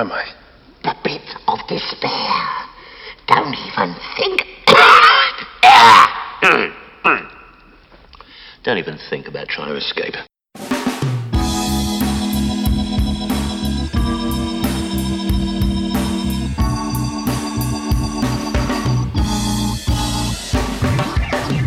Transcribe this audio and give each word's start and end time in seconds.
am 0.00 0.12
I? 0.12 0.24
The 0.82 0.94
pit 1.04 1.20
of 1.46 1.58
despair. 1.68 2.32
Don't 3.26 3.54
even 3.54 3.94
think. 4.16 4.46
Hmm, 6.42 6.70
hmm. 7.04 7.26
Don't 8.62 8.78
even 8.78 8.98
think 9.10 9.28
about 9.28 9.48
trying 9.48 9.68
to 9.68 9.76
escape. 9.76 10.14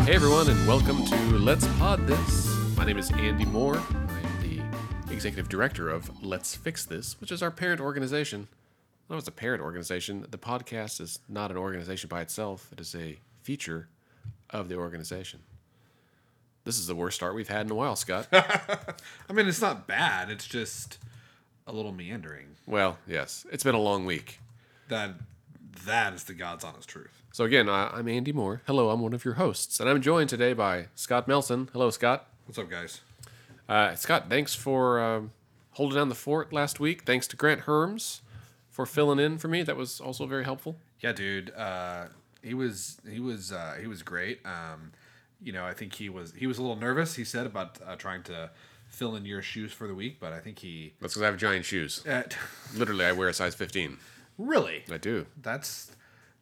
Hey 0.07 0.15
everyone, 0.15 0.49
and 0.49 0.67
welcome 0.67 1.05
to 1.05 1.15
Let's 1.37 1.67
Pod 1.77 2.07
This. 2.07 2.47
My 2.75 2.83
name 2.83 2.97
is 2.97 3.11
Andy 3.11 3.45
Moore. 3.45 3.79
Am 5.13 5.17
executive 5.17 5.47
director 5.47 5.89
of 5.89 6.25
Let's 6.25 6.55
Fix 6.55 6.85
This, 6.85 7.21
which 7.21 7.31
is 7.31 7.43
our 7.43 7.51
parent 7.51 7.79
organization. 7.79 8.47
Although 9.07 9.19
it's 9.19 9.27
a 9.27 9.31
parent 9.31 9.61
organization, 9.61 10.25
the 10.27 10.39
podcast 10.39 10.99
is 10.99 11.19
not 11.29 11.51
an 11.51 11.57
organization 11.57 12.07
by 12.07 12.21
itself. 12.21 12.69
It 12.71 12.79
is 12.79 12.95
a 12.95 13.19
feature 13.43 13.89
of 14.49 14.69
the 14.69 14.75
organization. 14.75 15.41
This 16.63 16.79
is 16.79 16.87
the 16.87 16.95
worst 16.95 17.15
start 17.17 17.35
we've 17.35 17.47
had 17.47 17.67
in 17.67 17.71
a 17.71 17.75
while, 17.75 17.95
Scott. 17.95 18.27
I 18.33 19.33
mean, 19.33 19.47
it's 19.47 19.61
not 19.61 19.85
bad. 19.85 20.31
It's 20.31 20.47
just 20.47 20.97
a 21.67 21.71
little 21.71 21.91
meandering. 21.91 22.55
well, 22.65 22.97
yes, 23.07 23.45
it's 23.51 23.63
been 23.63 23.75
a 23.75 23.79
long 23.79 24.07
week. 24.07 24.39
That 24.87 25.11
that 25.85 26.15
is 26.15 26.23
the 26.23 26.33
God's 26.33 26.63
honest 26.63 26.89
truth. 26.89 27.21
So 27.31 27.43
again, 27.43 27.69
I, 27.69 27.91
I'm 27.93 28.07
Andy 28.07 28.33
Moore. 28.33 28.63
Hello, 28.65 28.89
I'm 28.89 29.01
one 29.01 29.13
of 29.13 29.23
your 29.23 29.35
hosts, 29.35 29.79
and 29.79 29.87
I'm 29.87 30.01
joined 30.01 30.31
today 30.31 30.53
by 30.53 30.87
Scott 30.95 31.27
Melson. 31.27 31.69
Hello, 31.71 31.91
Scott. 31.91 32.29
What's 32.47 32.57
up, 32.57 32.67
guys? 32.67 33.01
Uh, 33.73 33.95
Scott, 33.95 34.25
thanks 34.29 34.53
for 34.53 34.99
um, 35.01 35.31
holding 35.71 35.97
down 35.97 36.09
the 36.09 36.13
fort 36.15 36.53
last 36.53 36.79
week. 36.79 37.05
Thanks 37.05 37.25
to 37.29 37.35
Grant 37.35 37.61
Hermes 37.61 38.21
for 38.69 38.85
filling 38.85 39.17
in 39.19 39.39
for 39.39 39.47
me. 39.47 39.63
That 39.63 39.75
was 39.75 39.99
also 39.99 40.27
very 40.27 40.43
helpful. 40.43 40.75
Yeah, 40.99 41.11
dude. 41.11 41.51
Uh, 41.55 42.05
he 42.43 42.53
was 42.53 42.99
he 43.09 43.19
was 43.19 43.51
uh, 43.51 43.77
he 43.81 43.87
was 43.87 44.03
great. 44.03 44.41
Um, 44.45 44.91
you 45.41 45.51
know, 45.51 45.65
I 45.65 45.73
think 45.73 45.93
he 45.95 46.07
was 46.07 46.33
he 46.37 46.45
was 46.45 46.59
a 46.59 46.61
little 46.61 46.75
nervous. 46.75 47.15
He 47.15 47.23
said 47.23 47.47
about 47.47 47.79
uh, 47.83 47.95
trying 47.95 48.21
to 48.23 48.51
fill 48.89 49.15
in 49.15 49.25
your 49.25 49.41
shoes 49.41 49.73
for 49.73 49.87
the 49.87 49.95
week, 49.95 50.17
but 50.19 50.33
I 50.33 50.39
think 50.39 50.59
he 50.59 50.93
That's 51.01 51.13
because 51.15 51.23
I 51.23 51.25
have 51.25 51.37
giant 51.37 51.65
shoes. 51.65 52.05
uh, 52.05 52.23
Literally, 52.75 53.05
I 53.05 53.11
wear 53.11 53.27
a 53.27 53.33
size 53.33 53.55
15. 53.55 53.97
really 54.37 54.83
I 54.91 54.97
do. 54.97 55.25
that's 55.41 55.95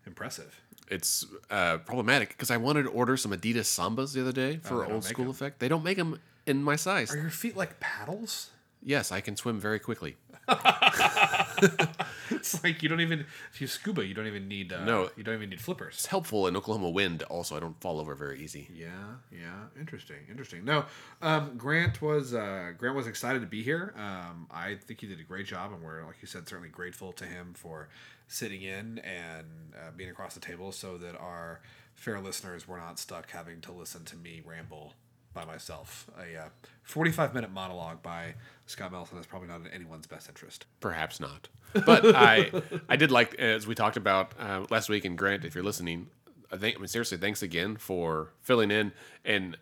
impressive. 0.05 0.59
It's 0.89 1.25
uh, 1.50 1.77
problematic 1.77 2.30
because 2.30 2.52
I 2.52 2.58
wanted 2.58 2.83
to 2.83 2.89
order 2.89 3.16
some 3.16 3.31
Adidas 3.31 3.67
Sambas 3.72 4.11
the 4.14 4.20
other 4.20 4.33
day 4.33 4.58
for 4.61 4.83
Oh, 4.86 4.95
old 4.95 5.03
school 5.05 5.14
school 5.14 5.25
'em. 5.25 5.31
effect. 5.31 5.59
They 5.59 5.70
don't 5.70 5.86
make 5.86 5.95
them 5.98 6.20
in 6.45 6.64
my 6.64 6.75
size. 6.75 7.14
Are 7.14 7.17
your 7.20 7.30
feet 7.30 7.56
like 7.58 7.80
paddles? 7.80 8.52
Yes, 8.84 9.11
I 9.11 9.22
can 9.22 9.36
swim 9.36 9.59
very 9.59 9.80
quickly. 9.80 10.17
It's 12.31 12.64
like 12.64 12.81
you 12.81 12.89
don't 12.89 13.02
even 13.02 13.25
if 13.53 13.61
you 13.61 13.67
scuba, 13.67 14.06
you 14.06 14.14
don't 14.14 14.25
even 14.25 14.48
need 14.48 14.72
uh, 14.73 14.83
No. 14.86 15.09
you 15.16 15.23
don't 15.23 15.36
even 15.36 15.50
need 15.50 15.61
flippers. 15.61 15.95
It's 15.95 16.06
helpful 16.08 16.48
in 16.48 16.56
Oklahoma 16.56 16.89
wind. 16.89 17.23
Also, 17.23 17.56
I 17.56 17.59
don't 17.59 17.80
fall 17.81 18.00
over 18.00 18.16
very 18.16 18.42
easy. 18.42 18.67
Yeah, 18.73 18.88
yeah, 19.31 19.66
interesting, 19.80 20.17
interesting. 20.30 20.64
No, 20.66 20.86
um, 21.22 21.56
Grant 21.58 22.02
was 22.02 22.33
uh, 22.33 22.72
Grant 22.78 22.95
was 22.95 23.05
excited 23.05 23.42
to 23.42 23.48
be 23.48 23.61
here. 23.64 23.94
Um, 23.98 24.48
I 24.50 24.76
think 24.76 25.02
he 25.02 25.08
did 25.08 25.20
a 25.20 25.23
great 25.23 25.45
job, 25.45 25.72
and 25.73 25.83
we're 25.83 26.03
like 26.05 26.16
you 26.22 26.28
said, 26.28 26.48
certainly 26.48 26.70
grateful 26.70 27.11
to 27.14 27.26
him 27.26 27.53
for 27.53 27.89
sitting 28.28 28.61
in 28.64 29.00
and 29.00 29.73
uh, 29.76 29.92
being 29.95 30.09
across 30.09 30.33
the 30.33 30.39
table, 30.39 30.72
so 30.72 30.98
that 30.98 31.16
our 31.17 31.59
fair 31.95 32.20
listeners 32.20 32.67
were 32.67 32.78
not 32.78 32.98
stuck 32.98 33.30
having 33.31 33.61
to 33.61 33.72
listen 33.72 34.03
to 34.05 34.16
me 34.16 34.42
ramble 34.44 34.94
by 35.33 35.45
myself. 35.45 36.09
A 36.17 36.45
uh, 36.45 36.49
forty-five 36.83 37.33
minute 37.33 37.51
monologue 37.51 38.01
by 38.01 38.35
Scott 38.65 38.91
Melson 38.91 39.17
is 39.17 39.25
probably 39.25 39.47
not 39.47 39.61
in 39.61 39.67
anyone's 39.67 40.07
best 40.07 40.27
interest. 40.29 40.65
Perhaps 40.79 41.19
not. 41.19 41.49
But 41.85 42.05
I 42.15 42.51
I 42.89 42.95
did 42.95 43.11
like 43.11 43.35
as 43.35 43.67
we 43.67 43.75
talked 43.75 43.97
about 43.97 44.33
uh, 44.39 44.65
last 44.69 44.89
week. 44.89 45.05
And 45.05 45.17
Grant, 45.17 45.45
if 45.45 45.55
you're 45.55 45.63
listening, 45.63 46.07
I 46.52 46.57
think 46.57 46.77
I 46.77 46.79
mean 46.79 46.87
seriously, 46.87 47.17
thanks 47.17 47.41
again 47.41 47.77
for 47.77 48.33
filling 48.41 48.71
in. 48.71 48.91
And 49.23 49.57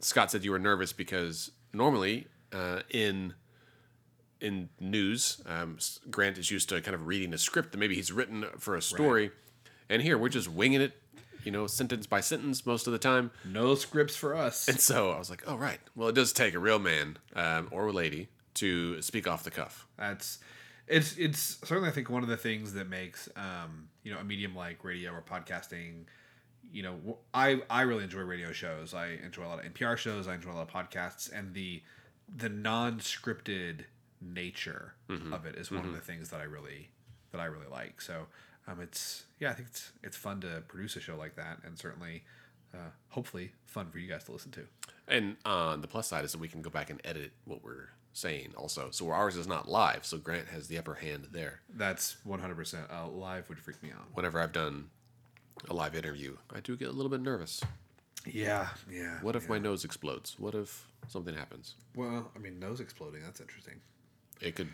Scott 0.00 0.30
said 0.30 0.44
you 0.44 0.50
were 0.50 0.58
nervous 0.58 0.92
because 0.92 1.50
normally 1.72 2.26
uh, 2.52 2.80
in 2.90 3.34
in 4.40 4.68
news, 4.80 5.40
um, 5.46 5.78
Grant 6.10 6.36
is 6.36 6.50
used 6.50 6.68
to 6.70 6.80
kind 6.80 6.94
of 6.94 7.06
reading 7.06 7.32
a 7.32 7.38
script 7.38 7.72
that 7.72 7.78
maybe 7.78 7.94
he's 7.94 8.10
written 8.10 8.44
for 8.58 8.74
a 8.74 8.82
story, 8.82 9.30
and 9.88 10.02
here 10.02 10.18
we're 10.18 10.28
just 10.28 10.48
winging 10.48 10.80
it, 10.80 10.92
you 11.44 11.52
know, 11.52 11.66
sentence 11.66 12.06
by 12.06 12.20
sentence 12.20 12.64
most 12.66 12.86
of 12.86 12.92
the 12.92 12.98
time. 12.98 13.30
No 13.44 13.74
scripts 13.74 14.16
for 14.16 14.34
us. 14.34 14.68
And 14.68 14.80
so 14.80 15.10
I 15.10 15.18
was 15.18 15.30
like, 15.30 15.42
oh 15.46 15.56
right, 15.56 15.80
well 15.94 16.08
it 16.08 16.14
does 16.14 16.32
take 16.32 16.54
a 16.54 16.58
real 16.58 16.78
man 16.78 17.18
um, 17.34 17.68
or 17.70 17.88
a 17.88 17.92
lady 17.92 18.28
to 18.54 19.00
speak 19.02 19.26
off 19.26 19.44
the 19.44 19.50
cuff. 19.50 19.86
That's 19.98 20.38
it's 20.86 21.16
it's 21.16 21.58
certainly 21.64 21.88
I 21.88 21.92
think 21.92 22.10
one 22.10 22.22
of 22.22 22.28
the 22.28 22.36
things 22.36 22.74
that 22.74 22.88
makes 22.88 23.28
um, 23.36 23.88
you 24.02 24.12
know 24.12 24.18
a 24.18 24.24
medium 24.24 24.54
like 24.54 24.84
radio 24.84 25.12
or 25.12 25.22
podcasting. 25.22 26.04
You 26.72 26.82
know, 26.82 27.18
I 27.34 27.62
I 27.68 27.82
really 27.82 28.04
enjoy 28.04 28.20
radio 28.20 28.52
shows. 28.52 28.94
I 28.94 29.18
enjoy 29.24 29.44
a 29.44 29.48
lot 29.48 29.64
of 29.64 29.72
NPR 29.72 29.96
shows. 29.96 30.26
I 30.26 30.34
enjoy 30.34 30.52
a 30.52 30.54
lot 30.54 30.68
of 30.68 30.72
podcasts, 30.72 31.30
and 31.32 31.54
the 31.54 31.82
the 32.34 32.48
non-scripted 32.48 33.84
nature 34.20 34.94
of 35.32 35.44
it 35.44 35.56
is 35.56 35.70
one 35.70 35.84
of 35.84 35.92
the 35.92 36.00
things 36.00 36.30
that 36.30 36.40
I 36.40 36.44
really 36.44 36.88
that 37.32 37.40
I 37.40 37.46
really 37.46 37.66
like. 37.70 38.00
So 38.00 38.26
um, 38.66 38.80
it's 38.80 39.24
yeah, 39.38 39.50
I 39.50 39.54
think 39.54 39.68
it's 39.68 39.92
it's 40.02 40.16
fun 40.16 40.40
to 40.42 40.62
produce 40.68 40.96
a 40.96 41.00
show 41.00 41.16
like 41.16 41.36
that, 41.36 41.58
and 41.64 41.78
certainly, 41.78 42.24
uh, 42.74 42.90
hopefully, 43.08 43.52
fun 43.66 43.90
for 43.90 43.98
you 43.98 44.08
guys 44.08 44.24
to 44.24 44.32
listen 44.32 44.50
to. 44.52 44.62
And 45.08 45.36
uh, 45.44 45.76
the 45.76 45.88
plus 45.88 46.06
side 46.06 46.24
is 46.24 46.32
that 46.32 46.38
we 46.38 46.48
can 46.48 46.62
go 46.62 46.70
back 46.70 46.90
and 46.90 47.00
edit 47.04 47.32
what 47.44 47.62
we're 47.62 47.88
saying 48.12 48.52
also. 48.56 48.88
So 48.90 49.10
ours 49.10 49.36
is 49.36 49.46
not 49.46 49.68
live, 49.68 50.04
so 50.04 50.18
Grant 50.18 50.48
has 50.48 50.68
the 50.68 50.78
upper 50.78 50.94
hand 50.94 51.28
there. 51.32 51.60
That's 51.74 52.16
one 52.24 52.40
hundred 52.40 52.56
percent. 52.56 52.86
Uh, 52.90 53.08
Live 53.08 53.48
would 53.48 53.58
freak 53.58 53.82
me 53.82 53.90
out. 53.90 54.06
Whenever 54.14 54.40
I've 54.40 54.52
done 54.52 54.90
a 55.68 55.74
live 55.74 55.94
interview, 55.94 56.36
I 56.54 56.60
do 56.60 56.76
get 56.76 56.88
a 56.88 56.92
little 56.92 57.10
bit 57.10 57.20
nervous. 57.20 57.62
Yeah, 58.24 58.68
yeah. 58.90 59.18
What 59.20 59.34
if 59.34 59.48
my 59.48 59.58
nose 59.58 59.84
explodes? 59.84 60.38
What 60.38 60.54
if 60.54 60.86
something 61.08 61.34
happens? 61.34 61.74
Well, 61.96 62.30
I 62.36 62.38
mean, 62.38 62.60
nose 62.60 62.80
exploding. 62.80 63.22
That's 63.22 63.40
interesting. 63.40 63.80
It 64.40 64.54
could 64.54 64.68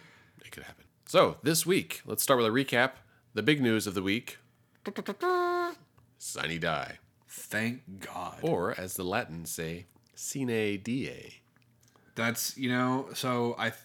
it 0.45 0.51
could 0.51 0.65
happen. 0.65 0.85
So 1.07 1.39
this 1.43 1.65
week, 1.65 2.03
let's 2.05 2.23
start 2.23 2.39
with 2.39 2.47
a 2.47 2.51
recap. 2.51 2.91
The 3.35 3.43
big 3.43 3.61
news 3.61 3.87
of 3.87 3.95
the 3.95 4.03
week. 4.03 4.39
Sine 6.19 6.59
die. 6.61 6.99
Thank 7.29 7.83
God. 8.01 8.39
Or 8.43 8.79
as 8.79 8.95
the 8.95 9.05
Latins 9.05 9.51
say, 9.51 9.87
sine 10.15 10.81
die. 10.83 11.35
That's 12.15 12.57
you 12.57 12.69
know. 12.69 13.09
So 13.15 13.55
I, 13.59 13.71
th- 13.71 13.83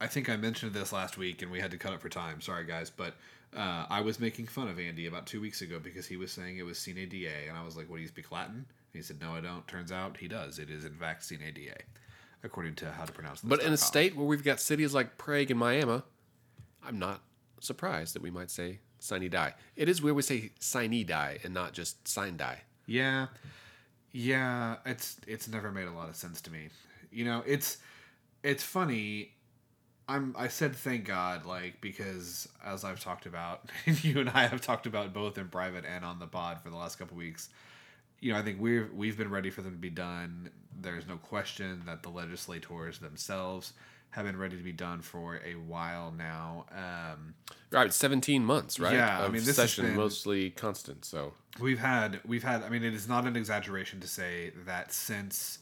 I 0.00 0.06
think 0.06 0.28
I 0.28 0.36
mentioned 0.36 0.72
this 0.74 0.92
last 0.92 1.16
week, 1.18 1.42
and 1.42 1.50
we 1.50 1.58
had 1.60 1.70
to 1.72 1.78
cut 1.78 1.92
it 1.92 2.00
for 2.00 2.08
time. 2.08 2.40
Sorry, 2.40 2.64
guys, 2.64 2.90
but 2.90 3.14
uh, 3.56 3.86
I 3.90 4.00
was 4.02 4.20
making 4.20 4.46
fun 4.46 4.68
of 4.68 4.78
Andy 4.78 5.06
about 5.06 5.26
two 5.26 5.40
weeks 5.40 5.62
ago 5.62 5.78
because 5.82 6.06
he 6.06 6.16
was 6.16 6.30
saying 6.30 6.58
it 6.58 6.64
was 6.64 6.78
sine 6.78 7.08
die, 7.10 7.46
and 7.48 7.56
I 7.56 7.64
was 7.64 7.76
like, 7.76 7.88
"What 7.90 7.96
do 7.96 8.02
you 8.02 8.08
speak 8.08 8.30
Latin?" 8.30 8.54
And 8.54 8.64
he 8.92 9.02
said, 9.02 9.20
"No, 9.20 9.32
I 9.32 9.40
don't." 9.40 9.66
Turns 9.66 9.90
out 9.90 10.18
he 10.18 10.28
does. 10.28 10.58
It 10.58 10.70
is 10.70 10.84
in 10.84 10.94
fact 10.94 11.24
sine 11.24 11.40
die, 11.54 11.82
according 12.44 12.74
to 12.76 12.92
how 12.92 13.04
to 13.04 13.12
pronounce. 13.12 13.40
This 13.40 13.48
But 13.48 13.62
in 13.62 13.72
a 13.72 13.76
state 13.78 14.14
where 14.14 14.26
we've 14.26 14.44
got 14.44 14.60
cities 14.60 14.94
like 14.94 15.18
Prague 15.18 15.50
and 15.50 15.58
Miami, 15.58 16.02
I'm 16.86 16.98
not 16.98 17.20
surprised 17.62 18.14
that 18.14 18.22
we 18.22 18.30
might 18.30 18.50
say 18.50 18.80
sine 18.98 19.28
die. 19.30 19.54
It 19.76 19.88
is 19.88 20.02
where 20.02 20.14
we 20.14 20.22
say 20.22 20.50
sine 20.58 21.04
die 21.06 21.38
and 21.44 21.52
not 21.52 21.72
just 21.72 22.06
sine 22.06 22.36
die. 22.36 22.62
Yeah. 22.86 23.28
Yeah, 24.12 24.76
it's 24.84 25.16
it's 25.26 25.48
never 25.48 25.70
made 25.72 25.86
a 25.86 25.92
lot 25.92 26.08
of 26.08 26.16
sense 26.16 26.40
to 26.42 26.52
me. 26.52 26.68
You 27.10 27.24
know, 27.24 27.42
it's 27.46 27.78
it's 28.42 28.62
funny. 28.62 29.32
I'm 30.08 30.34
I 30.38 30.48
said 30.48 30.76
thank 30.76 31.06
God 31.06 31.46
like 31.46 31.80
because 31.80 32.48
as 32.64 32.84
I've 32.84 33.00
talked 33.00 33.24
about 33.26 33.70
and 33.86 34.02
you 34.04 34.20
and 34.20 34.28
I 34.28 34.46
have 34.46 34.60
talked 34.60 34.86
about 34.86 35.14
both 35.14 35.38
in 35.38 35.48
private 35.48 35.84
and 35.86 36.04
on 36.04 36.18
the 36.18 36.26
pod 36.26 36.60
for 36.60 36.70
the 36.70 36.76
last 36.76 36.98
couple 36.98 37.16
weeks. 37.16 37.48
You 38.20 38.32
know, 38.32 38.38
I 38.38 38.42
think 38.42 38.60
we've 38.60 38.92
we've 38.92 39.16
been 39.16 39.30
ready 39.30 39.50
for 39.50 39.62
them 39.62 39.72
to 39.72 39.78
be 39.78 39.90
done. 39.90 40.50
There's 40.78 41.06
no 41.06 41.16
question 41.16 41.82
that 41.86 42.02
the 42.02 42.10
legislators 42.10 42.98
themselves 42.98 43.72
have 44.12 44.24
been 44.26 44.36
ready 44.38 44.56
to 44.56 44.62
be 44.62 44.72
done 44.72 45.00
for 45.02 45.40
a 45.44 45.54
while 45.54 46.12
now. 46.16 46.66
Um, 46.70 47.34
Right, 47.70 47.92
17 47.92 48.44
months, 48.44 48.78
right? 48.78 48.92
Yeah, 48.92 49.20
I 49.22 49.28
mean, 49.28 49.44
this 49.44 49.56
session 49.56 49.86
been- 49.86 49.96
mostly 49.96 50.50
constant. 50.50 51.04
So 51.04 51.32
We've 51.58 51.78
had 51.80 52.20
we've 52.24 52.42
had 52.44 52.62
I 52.62 52.68
mean 52.70 52.82
it 52.84 52.94
is 52.94 53.06
not 53.08 53.26
an 53.26 53.36
exaggeration 53.36 54.00
to 54.00 54.06
say 54.08 54.52
that 54.64 54.92
since 54.92 55.58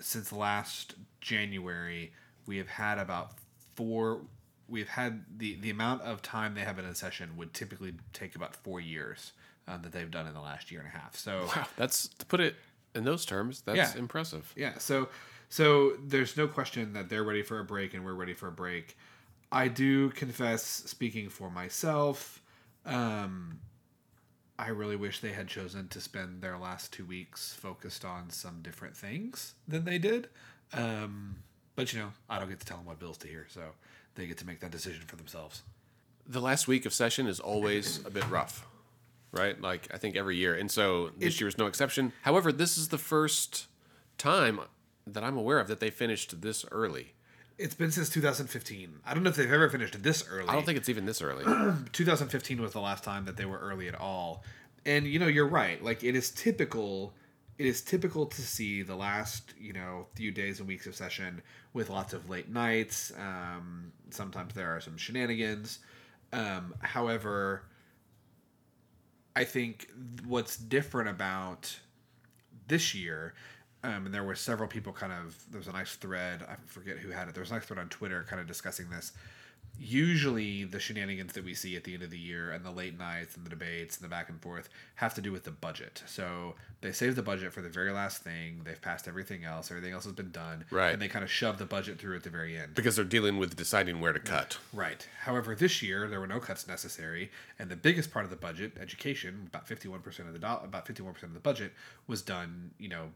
since 0.00 0.32
last 0.32 0.94
January 1.20 2.12
we 2.46 2.56
have 2.58 2.68
had 2.68 2.98
about 2.98 3.32
four 3.76 4.22
we've 4.68 4.88
had 4.88 5.24
the 5.36 5.54
the 5.60 5.70
amount 5.70 6.02
of 6.02 6.22
time 6.22 6.54
they 6.54 6.62
have 6.62 6.76
been 6.76 6.84
in 6.84 6.94
session 6.94 7.36
would 7.36 7.52
typically 7.54 7.94
take 8.12 8.34
about 8.34 8.56
4 8.56 8.80
years 8.80 9.32
um, 9.68 9.82
that 9.82 9.92
they've 9.92 10.10
done 10.10 10.26
in 10.26 10.34
the 10.34 10.40
last 10.40 10.70
year 10.70 10.80
and 10.80 10.88
a 10.88 10.92
half. 10.98 11.16
So 11.16 11.46
wow, 11.54 11.66
that's 11.76 12.08
to 12.08 12.26
put 12.26 12.40
it 12.40 12.56
in 12.94 13.04
those 13.04 13.24
terms. 13.24 13.62
That's 13.62 13.76
Yeah. 13.94 13.98
impressive. 13.98 14.52
yeah, 14.56 14.78
so 14.78 15.08
so 15.54 15.92
there's 16.04 16.36
no 16.36 16.48
question 16.48 16.94
that 16.94 17.08
they're 17.08 17.22
ready 17.22 17.44
for 17.44 17.60
a 17.60 17.64
break 17.64 17.94
and 17.94 18.04
we're 18.04 18.14
ready 18.14 18.34
for 18.34 18.48
a 18.48 18.50
break. 18.50 18.96
I 19.52 19.68
do 19.68 20.10
confess, 20.10 20.64
speaking 20.64 21.28
for 21.28 21.48
myself, 21.48 22.42
um, 22.84 23.60
I 24.58 24.70
really 24.70 24.96
wish 24.96 25.20
they 25.20 25.30
had 25.30 25.46
chosen 25.46 25.86
to 25.90 26.00
spend 26.00 26.42
their 26.42 26.58
last 26.58 26.92
two 26.92 27.04
weeks 27.04 27.54
focused 27.54 28.04
on 28.04 28.30
some 28.30 28.62
different 28.62 28.96
things 28.96 29.54
than 29.68 29.84
they 29.84 29.96
did. 29.96 30.28
Um, 30.72 31.36
but 31.76 31.92
you 31.92 32.00
know, 32.00 32.10
I 32.28 32.40
don't 32.40 32.48
get 32.48 32.58
to 32.58 32.66
tell 32.66 32.78
them 32.78 32.86
what 32.86 32.98
bills 32.98 33.18
to 33.18 33.28
hear, 33.28 33.46
so 33.48 33.62
they 34.16 34.26
get 34.26 34.38
to 34.38 34.46
make 34.48 34.58
that 34.58 34.72
decision 34.72 35.02
for 35.06 35.14
themselves. 35.14 35.62
the 36.28 36.40
last 36.40 36.66
week 36.66 36.84
of 36.84 36.92
session 36.92 37.28
is 37.28 37.38
always 37.38 38.04
a 38.04 38.10
bit 38.10 38.28
rough, 38.28 38.66
right? 39.30 39.60
Like 39.60 39.86
I 39.94 39.98
think 39.98 40.16
every 40.16 40.36
year, 40.36 40.56
and 40.56 40.68
so 40.68 41.10
this 41.16 41.40
year 41.40 41.46
is 41.46 41.58
no 41.58 41.66
exception. 41.66 42.12
However, 42.22 42.50
this 42.50 42.76
is 42.76 42.88
the 42.88 42.98
first 42.98 43.68
time 44.18 44.58
that 45.06 45.24
I'm 45.24 45.36
aware 45.36 45.58
of 45.58 45.68
that 45.68 45.80
they 45.80 45.90
finished 45.90 46.40
this 46.40 46.64
early. 46.70 47.14
It's 47.56 47.74
been 47.74 47.92
since 47.92 48.10
2015. 48.10 49.00
I 49.06 49.14
don't 49.14 49.22
know 49.22 49.30
if 49.30 49.36
they've 49.36 49.52
ever 49.52 49.68
finished 49.68 50.02
this 50.02 50.24
early. 50.28 50.48
I 50.48 50.54
don't 50.54 50.66
think 50.66 50.76
it's 50.76 50.88
even 50.88 51.06
this 51.06 51.22
early. 51.22 51.44
2015 51.92 52.60
was 52.60 52.72
the 52.72 52.80
last 52.80 53.04
time 53.04 53.26
that 53.26 53.36
they 53.36 53.44
were 53.44 53.58
early 53.58 53.86
at 53.86 53.94
all. 53.94 54.42
And 54.84 55.06
you 55.06 55.18
know, 55.18 55.28
you're 55.28 55.48
right. 55.48 55.82
Like 55.82 56.02
it 56.02 56.16
is 56.16 56.30
typical 56.30 57.14
it 57.58 57.66
is 57.66 57.82
typical 57.82 58.26
to 58.26 58.42
see 58.42 58.82
the 58.82 58.96
last, 58.96 59.54
you 59.58 59.72
know, 59.72 60.06
few 60.14 60.32
days 60.32 60.58
and 60.58 60.66
weeks 60.66 60.86
of 60.86 60.96
session 60.96 61.40
with 61.72 61.88
lots 61.88 62.12
of 62.12 62.28
late 62.28 62.48
nights. 62.48 63.12
Um, 63.16 63.92
sometimes 64.10 64.54
there 64.54 64.74
are 64.74 64.80
some 64.80 64.96
shenanigans. 64.96 65.78
Um, 66.32 66.74
however, 66.80 67.62
I 69.36 69.44
think 69.44 69.88
what's 70.26 70.56
different 70.56 71.10
about 71.10 71.78
this 72.66 72.94
year, 72.94 73.34
um, 73.84 74.06
and 74.06 74.12
there 74.14 74.24
were 74.24 74.34
several 74.34 74.68
people 74.68 74.92
kind 74.92 75.12
of, 75.12 75.36
there 75.50 75.58
was 75.58 75.68
a 75.68 75.72
nice 75.72 75.94
thread, 75.94 76.42
I 76.48 76.56
forget 76.66 76.96
who 76.98 77.10
had 77.10 77.28
it, 77.28 77.34
there 77.34 77.42
was 77.42 77.50
a 77.50 77.54
nice 77.54 77.64
thread 77.64 77.78
on 77.78 77.88
Twitter 77.88 78.24
kind 78.28 78.40
of 78.40 78.48
discussing 78.48 78.90
this. 78.90 79.12
Usually, 79.76 80.62
the 80.62 80.78
shenanigans 80.78 81.32
that 81.32 81.44
we 81.44 81.52
see 81.52 81.74
at 81.74 81.82
the 81.82 81.94
end 81.94 82.04
of 82.04 82.10
the 82.10 82.18
year 82.18 82.52
and 82.52 82.64
the 82.64 82.70
late 82.70 82.96
nights 82.96 83.34
and 83.34 83.44
the 83.44 83.50
debates 83.50 83.96
and 83.96 84.04
the 84.04 84.08
back 84.08 84.28
and 84.28 84.40
forth 84.40 84.68
have 84.94 85.14
to 85.14 85.20
do 85.20 85.32
with 85.32 85.42
the 85.42 85.50
budget. 85.50 86.04
So 86.06 86.54
they 86.80 86.92
save 86.92 87.16
the 87.16 87.24
budget 87.24 87.52
for 87.52 87.60
the 87.60 87.68
very 87.68 87.90
last 87.90 88.22
thing. 88.22 88.60
They've 88.64 88.80
passed 88.80 89.08
everything 89.08 89.44
else. 89.44 89.72
Everything 89.72 89.92
else 89.92 90.04
has 90.04 90.12
been 90.12 90.30
done. 90.30 90.64
Right. 90.70 90.92
And 90.92 91.02
they 91.02 91.08
kind 91.08 91.24
of 91.24 91.30
shove 91.30 91.58
the 91.58 91.64
budget 91.64 91.98
through 91.98 92.14
at 92.14 92.22
the 92.22 92.30
very 92.30 92.56
end. 92.56 92.76
because 92.76 92.94
they're 92.94 93.04
dealing 93.04 93.36
with 93.36 93.56
deciding 93.56 94.00
where 94.00 94.12
to 94.12 94.20
cut. 94.20 94.58
Right. 94.72 95.08
However, 95.22 95.56
this 95.56 95.82
year 95.82 96.08
there 96.08 96.20
were 96.20 96.28
no 96.28 96.38
cuts 96.38 96.68
necessary, 96.68 97.32
and 97.58 97.68
the 97.68 97.74
biggest 97.74 98.12
part 98.12 98.24
of 98.24 98.30
the 98.30 98.36
budget, 98.36 98.76
education, 98.80 99.44
about 99.48 99.66
fifty-one 99.66 100.00
percent 100.02 100.28
of 100.28 100.34
the 100.34 100.40
do- 100.40 100.46
about 100.46 100.86
fifty-one 100.86 101.14
percent 101.14 101.30
of 101.30 101.34
the 101.34 101.40
budget 101.40 101.72
was 102.06 102.22
done. 102.22 102.70
You 102.78 102.90
know, 102.90 103.06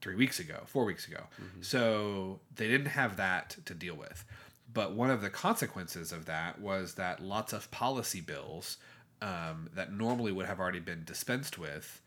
three 0.00 0.14
weeks 0.14 0.40
ago, 0.40 0.62
four 0.66 0.84
weeks 0.84 1.06
ago. 1.06 1.24
So 1.60 2.40
they 2.54 2.68
didn't 2.68 2.86
have 2.88 3.16
that 3.16 3.56
to 3.66 3.74
deal 3.74 3.94
with. 3.94 4.24
But 4.72 4.92
one 4.92 5.10
of 5.10 5.20
the 5.20 5.30
consequences 5.30 6.12
of 6.12 6.26
that 6.26 6.60
was 6.60 6.94
that 6.94 7.20
lots 7.20 7.52
of 7.52 7.70
policy 7.70 8.20
bills 8.20 8.76
um, 9.20 9.68
that 9.74 9.92
normally 9.92 10.32
would 10.32 10.46
have 10.46 10.60
already 10.60 10.80
been 10.80 11.02
dispensed 11.04 11.58
with 11.58 12.00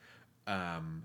um, 0.48 1.04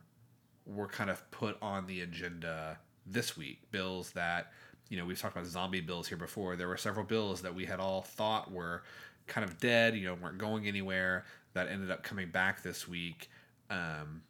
were 0.66 0.86
kind 0.86 1.10
of 1.10 1.28
put 1.30 1.56
on 1.60 1.86
the 1.86 2.00
agenda 2.00 2.78
this 3.06 3.36
week. 3.36 3.58
Bills 3.70 4.12
that, 4.12 4.52
you 4.88 4.96
know, 4.96 5.04
we've 5.04 5.18
talked 5.18 5.36
about 5.36 5.46
zombie 5.46 5.80
bills 5.80 6.08
here 6.08 6.18
before. 6.18 6.56
There 6.56 6.68
were 6.68 6.76
several 6.76 7.04
bills 7.04 7.42
that 7.42 7.54
we 7.54 7.66
had 7.66 7.80
all 7.80 8.02
thought 8.02 8.52
were 8.52 8.82
kind 9.26 9.44
of 9.44 9.58
dead, 9.58 9.94
you 9.94 10.06
know, 10.06 10.14
weren't 10.14 10.38
going 10.38 10.66
anywhere 10.66 11.24
that 11.54 11.68
ended 11.68 11.90
up 11.90 12.02
coming 12.02 12.28
back 12.28 12.62
this 12.62 12.86
week. 12.86 13.28
Um, 13.70 14.22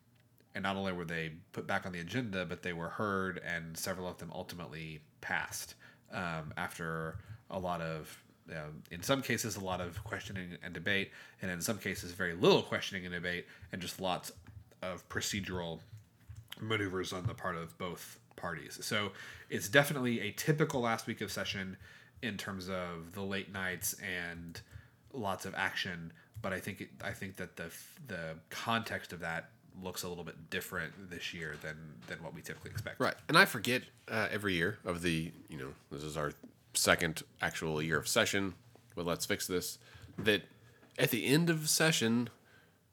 and 0.58 0.64
not 0.64 0.74
only 0.74 0.90
were 0.90 1.04
they 1.04 1.30
put 1.52 1.68
back 1.68 1.86
on 1.86 1.92
the 1.92 2.00
agenda, 2.00 2.44
but 2.44 2.64
they 2.64 2.72
were 2.72 2.88
heard, 2.88 3.40
and 3.46 3.76
several 3.76 4.08
of 4.08 4.18
them 4.18 4.32
ultimately 4.34 4.98
passed 5.20 5.76
um, 6.12 6.52
after 6.56 7.16
a 7.48 7.56
lot 7.56 7.80
of, 7.80 8.24
um, 8.50 8.82
in 8.90 9.00
some 9.00 9.22
cases, 9.22 9.54
a 9.54 9.60
lot 9.60 9.80
of 9.80 10.02
questioning 10.02 10.58
and 10.64 10.74
debate, 10.74 11.12
and 11.42 11.48
in 11.48 11.60
some 11.60 11.78
cases, 11.78 12.10
very 12.10 12.34
little 12.34 12.60
questioning 12.60 13.04
and 13.04 13.14
debate, 13.14 13.46
and 13.70 13.80
just 13.80 14.00
lots 14.00 14.32
of 14.82 15.08
procedural 15.08 15.78
maneuvers 16.60 17.12
on 17.12 17.24
the 17.28 17.34
part 17.34 17.54
of 17.54 17.78
both 17.78 18.18
parties. 18.34 18.80
So 18.82 19.12
it's 19.50 19.68
definitely 19.68 20.18
a 20.22 20.32
typical 20.32 20.80
last 20.80 21.06
week 21.06 21.20
of 21.20 21.30
session 21.30 21.76
in 22.20 22.36
terms 22.36 22.68
of 22.68 23.12
the 23.12 23.22
late 23.22 23.52
nights 23.52 23.94
and 24.02 24.60
lots 25.12 25.46
of 25.46 25.54
action. 25.54 26.12
But 26.42 26.52
I 26.52 26.58
think 26.58 26.88
I 27.04 27.12
think 27.12 27.36
that 27.36 27.54
the 27.54 27.70
the 28.08 28.34
context 28.50 29.12
of 29.12 29.20
that 29.20 29.50
looks 29.82 30.02
a 30.02 30.08
little 30.08 30.24
bit 30.24 30.50
different 30.50 31.10
this 31.10 31.32
year 31.32 31.56
than 31.62 31.76
than 32.06 32.22
what 32.22 32.34
we 32.34 32.42
typically 32.42 32.70
expect. 32.70 33.00
Right. 33.00 33.14
And 33.28 33.36
I 33.36 33.44
forget 33.44 33.82
uh, 34.10 34.28
every 34.30 34.54
year 34.54 34.78
of 34.84 35.02
the, 35.02 35.32
you 35.48 35.58
know, 35.58 35.68
this 35.90 36.02
is 36.02 36.16
our 36.16 36.32
second 36.74 37.22
actual 37.40 37.82
year 37.82 37.98
of 37.98 38.08
session 38.08 38.54
with 38.94 39.06
Let's 39.06 39.26
Fix 39.26 39.46
This, 39.46 39.78
that 40.18 40.42
at 40.98 41.10
the 41.10 41.26
end 41.26 41.50
of 41.50 41.68
session, 41.68 42.30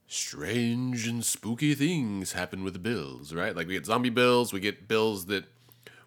strange 0.07 1.07
and 1.07 1.25
spooky 1.25 1.73
things 1.73 2.33
happen 2.33 2.63
with 2.63 2.73
the 2.73 2.79
bills, 2.79 3.33
right? 3.33 3.55
Like 3.55 3.67
we 3.67 3.73
get 3.73 3.85
zombie 3.85 4.09
bills, 4.09 4.53
we 4.53 4.59
get 4.59 4.87
bills 4.87 5.25
that 5.25 5.45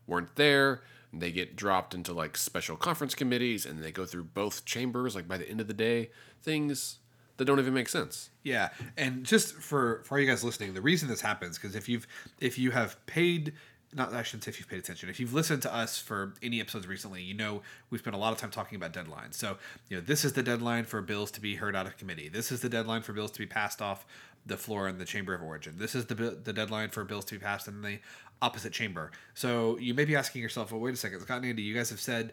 weren't 0.06 0.36
there, 0.36 0.82
they 1.12 1.32
get 1.32 1.56
dropped 1.56 1.94
into 1.94 2.12
like 2.12 2.36
special 2.36 2.76
conference 2.76 3.14
committees 3.14 3.66
and 3.66 3.82
they 3.82 3.92
go 3.92 4.04
through 4.06 4.24
both 4.24 4.64
chambers, 4.64 5.14
like 5.14 5.26
by 5.26 5.38
the 5.38 5.48
end 5.48 5.60
of 5.60 5.66
the 5.66 5.74
day, 5.74 6.10
things 6.42 6.98
that 7.38 7.46
don't 7.46 7.58
even 7.58 7.72
make 7.72 7.88
sense. 7.88 8.30
Yeah, 8.42 8.70
and 8.96 9.24
just 9.24 9.54
for 9.54 10.02
for 10.04 10.20
you 10.20 10.26
guys 10.26 10.44
listening, 10.44 10.74
the 10.74 10.82
reason 10.82 11.08
this 11.08 11.20
happens 11.20 11.58
because 11.58 11.74
if 11.74 11.88
you've 11.88 12.06
if 12.40 12.58
you 12.58 12.72
have 12.72 13.04
paid 13.06 13.54
not 13.94 14.12
I 14.12 14.22
shouldn't 14.22 14.44
say 14.44 14.50
if 14.50 14.58
you've 14.58 14.68
paid 14.68 14.80
attention. 14.80 15.08
If 15.08 15.18
you've 15.18 15.32
listened 15.32 15.62
to 15.62 15.74
us 15.74 15.98
for 15.98 16.34
any 16.42 16.60
episodes 16.60 16.86
recently, 16.86 17.22
you 17.22 17.34
know 17.34 17.62
we've 17.90 18.00
spent 18.00 18.14
a 18.14 18.18
lot 18.18 18.32
of 18.32 18.38
time 18.38 18.50
talking 18.50 18.76
about 18.76 18.92
deadlines. 18.92 19.34
So 19.34 19.56
you 19.88 19.96
know 19.96 20.02
this 20.02 20.24
is 20.24 20.34
the 20.34 20.42
deadline 20.42 20.84
for 20.84 21.00
bills 21.00 21.30
to 21.32 21.40
be 21.40 21.54
heard 21.54 21.74
out 21.74 21.86
of 21.86 21.96
committee. 21.96 22.28
This 22.28 22.52
is 22.52 22.60
the 22.60 22.68
deadline 22.68 23.02
for 23.02 23.12
bills 23.12 23.30
to 23.32 23.38
be 23.38 23.46
passed 23.46 23.80
off 23.80 24.04
the 24.44 24.56
floor 24.56 24.88
in 24.88 24.98
the 24.98 25.04
chamber 25.04 25.34
of 25.34 25.42
origin. 25.42 25.76
This 25.78 25.94
is 25.94 26.06
the 26.06 26.14
the 26.14 26.52
deadline 26.52 26.90
for 26.90 27.04
bills 27.04 27.24
to 27.26 27.34
be 27.34 27.38
passed 27.38 27.66
in 27.66 27.80
the 27.80 27.98
opposite 28.42 28.72
chamber. 28.72 29.10
So 29.34 29.78
you 29.78 29.94
may 29.94 30.04
be 30.04 30.16
asking 30.16 30.42
yourself, 30.42 30.70
well, 30.70 30.80
wait 30.80 30.94
a 30.94 30.96
second, 30.96 31.20
Scott 31.20 31.38
and 31.38 31.46
Andy, 31.46 31.62
you 31.62 31.74
guys 31.74 31.90
have 31.90 32.00
said 32.00 32.32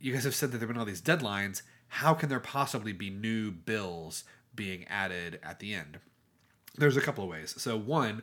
you 0.00 0.12
guys 0.12 0.24
have 0.24 0.34
said 0.34 0.52
that 0.52 0.58
there've 0.58 0.68
been 0.68 0.78
all 0.78 0.84
these 0.84 1.02
deadlines. 1.02 1.62
How 1.88 2.14
can 2.14 2.28
there 2.28 2.40
possibly 2.40 2.92
be 2.92 3.10
new 3.10 3.50
bills 3.50 4.24
being 4.56 4.84
added 4.88 5.38
at 5.42 5.60
the 5.60 5.74
end? 5.74 5.98
There's 6.76 6.96
a 6.96 7.00
couple 7.00 7.24
of 7.24 7.30
ways. 7.30 7.54
So 7.58 7.76
one, 7.76 8.22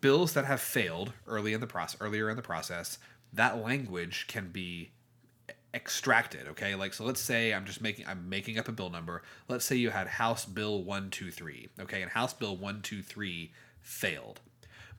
bills 0.00 0.32
that 0.32 0.44
have 0.44 0.60
failed 0.60 1.12
early 1.26 1.52
in 1.52 1.60
the 1.60 1.66
process, 1.66 2.00
earlier 2.00 2.30
in 2.30 2.36
the 2.36 2.42
process, 2.42 2.98
that 3.32 3.62
language 3.62 4.26
can 4.28 4.48
be 4.48 4.90
extracted. 5.72 6.48
Okay, 6.48 6.74
like 6.74 6.94
so. 6.94 7.04
Let's 7.04 7.20
say 7.20 7.54
I'm 7.54 7.64
just 7.64 7.80
making 7.80 8.06
I'm 8.06 8.28
making 8.28 8.58
up 8.58 8.68
a 8.68 8.72
bill 8.72 8.90
number. 8.90 9.22
Let's 9.48 9.64
say 9.64 9.76
you 9.76 9.90
had 9.90 10.06
House 10.06 10.44
Bill 10.44 10.82
one 10.82 11.10
two 11.10 11.30
three. 11.30 11.68
Okay, 11.78 12.02
and 12.02 12.10
House 12.10 12.32
Bill 12.32 12.56
one 12.56 12.82
two 12.82 13.02
three 13.02 13.52
failed, 13.80 14.40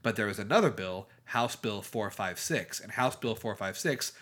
but 0.02 0.16
there 0.16 0.26
was 0.26 0.38
another 0.38 0.70
bill, 0.70 1.08
House 1.24 1.56
Bill 1.56 1.82
four 1.82 2.10
five 2.10 2.38
six, 2.38 2.80
and 2.80 2.92
House 2.92 3.16
Bill 3.16 3.34
four 3.34 3.54
five 3.54 3.76
six 3.76 4.12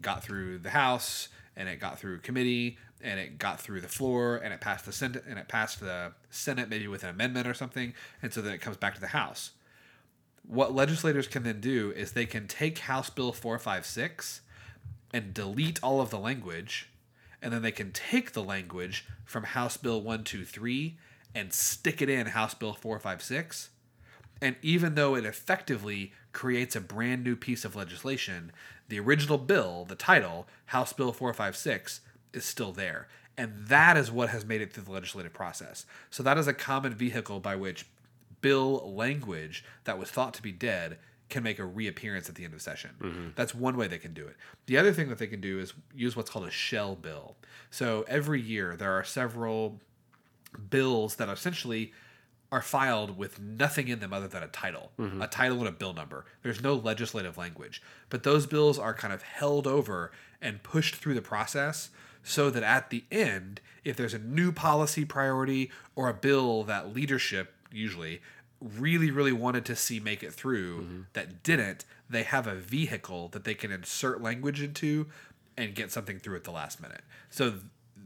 got 0.00 0.22
through 0.22 0.58
the 0.58 0.70
House 0.70 1.28
and 1.56 1.68
it 1.68 1.80
got 1.80 1.98
through 1.98 2.18
committee 2.18 2.76
and 3.02 3.20
it 3.20 3.38
got 3.38 3.60
through 3.60 3.80
the 3.80 3.88
floor 3.88 4.36
and 4.36 4.52
it 4.54 4.60
passed 4.60 4.86
the 4.86 4.92
Senate 4.92 5.24
and 5.28 5.38
it 5.38 5.48
passed 5.48 5.80
the 5.80 6.12
Senate 6.30 6.68
maybe 6.68 6.88
with 6.88 7.04
an 7.04 7.10
amendment 7.10 7.46
or 7.46 7.54
something, 7.54 7.94
and 8.22 8.32
so 8.32 8.40
then 8.40 8.52
it 8.52 8.60
comes 8.60 8.76
back 8.76 8.94
to 8.94 9.00
the 9.00 9.08
House 9.08 9.52
what 10.46 10.74
legislators 10.74 11.26
can 11.26 11.42
then 11.42 11.60
do 11.60 11.92
is 11.96 12.12
they 12.12 12.26
can 12.26 12.46
take 12.46 12.78
House 12.78 13.10
Bill 13.10 13.32
456 13.32 14.42
and 15.12 15.34
delete 15.34 15.82
all 15.82 16.00
of 16.00 16.10
the 16.10 16.18
language, 16.18 16.88
and 17.42 17.52
then 17.52 17.62
they 17.62 17.72
can 17.72 17.92
take 17.92 18.32
the 18.32 18.42
language 18.42 19.04
from 19.24 19.44
House 19.44 19.76
Bill 19.76 20.00
123 20.00 20.98
and 21.34 21.52
stick 21.52 22.00
it 22.00 22.08
in 22.08 22.28
House 22.28 22.54
Bill 22.54 22.74
456. 22.74 23.70
And 24.40 24.56
even 24.62 24.94
though 24.94 25.14
it 25.14 25.24
effectively 25.24 26.12
creates 26.32 26.76
a 26.76 26.80
brand 26.80 27.24
new 27.24 27.36
piece 27.36 27.64
of 27.64 27.74
legislation, 27.74 28.52
the 28.88 29.00
original 29.00 29.38
bill, 29.38 29.84
the 29.88 29.94
title, 29.94 30.46
House 30.66 30.92
Bill 30.92 31.12
456, 31.12 32.00
is 32.36 32.44
still 32.44 32.72
there. 32.72 33.08
And 33.38 33.52
that 33.66 33.96
is 33.96 34.10
what 34.10 34.30
has 34.30 34.44
made 34.44 34.60
it 34.60 34.72
through 34.72 34.84
the 34.84 34.92
legislative 34.92 35.32
process. 35.32 35.84
So 36.10 36.22
that 36.22 36.38
is 36.38 36.46
a 36.46 36.54
common 36.54 36.94
vehicle 36.94 37.40
by 37.40 37.56
which 37.56 37.86
bill 38.40 38.94
language 38.94 39.64
that 39.84 39.98
was 39.98 40.10
thought 40.10 40.34
to 40.34 40.42
be 40.42 40.52
dead 40.52 40.98
can 41.28 41.42
make 41.42 41.58
a 41.58 41.64
reappearance 41.64 42.28
at 42.28 42.36
the 42.36 42.44
end 42.44 42.54
of 42.54 42.62
session. 42.62 42.90
Mm-hmm. 43.00 43.28
That's 43.34 43.54
one 43.54 43.76
way 43.76 43.88
they 43.88 43.98
can 43.98 44.14
do 44.14 44.26
it. 44.26 44.36
The 44.66 44.78
other 44.78 44.92
thing 44.92 45.08
that 45.08 45.18
they 45.18 45.26
can 45.26 45.40
do 45.40 45.58
is 45.58 45.74
use 45.94 46.14
what's 46.16 46.30
called 46.30 46.46
a 46.46 46.50
shell 46.50 46.94
bill. 46.94 47.36
So 47.70 48.04
every 48.08 48.40
year 48.40 48.76
there 48.76 48.92
are 48.92 49.04
several 49.04 49.80
bills 50.70 51.16
that 51.16 51.28
essentially 51.28 51.92
are 52.52 52.62
filed 52.62 53.18
with 53.18 53.40
nothing 53.40 53.88
in 53.88 53.98
them 53.98 54.12
other 54.12 54.28
than 54.28 54.42
a 54.42 54.48
title, 54.48 54.92
mm-hmm. 54.98 55.20
a 55.20 55.26
title 55.26 55.58
and 55.58 55.68
a 55.68 55.72
bill 55.72 55.92
number. 55.92 56.24
There's 56.42 56.62
no 56.62 56.74
legislative 56.74 57.36
language, 57.36 57.82
but 58.08 58.22
those 58.22 58.46
bills 58.46 58.78
are 58.78 58.94
kind 58.94 59.12
of 59.12 59.22
held 59.22 59.66
over 59.66 60.12
and 60.40 60.62
pushed 60.62 60.94
through 60.94 61.14
the 61.14 61.22
process 61.22 61.90
so 62.26 62.50
that 62.50 62.64
at 62.64 62.90
the 62.90 63.04
end, 63.12 63.60
if 63.84 63.96
there's 63.96 64.12
a 64.12 64.18
new 64.18 64.50
policy 64.50 65.04
priority 65.04 65.70
or 65.94 66.08
a 66.08 66.12
bill 66.12 66.64
that 66.64 66.92
leadership 66.92 67.54
usually 67.70 68.20
really 68.60 69.10
really 69.10 69.32
wanted 69.32 69.64
to 69.66 69.76
see 69.76 70.00
make 70.00 70.22
it 70.24 70.32
through 70.32 71.04
that 71.12 71.42
didn't, 71.44 71.84
they 72.10 72.24
have 72.24 72.48
a 72.48 72.54
vehicle 72.56 73.28
that 73.28 73.44
they 73.44 73.54
can 73.54 73.70
insert 73.70 74.20
language 74.20 74.60
into 74.60 75.06
and 75.56 75.76
get 75.76 75.92
something 75.92 76.18
through 76.18 76.34
at 76.34 76.42
the 76.42 76.50
last 76.50 76.82
minute. 76.82 77.02
So 77.30 77.50
th- 77.50 77.62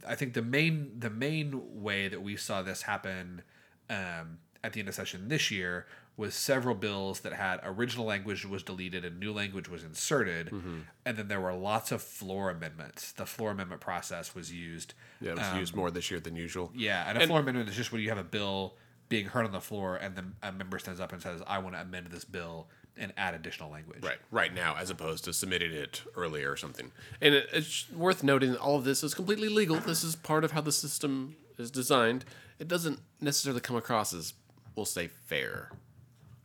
I 0.07 0.15
think 0.17 0.35
the 0.35 0.43
main 0.43 0.93
the 0.99 1.11
main 1.11 1.83
way 1.83 2.09
that 2.09 2.23
we 2.23 2.37
saw 2.37 2.61
this 2.61 2.83
happen 2.83 3.41
um, 3.89 4.39
at 4.63 4.75
the 4.75 4.81
end 4.81 4.89
of 4.91 4.95
session 4.95 5.29
this 5.29 5.51
year 5.51 5.87
was 6.21 6.35
several 6.35 6.75
bills 6.75 7.21
that 7.21 7.33
had 7.33 7.61
original 7.65 8.05
language 8.05 8.45
was 8.45 8.63
deleted 8.63 9.05
and 9.05 9.19
new 9.19 9.33
language 9.33 9.69
was 9.69 9.83
inserted, 9.83 10.47
Mm-hmm. 10.51 10.79
and 11.07 11.17
then 11.17 11.29
there 11.29 11.41
were 11.41 11.55
lots 11.55 11.91
of 11.93 12.03
floor 12.03 12.51
amendments. 12.51 13.13
The 13.13 13.27
floor 13.27 13.51
amendment 13.51 13.81
process 13.81 14.35
was 14.35 14.53
used. 14.53 14.95
Yeah, 15.21 15.33
it 15.33 15.39
was 15.39 15.55
used 15.63 15.75
more 15.75 15.91
this 15.91 16.11
year 16.11 16.21
than 16.21 16.37
usual. 16.37 16.71
Yeah, 16.75 17.05
and 17.09 17.17
a 17.21 17.27
floor 17.27 17.41
amendment 17.41 17.69
is 17.71 17.75
just 17.77 17.91
when 17.93 18.01
you 18.03 18.09
have 18.11 18.19
a 18.19 18.31
bill 18.39 18.75
being 19.09 19.27
heard 19.27 19.45
on 19.47 19.53
the 19.53 19.61
floor, 19.61 19.97
and 19.97 20.15
then 20.15 20.35
a 20.43 20.53
member 20.53 20.79
stands 20.79 21.01
up 21.01 21.13
and 21.13 21.21
says, 21.23 21.43
"I 21.47 21.59
want 21.59 21.75
to 21.75 21.81
amend 21.81 22.07
this 22.09 22.25
bill 22.25 22.69
and 22.97 23.13
add 23.17 23.35
additional 23.35 23.71
language." 23.71 24.05
Right, 24.05 24.19
right 24.31 24.55
now, 24.55 24.77
as 24.77 24.91
opposed 24.91 25.25
to 25.25 25.33
submitting 25.33 25.73
it 25.73 26.03
earlier 26.17 26.53
or 26.53 26.57
something. 26.57 26.93
And 27.21 27.35
it, 27.35 27.49
it's 27.53 27.91
worth 27.91 28.23
noting 28.23 28.53
that 28.53 28.61
all 28.61 28.77
of 28.77 28.85
this 28.85 29.03
is 29.03 29.15
completely 29.15 29.49
legal. 29.49 29.77
This 29.81 30.05
is 30.05 30.15
part 30.17 30.45
of 30.45 30.53
how 30.53 30.61
the 30.61 30.71
system 30.73 31.35
is 31.59 31.71
designed. 31.71 32.25
It 32.59 32.69
doesn't 32.69 33.01
necessarily 33.21 33.61
come 33.63 33.75
across 33.77 34.13
as, 34.15 34.35
we'll 34.77 34.85
say, 34.87 35.09
fair. 35.09 35.73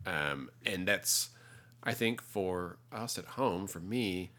Um, 0.06 0.50
and 0.66 0.88
that's, 0.88 1.30
I 1.84 1.94
think, 1.94 2.22
for 2.22 2.78
us 2.92 3.18
at 3.18 3.26
home, 3.26 3.68
for 3.68 3.80
me, 3.80 4.32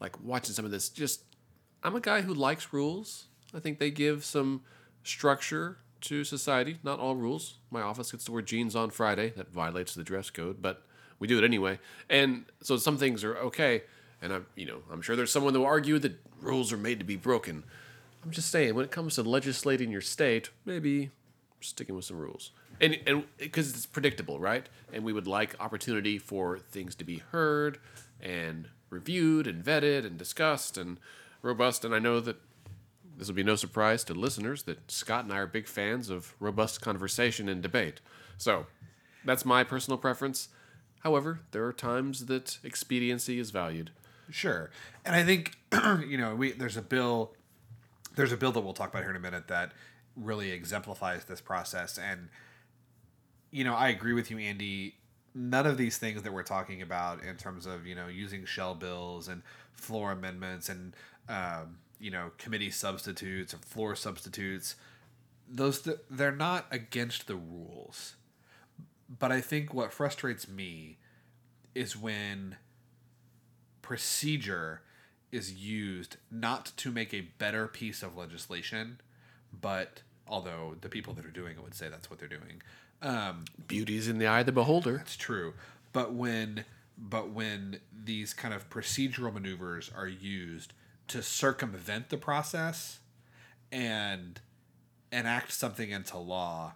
like 0.00 0.20
watching 0.22 0.54
some 0.54 0.64
of 0.64 0.70
this, 0.70 0.88
just, 0.88 1.22
I'm 1.82 1.94
a 1.94 2.00
guy 2.00 2.22
who 2.22 2.34
likes 2.34 2.72
rules. 2.72 3.26
I 3.54 3.60
think 3.60 3.78
they 3.78 3.90
give 3.90 4.24
some 4.24 4.62
structure 5.02 5.78
to 6.02 6.24
society. 6.24 6.78
Not 6.82 6.98
all 6.98 7.14
rules. 7.14 7.58
My 7.70 7.82
office 7.82 8.10
gets 8.10 8.24
to 8.24 8.32
wear 8.32 8.42
jeans 8.42 8.74
on 8.74 8.90
Friday. 8.90 9.30
That 9.36 9.52
violates 9.52 9.94
the 9.94 10.02
dress 10.02 10.30
code, 10.30 10.60
but 10.60 10.82
we 11.18 11.28
do 11.28 11.38
it 11.38 11.44
anyway. 11.44 11.78
And 12.10 12.46
so 12.62 12.76
some 12.76 12.98
things 12.98 13.22
are 13.22 13.36
okay. 13.36 13.82
And 14.20 14.32
I'm, 14.32 14.46
you 14.56 14.66
know, 14.66 14.82
I'm 14.90 15.02
sure 15.02 15.16
there's 15.16 15.32
someone 15.32 15.52
that 15.52 15.60
will 15.60 15.66
argue 15.66 15.98
that 16.00 16.18
rules 16.40 16.72
are 16.72 16.76
made 16.76 16.98
to 16.98 17.04
be 17.04 17.16
broken. 17.16 17.64
I'm 18.24 18.30
just 18.30 18.50
saying, 18.50 18.74
when 18.74 18.84
it 18.84 18.90
comes 18.90 19.16
to 19.16 19.22
legislating 19.22 19.90
your 19.90 20.00
state, 20.00 20.50
maybe 20.64 21.10
sticking 21.62 21.94
with 21.94 22.04
some 22.04 22.18
rules. 22.18 22.50
And 22.80 22.98
and 23.06 23.24
because 23.38 23.70
it's 23.70 23.86
predictable, 23.86 24.38
right? 24.38 24.68
And 24.92 25.04
we 25.04 25.12
would 25.12 25.26
like 25.26 25.54
opportunity 25.60 26.18
for 26.18 26.58
things 26.58 26.94
to 26.96 27.04
be 27.04 27.18
heard 27.32 27.78
and 28.20 28.68
reviewed 28.90 29.46
and 29.46 29.64
vetted 29.64 30.04
and 30.06 30.18
discussed 30.18 30.76
and 30.76 30.98
robust. 31.42 31.84
And 31.84 31.94
I 31.94 31.98
know 31.98 32.20
that 32.20 32.36
this 33.16 33.28
will 33.28 33.34
be 33.34 33.42
no 33.42 33.56
surprise 33.56 34.04
to 34.04 34.14
listeners 34.14 34.64
that 34.64 34.90
Scott 34.90 35.24
and 35.24 35.32
I 35.32 35.38
are 35.38 35.46
big 35.46 35.66
fans 35.66 36.10
of 36.10 36.34
robust 36.40 36.80
conversation 36.80 37.48
and 37.48 37.62
debate. 37.62 38.00
So 38.38 38.66
that's 39.24 39.44
my 39.44 39.64
personal 39.64 39.98
preference. 39.98 40.48
However, 41.00 41.40
there 41.50 41.64
are 41.66 41.72
times 41.72 42.26
that 42.26 42.58
expediency 42.62 43.38
is 43.38 43.50
valued. 43.50 43.90
Sure, 44.30 44.70
and 45.04 45.14
I 45.14 45.24
think 45.24 45.56
you 46.06 46.16
know 46.16 46.34
we 46.34 46.52
there's 46.52 46.76
a 46.76 46.82
bill 46.82 47.32
there's 48.14 48.32
a 48.32 48.36
bill 48.36 48.52
that 48.52 48.60
we'll 48.60 48.72
talk 48.72 48.90
about 48.90 49.02
here 49.02 49.10
in 49.10 49.16
a 49.16 49.20
minute 49.20 49.48
that 49.48 49.72
really 50.16 50.50
exemplifies 50.50 51.24
this 51.24 51.40
process. 51.40 51.98
And 51.98 52.28
you 53.50 53.64
know 53.64 53.74
I 53.74 53.88
agree 53.88 54.12
with 54.12 54.30
you 54.30 54.38
Andy. 54.38 54.96
None 55.34 55.66
of 55.66 55.78
these 55.78 55.96
things 55.96 56.22
that 56.22 56.32
we're 56.32 56.42
talking 56.42 56.82
about 56.82 57.22
in 57.24 57.36
terms 57.36 57.66
of 57.66 57.86
you 57.86 57.94
know 57.94 58.08
using 58.08 58.44
shell 58.44 58.74
bills 58.74 59.28
and 59.28 59.42
floor 59.72 60.12
amendments 60.12 60.68
and 60.68 60.94
um, 61.28 61.78
you 61.98 62.10
know 62.10 62.30
committee 62.38 62.70
substitutes 62.70 63.52
and 63.52 63.64
floor 63.64 63.94
substitutes 63.94 64.76
those 65.48 65.82
th- 65.82 65.98
they're 66.10 66.32
not 66.32 66.66
against 66.70 67.26
the 67.26 67.36
rules. 67.36 68.16
But 69.18 69.30
I 69.30 69.40
think 69.40 69.74
what 69.74 69.92
frustrates 69.92 70.48
me 70.48 70.98
is 71.74 71.96
when 71.96 72.56
procedure 73.82 74.82
is 75.30 75.52
used 75.52 76.16
not 76.30 76.72
to 76.76 76.90
make 76.90 77.12
a 77.12 77.28
better 77.38 77.66
piece 77.66 78.02
of 78.02 78.16
legislation, 78.16 79.00
but 79.60 80.02
although 80.26 80.76
the 80.80 80.88
people 80.88 81.12
that 81.14 81.24
are 81.24 81.30
doing 81.30 81.56
it 81.56 81.62
would 81.62 81.74
say 81.74 81.88
that's 81.88 82.10
what 82.10 82.18
they're 82.18 82.28
doing, 82.28 82.62
um, 83.02 83.44
Beauty 83.66 83.96
is 83.96 84.08
in 84.08 84.18
the 84.18 84.26
eye 84.26 84.40
of 84.40 84.46
the 84.46 84.52
beholder. 84.52 84.96
it's 84.96 85.16
true. 85.16 85.54
But 85.92 86.14
when 86.14 86.64
but 86.96 87.30
when 87.30 87.80
these 88.04 88.32
kind 88.32 88.54
of 88.54 88.68
procedural 88.70 89.32
maneuvers 89.32 89.90
are 89.94 90.06
used 90.06 90.72
to 91.08 91.22
circumvent 91.22 92.10
the 92.10 92.16
process 92.16 93.00
and 93.72 94.40
enact 95.10 95.52
something 95.52 95.90
into 95.90 96.16
law 96.18 96.74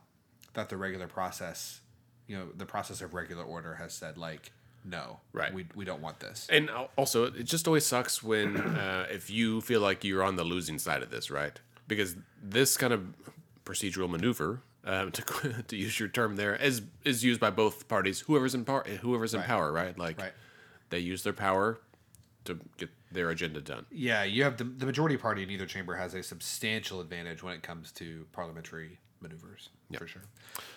that 0.55 0.69
the 0.69 0.77
regular 0.77 1.07
process, 1.07 1.81
you 2.27 2.37
know, 2.37 2.47
the 2.57 2.67
process 2.67 3.01
of 3.01 3.15
regular 3.15 3.45
order 3.45 3.77
has 3.77 3.95
said 3.95 4.19
like 4.19 4.53
no, 4.89 5.19
Right. 5.33 5.53
We, 5.53 5.67
we 5.75 5.85
don't 5.85 6.01
want 6.01 6.21
this. 6.21 6.47
And 6.49 6.71
also, 6.97 7.25
it 7.25 7.43
just 7.43 7.67
always 7.67 7.85
sucks 7.85 8.23
when 8.23 8.57
uh, 8.57 9.07
if 9.11 9.29
you 9.29 9.61
feel 9.61 9.81
like 9.81 10.05
you're 10.05 10.23
on 10.23 10.37
the 10.37 10.45
losing 10.45 10.79
side 10.79 11.03
of 11.03 11.11
this, 11.11 11.29
right? 11.31 11.59
Because 11.89 12.17
this 12.43 12.77
kind 12.77 12.93
of 12.93 13.03
procedural 13.65 14.09
maneuver, 14.11 14.63
um, 14.85 15.11
to 15.13 15.63
to 15.69 15.77
use 15.77 15.99
your 16.01 16.09
term 16.09 16.37
there, 16.37 16.55
is 16.57 16.83
is 17.05 17.25
used 17.25 17.41
by 17.41 17.51
both 17.51 17.89
parties. 17.89 18.21
Whoever's 18.21 18.55
in 18.55 18.65
power, 18.65 18.85
whoever's 19.03 19.35
in 19.35 19.43
power, 19.43 19.73
right? 19.73 19.97
Like 19.99 20.19
Right. 20.21 20.33
they 20.91 20.99
use 20.99 21.23
their 21.23 21.33
power 21.33 21.81
to 22.45 22.59
get 22.77 22.91
their 23.11 23.31
agenda 23.31 23.61
done. 23.61 23.87
Yeah, 23.91 24.23
you 24.25 24.45
have 24.45 24.57
the, 24.57 24.65
the 24.65 24.87
majority 24.87 25.17
party 25.17 25.43
in 25.43 25.51
either 25.51 25.67
chamber 25.67 25.95
has 25.97 26.15
a 26.15 26.23
substantial 26.23 27.01
advantage 27.01 27.43
when 27.43 27.55
it 27.55 27.63
comes 27.63 27.91
to 27.93 28.27
parliamentary 28.33 28.99
maneuvers, 29.21 29.71
for 29.97 30.07
sure. 30.07 30.23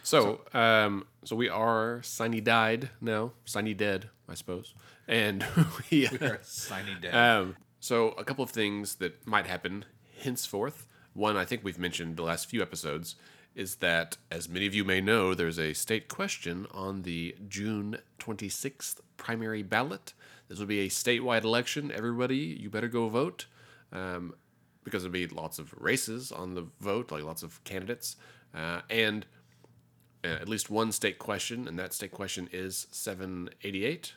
So, 0.02 0.42
um, 0.54 1.06
so 1.26 1.36
we 1.36 1.50
are 1.50 2.02
Signy 2.02 2.42
died 2.42 2.90
now, 3.02 3.34
Signy 3.46 3.74
dead, 3.76 4.10
I 4.28 4.34
suppose, 4.36 4.74
and 5.08 5.46
we. 5.92 6.08
They're 6.08 6.40
signing 6.42 6.98
dead. 7.02 7.14
Um, 7.14 7.56
so 7.80 8.10
a 8.12 8.24
couple 8.24 8.44
of 8.44 8.50
things 8.52 8.96
that 8.96 9.28
might 9.28 9.46
happen 9.46 9.86
henceforth. 10.22 10.88
One, 11.20 11.36
I 11.36 11.44
think 11.44 11.66
we've 11.66 11.78
mentioned 11.78 12.16
the 12.16 12.24
last 12.24 12.50
few 12.50 12.62
episodes, 12.62 13.16
is 13.54 13.76
that 13.76 14.16
as 14.32 14.48
many 14.48 14.66
of 14.66 14.74
you 14.74 14.86
may 14.86 15.02
know, 15.02 15.34
there's 15.34 15.60
a 15.60 15.74
state 15.74 16.08
question 16.08 16.66
on 16.72 17.02
the 17.02 17.36
June 17.50 17.98
26th 18.20 19.02
primary 19.18 19.62
ballot. 19.62 20.14
This 20.48 20.60
will 20.60 20.66
be 20.66 20.80
a 20.80 20.88
statewide 20.88 21.44
election. 21.44 21.92
Everybody, 21.94 22.38
you 22.38 22.70
better 22.70 22.88
go 22.88 23.10
vote. 23.10 23.48
Um, 23.92 24.34
because 24.86 25.04
there'll 25.04 25.12
be 25.12 25.28
lots 25.28 25.60
of 25.60 25.74
races 25.74 26.32
on 26.32 26.54
the 26.56 26.68
vote, 26.80 27.12
like 27.12 27.24
lots 27.24 27.44
of 27.44 27.62
candidates, 27.66 28.16
uh, 28.56 28.80
and 28.90 29.26
uh, 30.24 30.30
at 30.30 30.48
least 30.48 30.70
one 30.70 30.94
state 30.94 31.20
question, 31.20 31.68
and 31.68 31.78
that 31.78 31.92
state 31.92 32.12
question 32.12 32.48
is 32.54 32.88
788. 32.92 34.14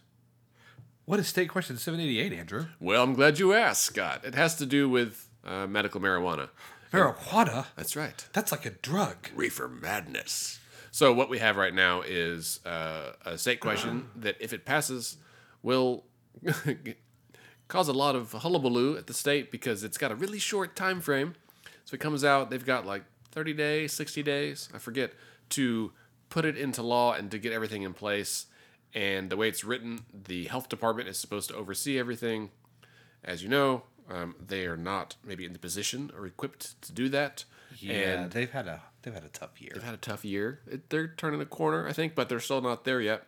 what 1.04 1.18
is 1.18 1.26
state 1.26 1.48
question 1.48 1.76
788, 1.76 2.32
Andrew? 2.38 2.66
Well, 2.78 3.02
I'm 3.02 3.14
glad 3.14 3.40
you 3.40 3.52
asked, 3.54 3.82
Scott. 3.82 4.24
It 4.24 4.36
has 4.36 4.54
to 4.54 4.66
do 4.66 4.88
with 4.88 5.28
uh, 5.44 5.66
medical 5.66 6.00
marijuana. 6.00 6.48
Marijuana? 6.92 7.66
That's 7.76 7.96
right. 7.96 8.26
That's 8.32 8.52
like 8.52 8.66
a 8.66 8.70
drug. 8.70 9.28
Reefer 9.34 9.68
madness. 9.68 10.60
So 10.90 11.12
what 11.12 11.30
we 11.30 11.38
have 11.38 11.56
right 11.56 11.72
now 11.72 12.02
is 12.02 12.60
uh, 12.66 13.12
a 13.24 13.38
state 13.38 13.60
question 13.60 14.10
that, 14.16 14.36
if 14.40 14.52
it 14.52 14.66
passes, 14.66 15.16
will 15.62 16.04
cause 17.68 17.88
a 17.88 17.94
lot 17.94 18.14
of 18.14 18.32
hullabaloo 18.32 18.98
at 18.98 19.06
the 19.06 19.14
state 19.14 19.50
because 19.50 19.84
it's 19.84 19.96
got 19.96 20.12
a 20.12 20.14
really 20.14 20.38
short 20.38 20.76
time 20.76 21.00
frame. 21.00 21.34
So 21.86 21.94
it 21.94 22.00
comes 22.00 22.24
out, 22.24 22.50
they've 22.50 22.64
got 22.64 22.84
like 22.84 23.04
30 23.32 23.54
days, 23.54 23.92
60 23.94 24.22
days, 24.22 24.68
I 24.74 24.78
forget, 24.78 25.12
to 25.50 25.92
put 26.28 26.44
it 26.44 26.58
into 26.58 26.82
law 26.82 27.14
and 27.14 27.30
to 27.30 27.38
get 27.38 27.52
everything 27.52 27.82
in 27.82 27.94
place. 27.94 28.46
And 28.94 29.30
the 29.30 29.36
way 29.38 29.48
it's 29.48 29.64
written, 29.64 30.00
the 30.12 30.44
health 30.44 30.68
department 30.68 31.08
is 31.08 31.18
supposed 31.18 31.48
to 31.48 31.56
oversee 31.56 31.98
everything. 31.98 32.50
As 33.24 33.42
you 33.42 33.48
know, 33.48 33.84
um, 34.10 34.34
they 34.44 34.66
are 34.66 34.76
not 34.76 35.16
maybe 35.24 35.44
in 35.44 35.52
the 35.52 35.58
position 35.58 36.10
or 36.16 36.26
equipped 36.26 36.80
to 36.82 36.92
do 36.92 37.08
that. 37.10 37.44
and 37.88 38.30
they've 38.32 38.50
had 38.50 38.66
a 38.66 38.80
they've 39.02 39.14
had 39.14 39.24
a 39.24 39.28
tough 39.28 39.60
year. 39.60 39.70
They've 39.74 39.82
had 39.82 39.94
a 39.94 39.98
tough 39.98 40.24
year. 40.24 40.60
It, 40.70 40.90
they're 40.90 41.08
turning 41.08 41.40
a 41.40 41.46
corner, 41.46 41.88
I 41.88 41.92
think, 41.92 42.14
but 42.14 42.28
they're 42.28 42.40
still 42.40 42.60
not 42.60 42.84
there 42.84 43.00
yet. 43.00 43.24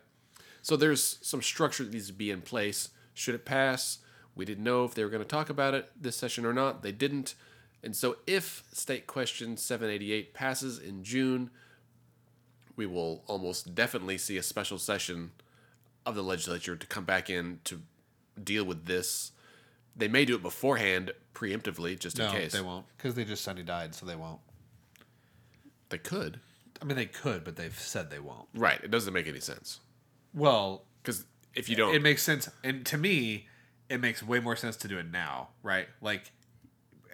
So 0.61 0.75
there's 0.75 1.19
some 1.21 1.41
structure 1.41 1.83
that 1.83 1.93
needs 1.93 2.07
to 2.07 2.13
be 2.13 2.31
in 2.31 2.41
place. 2.41 2.89
Should 3.13 3.35
it 3.35 3.45
pass? 3.45 3.99
We 4.35 4.45
didn't 4.45 4.63
know 4.63 4.83
if 4.83 4.93
they 4.93 5.03
were 5.03 5.09
going 5.09 5.23
to 5.23 5.27
talk 5.27 5.49
about 5.49 5.73
it 5.73 5.91
this 5.99 6.15
session 6.15 6.45
or 6.45 6.53
not. 6.53 6.83
They 6.83 6.91
didn't. 6.91 7.35
And 7.83 7.95
so 7.95 8.17
if 8.25 8.63
State 8.73 9.05
Question 9.07 9.57
788 9.57 10.33
passes 10.33 10.79
in 10.79 11.03
June, 11.03 11.51
we 12.75 12.85
will 12.85 13.23
almost 13.27 13.75
definitely 13.75 14.17
see 14.17 14.37
a 14.37 14.43
special 14.43 14.77
session 14.77 15.31
of 16.05 16.15
the 16.15 16.23
legislature 16.23 16.75
to 16.75 16.87
come 16.87 17.05
back 17.05 17.29
in 17.29 17.59
to 17.65 17.81
deal 18.43 18.63
with 18.65 18.85
this. 18.85 19.31
They 19.95 20.07
may 20.07 20.25
do 20.25 20.35
it 20.35 20.41
beforehand, 20.41 21.11
preemptively, 21.33 21.97
just 21.97 22.19
in 22.19 22.25
No, 22.25 22.31
case. 22.31 22.51
they 22.51 22.61
won't 22.61 22.85
because 22.97 23.15
they 23.15 23.23
just 23.23 23.43
Sunday 23.43 23.63
died, 23.63 23.95
so 23.95 24.05
they 24.05 24.15
won't. 24.15 24.39
They 25.89 25.97
could. 25.97 26.39
I 26.81 26.85
mean, 26.85 26.97
they 26.97 27.05
could, 27.05 27.43
but 27.43 27.55
they've 27.55 27.77
said 27.77 28.09
they 28.09 28.19
won't. 28.19 28.47
Right. 28.53 28.79
It 28.83 28.91
doesn't 28.91 29.13
make 29.13 29.27
any 29.27 29.39
sense. 29.39 29.79
Well, 30.33 30.83
Because 31.01 31.25
if 31.53 31.69
you 31.69 31.75
don't. 31.75 31.95
it 31.95 32.01
makes 32.01 32.21
sense, 32.23 32.49
and 32.63 32.85
to 32.87 32.97
me, 32.97 33.47
it 33.89 34.01
makes 34.01 34.21
way 34.21 34.39
more 34.39 34.55
sense 34.57 34.75
to 34.77 34.87
do 34.87 34.97
it 34.97 35.09
now, 35.09 35.49
right? 35.63 35.87
Like, 36.01 36.31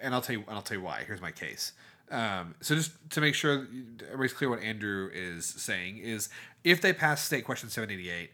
and 0.00 0.14
I'll 0.14 0.22
tell 0.22 0.34
you, 0.36 0.44
and 0.48 0.56
I'll 0.56 0.62
tell 0.62 0.78
you 0.78 0.82
why. 0.82 1.04
Here's 1.06 1.20
my 1.20 1.30
case. 1.30 1.72
Um, 2.10 2.56
so 2.60 2.74
just 2.74 2.90
to 3.10 3.20
make 3.20 3.34
sure 3.34 3.66
everybody's 4.06 4.32
clear, 4.32 4.50
what 4.50 4.60
Andrew 4.60 5.08
is 5.14 5.46
saying 5.46 5.98
is, 5.98 6.28
if 6.64 6.80
they 6.80 6.92
pass 6.92 7.22
state 7.24 7.44
question 7.44 7.68
788, 7.70 8.30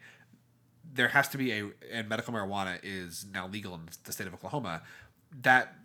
there 0.98 1.06
has 1.06 1.28
to 1.28 1.38
be 1.38 1.52
a, 1.52 1.64
and 1.92 2.08
medical 2.08 2.34
marijuana 2.34 2.80
is 2.82 3.24
now 3.32 3.46
legal 3.46 3.72
in 3.72 3.82
the 4.02 4.12
state 4.12 4.26
of 4.26 4.34
Oklahoma. 4.34 4.82
That 5.42 5.76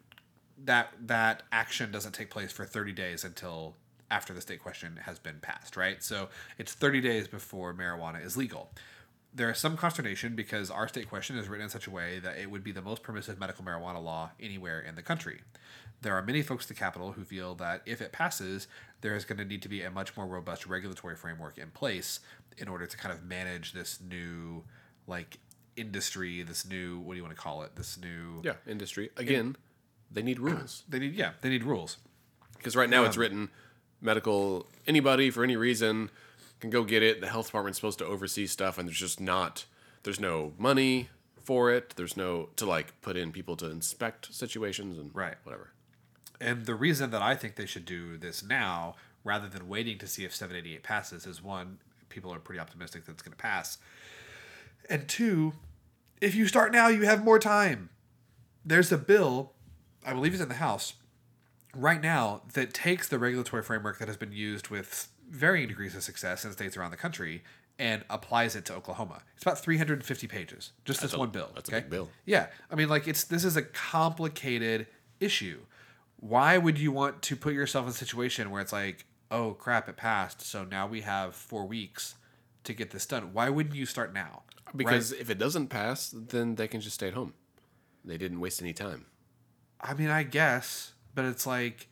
that 0.65 0.89
that 1.05 1.43
action 1.51 1.91
doesn't 1.91 2.13
take 2.13 2.31
place 2.31 2.51
for 2.51 2.65
30 2.65 2.93
days 2.93 3.23
until 3.23 3.75
after 4.09 4.33
the 4.33 4.41
state 4.41 4.59
question 4.59 4.99
has 5.03 5.19
been 5.19 5.37
passed, 5.39 5.77
right? 5.77 6.01
So 6.01 6.29
it's 6.57 6.73
30 6.73 6.99
days 7.01 7.27
before 7.27 7.75
marijuana 7.75 8.25
is 8.25 8.35
legal. 8.35 8.71
There 9.35 9.51
is 9.51 9.59
some 9.59 9.77
consternation 9.77 10.35
because 10.35 10.71
our 10.71 10.87
state 10.87 11.09
question 11.09 11.37
is 11.37 11.47
written 11.47 11.65
in 11.65 11.69
such 11.69 11.85
a 11.85 11.91
way 11.91 12.17
that 12.19 12.39
it 12.39 12.49
would 12.49 12.63
be 12.63 12.71
the 12.71 12.81
most 12.81 13.03
permissive 13.03 13.39
medical 13.39 13.63
marijuana 13.63 14.03
law 14.03 14.31
anywhere 14.39 14.79
in 14.79 14.95
the 14.95 15.03
country. 15.03 15.41
There 16.01 16.15
are 16.15 16.23
many 16.23 16.41
folks 16.41 16.65
at 16.65 16.69
the 16.69 16.73
Capitol 16.73 17.11
who 17.11 17.23
feel 17.23 17.53
that 17.55 17.83
if 17.85 18.01
it 18.01 18.11
passes, 18.11 18.67
there 19.01 19.15
is 19.15 19.25
going 19.25 19.37
to 19.37 19.45
need 19.45 19.61
to 19.61 19.69
be 19.69 19.83
a 19.83 19.91
much 19.91 20.17
more 20.17 20.25
robust 20.25 20.65
regulatory 20.65 21.15
framework 21.15 21.59
in 21.59 21.69
place 21.69 22.19
in 22.57 22.67
order 22.67 22.87
to 22.87 22.97
kind 22.97 23.13
of 23.13 23.23
manage 23.23 23.73
this 23.73 23.99
new, 24.01 24.63
like, 25.07 25.39
industry, 25.75 26.43
this 26.43 26.65
new, 26.67 26.99
what 26.99 27.13
do 27.13 27.17
you 27.17 27.23
want 27.23 27.35
to 27.35 27.41
call 27.41 27.63
it? 27.63 27.75
This 27.75 27.97
new. 27.99 28.41
Yeah, 28.43 28.53
industry. 28.67 29.09
Again, 29.17 29.55
they 30.11 30.21
need 30.21 30.39
rules. 30.39 30.83
They 30.89 30.99
need, 30.99 31.15
yeah, 31.15 31.31
they 31.41 31.49
need 31.49 31.63
rules. 31.63 31.97
Because 32.57 32.75
right 32.75 32.89
now 32.89 33.03
it's 33.03 33.17
um, 33.17 33.21
written 33.21 33.49
medical, 34.01 34.67
anybody 34.87 35.29
for 35.29 35.43
any 35.43 35.55
reason 35.57 36.09
can 36.59 36.69
go 36.69 36.83
get 36.83 37.03
it. 37.03 37.19
The 37.21 37.27
health 37.27 37.47
department's 37.47 37.77
supposed 37.77 37.99
to 37.99 38.05
oversee 38.05 38.47
stuff, 38.47 38.77
and 38.77 38.87
there's 38.87 38.99
just 38.99 39.19
not, 39.19 39.65
there's 40.03 40.19
no 40.19 40.53
money 40.57 41.09
for 41.43 41.71
it. 41.71 41.93
There's 41.97 42.15
no, 42.15 42.49
to 42.55 42.65
like 42.65 42.99
put 43.01 43.17
in 43.17 43.31
people 43.31 43.55
to 43.57 43.69
inspect 43.69 44.33
situations 44.33 44.97
and 44.97 45.11
Right. 45.13 45.35
whatever. 45.43 45.71
And 46.39 46.65
the 46.65 46.75
reason 46.75 47.09
that 47.11 47.21
I 47.21 47.35
think 47.35 47.55
they 47.55 47.65
should 47.65 47.85
do 47.85 48.17
this 48.17 48.43
now 48.43 48.95
rather 49.23 49.47
than 49.47 49.67
waiting 49.67 49.97
to 49.99 50.07
see 50.07 50.25
if 50.25 50.33
788 50.35 50.83
passes 50.83 51.25
is 51.25 51.41
one, 51.41 51.79
people 52.09 52.33
are 52.33 52.39
pretty 52.39 52.59
optimistic 52.59 53.05
that 53.05 53.13
it's 53.13 53.21
going 53.21 53.31
to 53.31 53.37
pass. 53.37 53.77
And 54.89 55.07
two, 55.07 55.53
if 56.21 56.35
you 56.35 56.47
start 56.47 56.71
now, 56.71 56.87
you 56.87 57.03
have 57.03 57.23
more 57.23 57.39
time. 57.39 57.89
There's 58.65 58.91
a 58.91 58.97
bill, 58.97 59.53
I 60.05 60.13
believe 60.13 60.33
it's 60.33 60.41
in 60.41 60.49
the 60.49 60.55
House, 60.55 60.93
right 61.75 62.01
now 62.01 62.41
that 62.53 62.73
takes 62.73 63.07
the 63.07 63.19
regulatory 63.19 63.63
framework 63.63 63.99
that 63.99 64.07
has 64.07 64.17
been 64.17 64.31
used 64.31 64.69
with 64.69 65.09
varying 65.29 65.67
degrees 65.67 65.95
of 65.95 66.03
success 66.03 66.45
in 66.45 66.51
states 66.51 66.77
around 66.77 66.91
the 66.91 66.97
country 66.97 67.43
and 67.79 68.03
applies 68.09 68.55
it 68.55 68.65
to 68.65 68.73
Oklahoma. 68.73 69.23
It's 69.35 69.43
about 69.43 69.59
350 69.59 70.27
pages, 70.27 70.71
just 70.85 71.01
this 71.01 71.13
a- 71.13 71.17
one 71.19 71.29
bill. 71.29 71.49
that's 71.55 71.69
a 71.69 71.73
big 71.73 71.89
bill. 71.89 72.09
Yeah, 72.25 72.47
I 72.69 72.75
mean, 72.75 72.87
like 72.87 73.07
it's 73.07 73.23
this 73.23 73.43
is 73.43 73.57
a 73.57 73.63
complicated 73.63 74.87
issue. 75.19 75.61
Why 76.17 76.57
would 76.57 76.77
you 76.77 76.91
want 76.91 77.21
to 77.23 77.35
put 77.35 77.53
yourself 77.53 77.85
in 77.85 77.91
a 77.91 77.93
situation 77.93 78.51
where 78.51 78.61
it's 78.61 78.71
like, 78.71 79.05
oh 79.31 79.53
crap, 79.53 79.89
it 79.89 79.97
passed, 79.97 80.41
so 80.41 80.63
now 80.63 80.85
we 80.87 81.01
have 81.01 81.33
four 81.35 81.65
weeks 81.65 82.15
to 82.65 82.73
get 82.73 82.91
this 82.91 83.05
done? 83.07 83.33
Why 83.33 83.49
wouldn't 83.49 83.75
you 83.75 83.85
start 83.87 84.13
now? 84.13 84.43
Because 84.75 85.11
if 85.11 85.29
it 85.29 85.37
doesn't 85.37 85.67
pass, 85.67 86.09
then 86.09 86.55
they 86.55 86.67
can 86.67 86.81
just 86.81 86.95
stay 86.95 87.09
at 87.09 87.13
home. 87.13 87.33
They 88.03 88.17
didn't 88.17 88.39
waste 88.39 88.61
any 88.61 88.73
time. 88.73 89.05
I 89.79 89.93
mean, 89.93 90.09
I 90.09 90.23
guess, 90.23 90.93
but 91.13 91.25
it's 91.25 91.45
like 91.45 91.87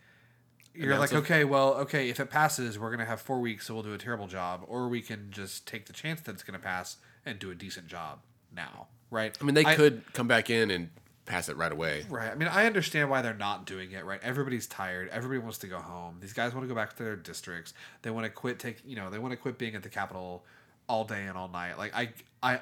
you're 0.74 0.98
like, 0.98 1.14
okay, 1.14 1.44
well, 1.44 1.74
okay, 1.76 2.10
if 2.10 2.20
it 2.20 2.30
passes, 2.30 2.80
we're 2.80 2.92
gonna 2.92 3.06
have 3.06 3.22
four 3.22 3.40
weeks, 3.40 3.68
so 3.68 3.74
we'll 3.74 3.84
do 3.84 3.94
a 3.94 3.98
terrible 3.98 4.28
job, 4.28 4.64
or 4.68 4.88
we 4.88 5.02
can 5.02 5.28
just 5.30 5.68
take 5.68 5.86
the 5.86 5.94
chance 5.94 6.22
that 6.22 6.32
it's 6.34 6.44
gonna 6.44 6.60
pass 6.60 6.98
and 7.26 7.40
do 7.40 7.52
a 7.52 7.56
decent 7.56 7.88
job 7.88 8.20
now, 8.56 8.88
right? 9.10 9.38
I 9.40 9.44
mean, 9.44 9.56
they 9.56 9.64
could 9.64 10.04
come 10.14 10.28
back 10.28 10.50
in 10.50 10.72
and 10.72 10.90
pass 11.26 11.50
it 11.50 11.58
right 11.58 11.72
away. 11.72 12.06
Right. 12.10 12.32
I 12.32 12.36
mean, 12.36 12.50
I 12.50 12.66
understand 12.66 13.10
why 13.10 13.22
they're 13.22 13.34
not 13.34 13.66
doing 13.66 13.92
it. 13.92 14.06
Right. 14.06 14.20
Everybody's 14.24 14.68
tired. 14.68 15.10
Everybody 15.10 15.40
wants 15.40 15.60
to 15.60 15.68
go 15.68 15.78
home. 15.78 16.18
These 16.20 16.34
guys 16.34 16.54
want 16.54 16.66
to 16.66 16.68
go 16.68 16.76
back 16.76 16.96
to 16.98 17.04
their 17.04 17.16
districts. 17.16 17.74
They 18.02 18.10
want 18.10 18.26
to 18.26 18.30
quit. 18.30 18.60
Take 18.60 18.82
you 18.86 18.96
know. 18.96 19.10
They 19.10 19.20
want 19.20 19.32
to 19.32 19.38
quit 19.38 19.58
being 19.58 19.76
at 19.76 19.84
the 19.84 19.90
Capitol 19.90 20.46
all 20.88 21.06
day 21.06 21.26
and 21.26 21.38
all 21.38 21.48
night. 21.48 21.78
Like 21.78 21.96
I, 21.96 22.10
I 22.42 22.60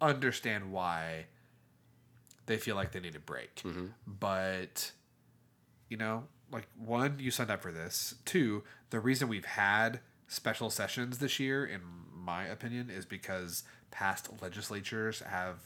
understand 0.00 0.72
why 0.72 1.26
they 2.46 2.56
feel 2.56 2.76
like 2.76 2.92
they 2.92 3.00
need 3.00 3.16
a 3.16 3.20
break. 3.20 3.60
But 4.06 4.92
you 5.88 5.96
know, 5.96 6.24
like 6.52 6.68
one, 6.76 7.16
you 7.18 7.30
signed 7.30 7.50
up 7.50 7.62
for 7.62 7.72
this. 7.72 8.14
Two, 8.24 8.62
the 8.90 9.00
reason 9.00 9.28
we've 9.28 9.44
had 9.44 10.00
special 10.28 10.70
sessions 10.70 11.18
this 11.18 11.38
year, 11.40 11.64
in 11.66 11.80
my 12.14 12.44
opinion, 12.44 12.90
is 12.90 13.04
because 13.04 13.64
past 13.90 14.28
legislatures 14.40 15.20
have 15.20 15.58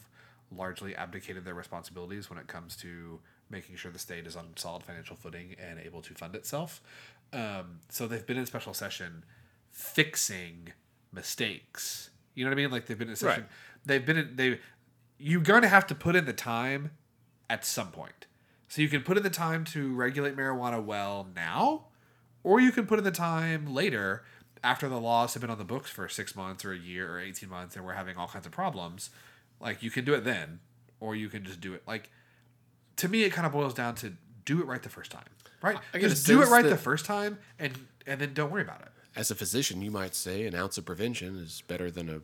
largely 0.51 0.95
abdicated 0.95 1.45
their 1.45 1.55
responsibilities 1.55 2.31
when 2.31 2.39
it 2.39 2.47
comes 2.47 2.77
to 2.77 3.21
making 3.51 3.77
sure 3.77 3.91
the 3.91 3.99
state 3.99 4.27
is 4.27 4.37
on 4.37 4.49
solid 4.57 4.83
financial 4.83 5.17
footing 5.17 5.55
and 5.59 5.79
able 5.79 6.01
to 6.03 6.15
fund 6.15 6.35
itself. 6.35 6.81
Um, 7.33 7.81
so 7.89 8.07
they've 8.07 8.27
been 8.27 8.37
in 8.39 8.47
special 8.47 8.75
session 8.75 9.25
fixing 9.71 10.73
mistakes. 11.13 12.11
You 12.35 12.45
know 12.45 12.51
what 12.51 12.59
I 12.59 12.63
mean? 12.63 12.71
Like 12.71 12.87
they've 12.87 12.99
been 12.99 13.09
in 13.09 13.17
session. 13.17 13.43
Right. 13.43 13.51
They've 13.85 14.05
been 14.05 14.17
in, 14.17 14.37
they. 14.37 14.61
You're 15.19 15.43
going 15.43 15.63
to 15.63 15.69
have 15.69 15.87
to 15.89 15.95
put 15.95 16.17
in 16.17 16.25
the 16.25 16.33
time 16.33 16.91
at 17.49 17.65
some 17.65 17.89
point. 17.89 18.27
So 18.69 18.83
you 18.83 18.89
can 18.89 19.03
put 19.03 19.17
in 19.17 19.23
the 19.23 19.31
time 19.31 19.65
to 19.67 19.95
regulate 19.95 20.37
marijuana 20.37 20.83
well 20.83 21.29
now, 21.35 21.87
or 22.43 22.61
you 22.61 22.73
can 22.73 22.87
put 22.87 22.99
in 22.99 23.05
the 23.05 23.13
time 23.13 23.73
later 23.73 24.25
after 24.65 24.89
the 24.89 24.99
laws 24.99 25.35
have 25.35 25.43
been 25.43 25.51
on 25.51 25.59
the 25.59 25.65
books 25.65 25.91
for 25.91 26.09
six 26.09 26.35
months 26.35 26.65
or 26.65 26.73
a 26.73 26.79
year 26.79 27.13
or 27.13 27.21
18 27.21 27.49
months 27.49 27.77
and 27.77 27.85
we're 27.85 27.93
having 27.93 28.17
all 28.17 28.27
kinds 28.27 28.47
of 28.47 28.53
problems. 28.53 29.11
Like 29.61 29.83
you 29.83 29.91
can 29.91 30.05
do 30.05 30.15
it 30.15 30.25
then, 30.25 30.61
or 31.01 31.15
you 31.15 31.29
can 31.29 31.45
just 31.45 31.61
do 31.61 31.75
it. 31.75 31.83
Like 31.87 32.11
to 32.97 33.09
me, 33.09 33.25
it 33.25 33.31
kind 33.31 33.47
of 33.47 33.53
boils 33.53 33.75
down 33.75 33.95
to 33.97 34.15
do 34.45 34.61
it 34.61 34.67
right 34.67 34.83
the 34.83 34.89
first 34.89 35.11
time, 35.11 35.25
right? 35.63 35.79
I 35.93 35.99
just 35.99 36.27
do 36.27 36.43
it 36.43 36.49
right 36.49 36.65
the 36.65 36.77
first 36.77 37.05
time 37.05 37.39
and 37.59 37.79
and 38.07 38.21
then 38.21 38.33
don't 38.35 38.51
worry 38.51 38.63
about 38.63 38.81
it. 38.81 38.89
As 39.15 39.31
a 39.31 39.35
physician, 39.35 39.83
you 39.83 39.91
might 39.91 40.15
say 40.15 40.47
an 40.47 40.55
ounce 40.55 40.79
of 40.79 40.87
prevention 40.87 41.37
is 41.37 41.63
better 41.69 41.91
than 41.91 42.09
a 42.09 42.21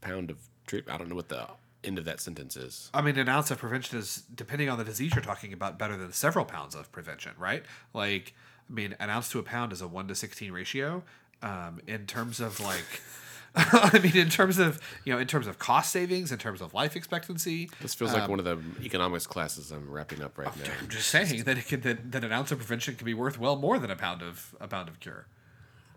pound 0.00 0.30
of 0.30 0.48
treatment. 0.72 0.94
I 0.94 0.98
don't 0.98 1.10
know 1.10 1.16
what 1.16 1.28
the 1.28 1.46
end 1.84 1.98
of 1.98 2.06
that 2.06 2.18
sentence 2.18 2.56
is. 2.56 2.90
I 2.94 3.02
mean, 3.02 3.18
an 3.18 3.28
ounce 3.28 3.50
of 3.50 3.58
prevention 3.58 3.98
is, 3.98 4.22
depending 4.34 4.70
on 4.70 4.78
the 4.78 4.84
disease 4.84 5.14
you're 5.14 5.22
talking 5.22 5.52
about, 5.52 5.78
better 5.78 5.98
than 5.98 6.12
several 6.12 6.46
pounds 6.46 6.74
of 6.74 6.90
prevention, 6.92 7.32
right? 7.38 7.62
Like, 7.92 8.32
I 8.70 8.72
mean, 8.72 8.96
an 8.98 9.10
ounce 9.10 9.28
to 9.32 9.38
a 9.38 9.42
pound 9.42 9.72
is 9.74 9.82
a 9.82 9.86
one 9.86 10.08
to 10.08 10.14
sixteen 10.14 10.50
ratio. 10.50 11.02
Um, 11.42 11.80
in 11.86 12.06
terms 12.06 12.40
of 12.40 12.58
like, 12.60 13.02
I 13.54 13.98
mean, 14.02 14.16
in 14.16 14.30
terms 14.30 14.58
of 14.58 14.80
you 15.04 15.12
know, 15.12 15.18
in 15.18 15.26
terms 15.26 15.46
of 15.46 15.58
cost 15.58 15.92
savings, 15.92 16.32
in 16.32 16.38
terms 16.38 16.62
of 16.62 16.72
life 16.72 16.96
expectancy, 16.96 17.68
This 17.82 17.94
feels 17.94 18.14
like 18.14 18.30
one 18.30 18.38
of 18.38 18.46
the 18.46 18.58
economics 18.82 19.26
classes 19.26 19.72
I'm 19.72 19.90
wrapping 19.90 20.22
up 20.22 20.38
right 20.38 20.56
now. 20.56 20.72
I'm 20.80 20.88
just 20.88 21.08
saying 21.08 21.42
that 21.42 21.58
it 21.58 21.66
can 21.66 21.82
that, 21.82 22.12
that 22.12 22.24
an 22.24 22.32
ounce 22.32 22.50
of 22.50 22.58
prevention 22.58 22.94
can 22.94 23.04
be 23.04 23.12
worth 23.12 23.38
well 23.38 23.56
more 23.56 23.78
than 23.78 23.90
a 23.90 23.96
pound 23.96 24.22
of 24.22 24.54
a 24.58 24.68
pound 24.68 24.88
of 24.88 25.00
cure. 25.00 25.26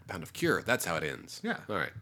A 0.03 0.11
pound 0.11 0.23
of 0.23 0.33
cure. 0.33 0.61
That's 0.61 0.83
how 0.83 0.97
it 0.97 1.03
ends. 1.03 1.39
Yeah. 1.43 1.59
All 1.69 1.77
right. 1.77 1.93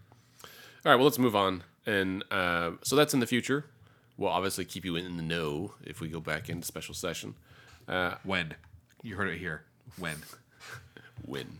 All 0.85 0.91
right. 0.91 0.95
Well, 0.95 1.05
let's 1.05 1.19
move 1.19 1.35
on. 1.35 1.63
And 1.85 2.23
uh, 2.31 2.71
so 2.81 2.95
that's 2.95 3.13
in 3.13 3.19
the 3.19 3.27
future. 3.27 3.65
We'll 4.17 4.29
obviously 4.29 4.63
keep 4.63 4.85
you 4.85 4.95
in 4.95 5.17
the 5.17 5.23
know 5.23 5.73
if 5.83 5.99
we 5.99 6.07
go 6.07 6.19
back 6.19 6.49
into 6.49 6.65
special 6.65 6.93
session. 6.93 7.35
When 8.23 8.55
you 9.01 9.15
heard 9.15 9.27
it 9.27 9.37
here. 9.37 9.63
When 9.97 10.15
When. 11.25 11.59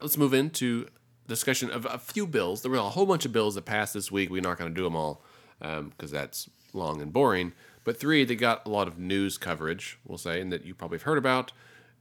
Let's 0.00 0.16
move 0.16 0.32
into 0.32 0.88
discussion 1.26 1.70
of 1.70 1.84
a 1.84 1.98
few 1.98 2.26
bills. 2.26 2.62
There 2.62 2.70
were 2.70 2.78
a 2.78 2.82
whole 2.82 3.06
bunch 3.06 3.26
of 3.26 3.32
bills 3.32 3.54
that 3.54 3.66
passed 3.66 3.92
this 3.94 4.10
week. 4.10 4.30
We're 4.30 4.40
not 4.40 4.58
going 4.58 4.70
to 4.70 4.74
do 4.74 4.82
them 4.82 4.96
all 4.96 5.22
because 5.60 6.10
that's 6.10 6.48
long 6.72 7.02
and 7.02 7.12
boring. 7.12 7.52
But 7.88 7.98
three 7.98 8.22
they 8.26 8.36
got 8.36 8.66
a 8.66 8.68
lot 8.68 8.86
of 8.86 8.98
news 8.98 9.38
coverage, 9.38 9.98
we'll 10.04 10.18
say, 10.18 10.42
and 10.42 10.52
that 10.52 10.62
you 10.62 10.74
probably 10.74 10.98
have 10.98 11.04
heard 11.04 11.16
about. 11.16 11.52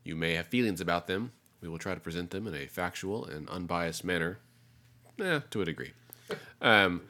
You 0.03 0.17
may 0.17 0.33
have 0.33 0.47
feelings 0.47 0.81
about 0.81 1.07
them. 1.07 1.31
We 1.61 1.69
will 1.69 1.77
try 1.77 1.93
to 1.93 1.99
present 2.01 2.31
them 2.31 2.45
in 2.45 2.53
a 2.53 2.67
factual 2.67 3.23
and 3.23 3.47
unbiased 3.47 4.03
manner, 4.03 4.39
eh, 5.17 5.39
to 5.49 5.61
a 5.61 5.63
degree. 5.63 5.93
Um, 6.61 7.03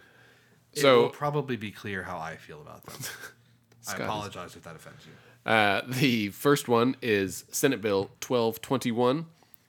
it 0.74 0.82
so 0.82 1.02
will 1.02 1.10
probably 1.10 1.58
be 1.58 1.72
clear 1.72 2.04
how 2.04 2.20
I 2.20 2.36
feel 2.36 2.62
about 2.62 2.84
them. 2.84 2.98
I 3.02 3.82
Scott 3.82 4.00
is- 4.00 4.06
apologize 4.06 4.56
if 4.56 4.64
that 4.66 4.76
offends 4.76 5.08
you. 5.08 5.52
Uh, 5.52 5.82
the 5.88 6.30
first 6.30 6.68
one 6.68 6.98
is 7.02 7.46
Senate 7.50 7.82
Bill 7.82 8.12
1221. 8.28 9.26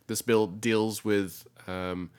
This 0.06 0.20
bill 0.20 0.48
deals 0.48 1.02
with 1.02 1.48
um, 1.66 2.10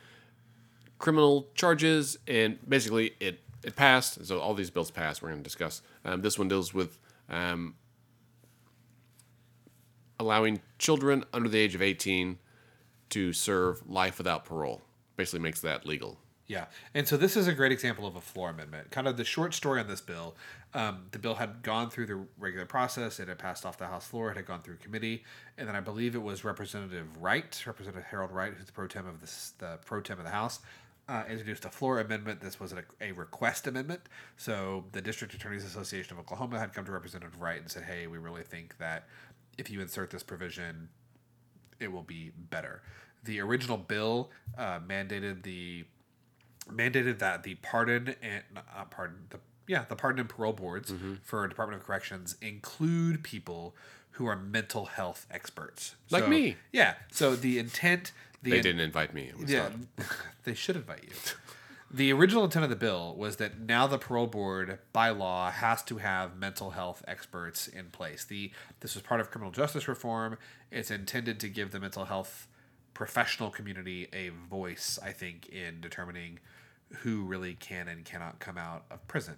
criminal 0.98 1.50
charges, 1.54 2.18
and 2.28 2.58
basically 2.68 3.14
it, 3.20 3.42
it 3.64 3.76
passed. 3.76 4.26
So 4.26 4.40
all 4.40 4.54
these 4.54 4.70
bills 4.70 4.92
passed. 4.92 5.22
We're 5.22 5.30
going 5.30 5.42
to 5.42 5.44
discuss. 5.44 5.82
Um, 6.06 6.22
this 6.22 6.38
one 6.38 6.48
deals 6.48 6.74
with 6.74 6.98
um, 7.30 7.76
allowing 10.20 10.62
children 10.78 11.24
under 11.34 11.50
the 11.50 11.60
age 11.60 11.76
of 11.76 11.82
18 11.82 12.38
to 13.10 13.34
serve 13.34 13.82
life 13.88 14.18
without 14.18 14.46
parole. 14.46 14.82
Basically 15.16 15.40
makes 15.40 15.62
that 15.62 15.86
legal. 15.86 16.18
Yeah, 16.50 16.66
and 16.96 17.08
so 17.08 17.16
this 17.16 17.38
is 17.38 17.48
a 17.48 17.54
great 17.54 17.72
example 17.72 18.08
of 18.08 18.16
a 18.16 18.22
floor 18.22 18.50
amendment. 18.50 18.90
Kind 18.90 19.08
of 19.08 19.18
the 19.18 19.24
short 19.24 19.54
story 19.54 19.80
on 19.80 19.88
this 19.88 20.02
bill. 20.02 20.36
Um, 20.74 21.06
the 21.12 21.20
bill 21.20 21.36
had 21.36 21.62
gone 21.62 21.92
through 21.92 22.08
the 22.08 22.26
regular 22.40 22.66
process. 22.66 23.20
It 23.20 23.28
had 23.28 23.38
passed 23.38 23.68
off 23.68 23.78
the 23.78 23.86
House 23.86 24.08
floor. 24.08 24.32
It 24.32 24.38
had 24.38 24.48
gone 24.48 24.64
through 24.64 24.78
committee, 24.78 25.24
and 25.60 25.68
then 25.68 25.76
I 25.76 25.80
believe 25.80 26.16
it 26.16 26.24
was 26.24 26.44
Representative 26.44 27.06
Wright, 27.20 27.64
Representative 27.68 28.04
Harold 28.06 28.32
Wright, 28.32 28.52
who's 28.52 28.66
the 28.66 28.72
pro 28.72 28.88
tem 28.88 29.06
of 29.06 29.22
the 29.60 29.78
pro 29.86 30.02
tem 30.02 30.18
of 30.18 30.24
the 30.24 30.32
House, 30.32 30.60
uh, 31.10 31.24
introduced 31.30 31.66
a 31.66 31.70
floor 31.70 32.00
amendment. 32.00 32.40
This 32.40 32.60
was 32.60 32.72
a, 32.72 32.84
a 33.02 33.12
request 33.14 33.66
amendment. 33.68 34.02
So 34.38 34.86
the 34.92 35.02
District 35.02 35.34
Attorneys 35.34 35.66
Association 35.66 36.14
of 36.14 36.20
Oklahoma 36.20 36.60
had 36.60 36.72
come 36.74 36.86
to 36.86 36.92
Representative 36.92 37.42
Wright 37.42 37.60
and 37.60 37.70
said, 37.70 37.84
"Hey, 37.84 38.06
we 38.08 38.18
really 38.20 38.44
think 38.44 38.78
that 38.78 39.08
if 39.58 39.70
you 39.72 39.82
insert 39.82 40.12
this 40.12 40.24
provision, 40.24 40.90
it 41.80 41.92
will 41.92 42.04
be 42.04 42.32
better." 42.50 42.82
The 43.24 43.40
original 43.42 43.78
bill 43.78 44.30
uh, 44.58 44.80
mandated 44.80 45.44
the 45.44 45.86
mandated 46.72 47.20
that 47.20 47.44
the 47.44 47.56
pardon 47.56 48.16
and 48.22 48.44
uh, 48.56 48.86
pardon 48.86 49.18
the 49.32 49.40
yeah 49.68 49.86
the 49.90 49.96
pardon 49.96 50.20
and 50.22 50.30
parole 50.30 50.54
boards 50.54 50.94
for 51.24 51.48
Department 51.48 51.82
of 51.82 51.86
Corrections 51.88 52.36
include 52.42 53.24
people 53.24 53.76
who 54.12 54.26
are 54.26 54.36
mental 54.36 54.86
health 54.86 55.26
experts, 55.32 55.96
Like 56.12 56.24
So- 56.24 56.30
me. 56.30 56.58
Yeah. 56.74 56.96
So 57.12 57.36
the 57.36 57.58
intent. 57.58 58.12
The 58.42 58.52
They 58.52 58.58
in- 58.58 58.64
didn't 58.64 58.82
invite 58.82 59.14
me. 59.14 59.24
It 59.24 59.38
was 59.40 59.52
yeah, 59.52 59.70
they 60.44 60.54
should 60.54 60.76
invite 60.76 61.04
you. 61.04 61.10
The 61.92 62.14
original 62.14 62.44
intent 62.44 62.64
of 62.64 62.70
the 62.70 62.76
bill 62.76 63.16
was 63.18 63.38
that 63.38 63.60
now 63.60 63.88
the 63.88 63.98
parole 63.98 64.28
board 64.28 64.78
by 64.94 65.10
law 65.10 65.50
has 65.50 65.82
to 65.86 65.98
have 65.98 66.38
mental 66.38 66.70
health 66.72 67.04
experts 67.08 67.68
in 67.68 67.88
place. 67.88 68.24
The 68.24 68.52
this 68.80 68.94
was 68.94 69.02
part 69.02 69.20
of 69.20 69.32
criminal 69.32 69.52
justice 69.52 69.88
reform. 69.88 70.38
It's 70.72 70.92
intended 70.92 71.40
to 71.40 71.50
give 71.50 71.72
the 71.72 71.80
mental 71.80 72.06
health 72.06 72.48
professional 72.94 73.50
community 73.50 74.08
a 74.14 74.30
voice, 74.30 75.00
I 75.04 75.12
think, 75.14 75.48
in 75.50 75.82
determining 75.82 76.40
who 77.00 77.24
really 77.24 77.56
can 77.56 77.88
and 77.88 78.06
cannot 78.06 78.40
come 78.40 78.58
out 78.58 78.84
of 78.92 79.08
prison. 79.08 79.36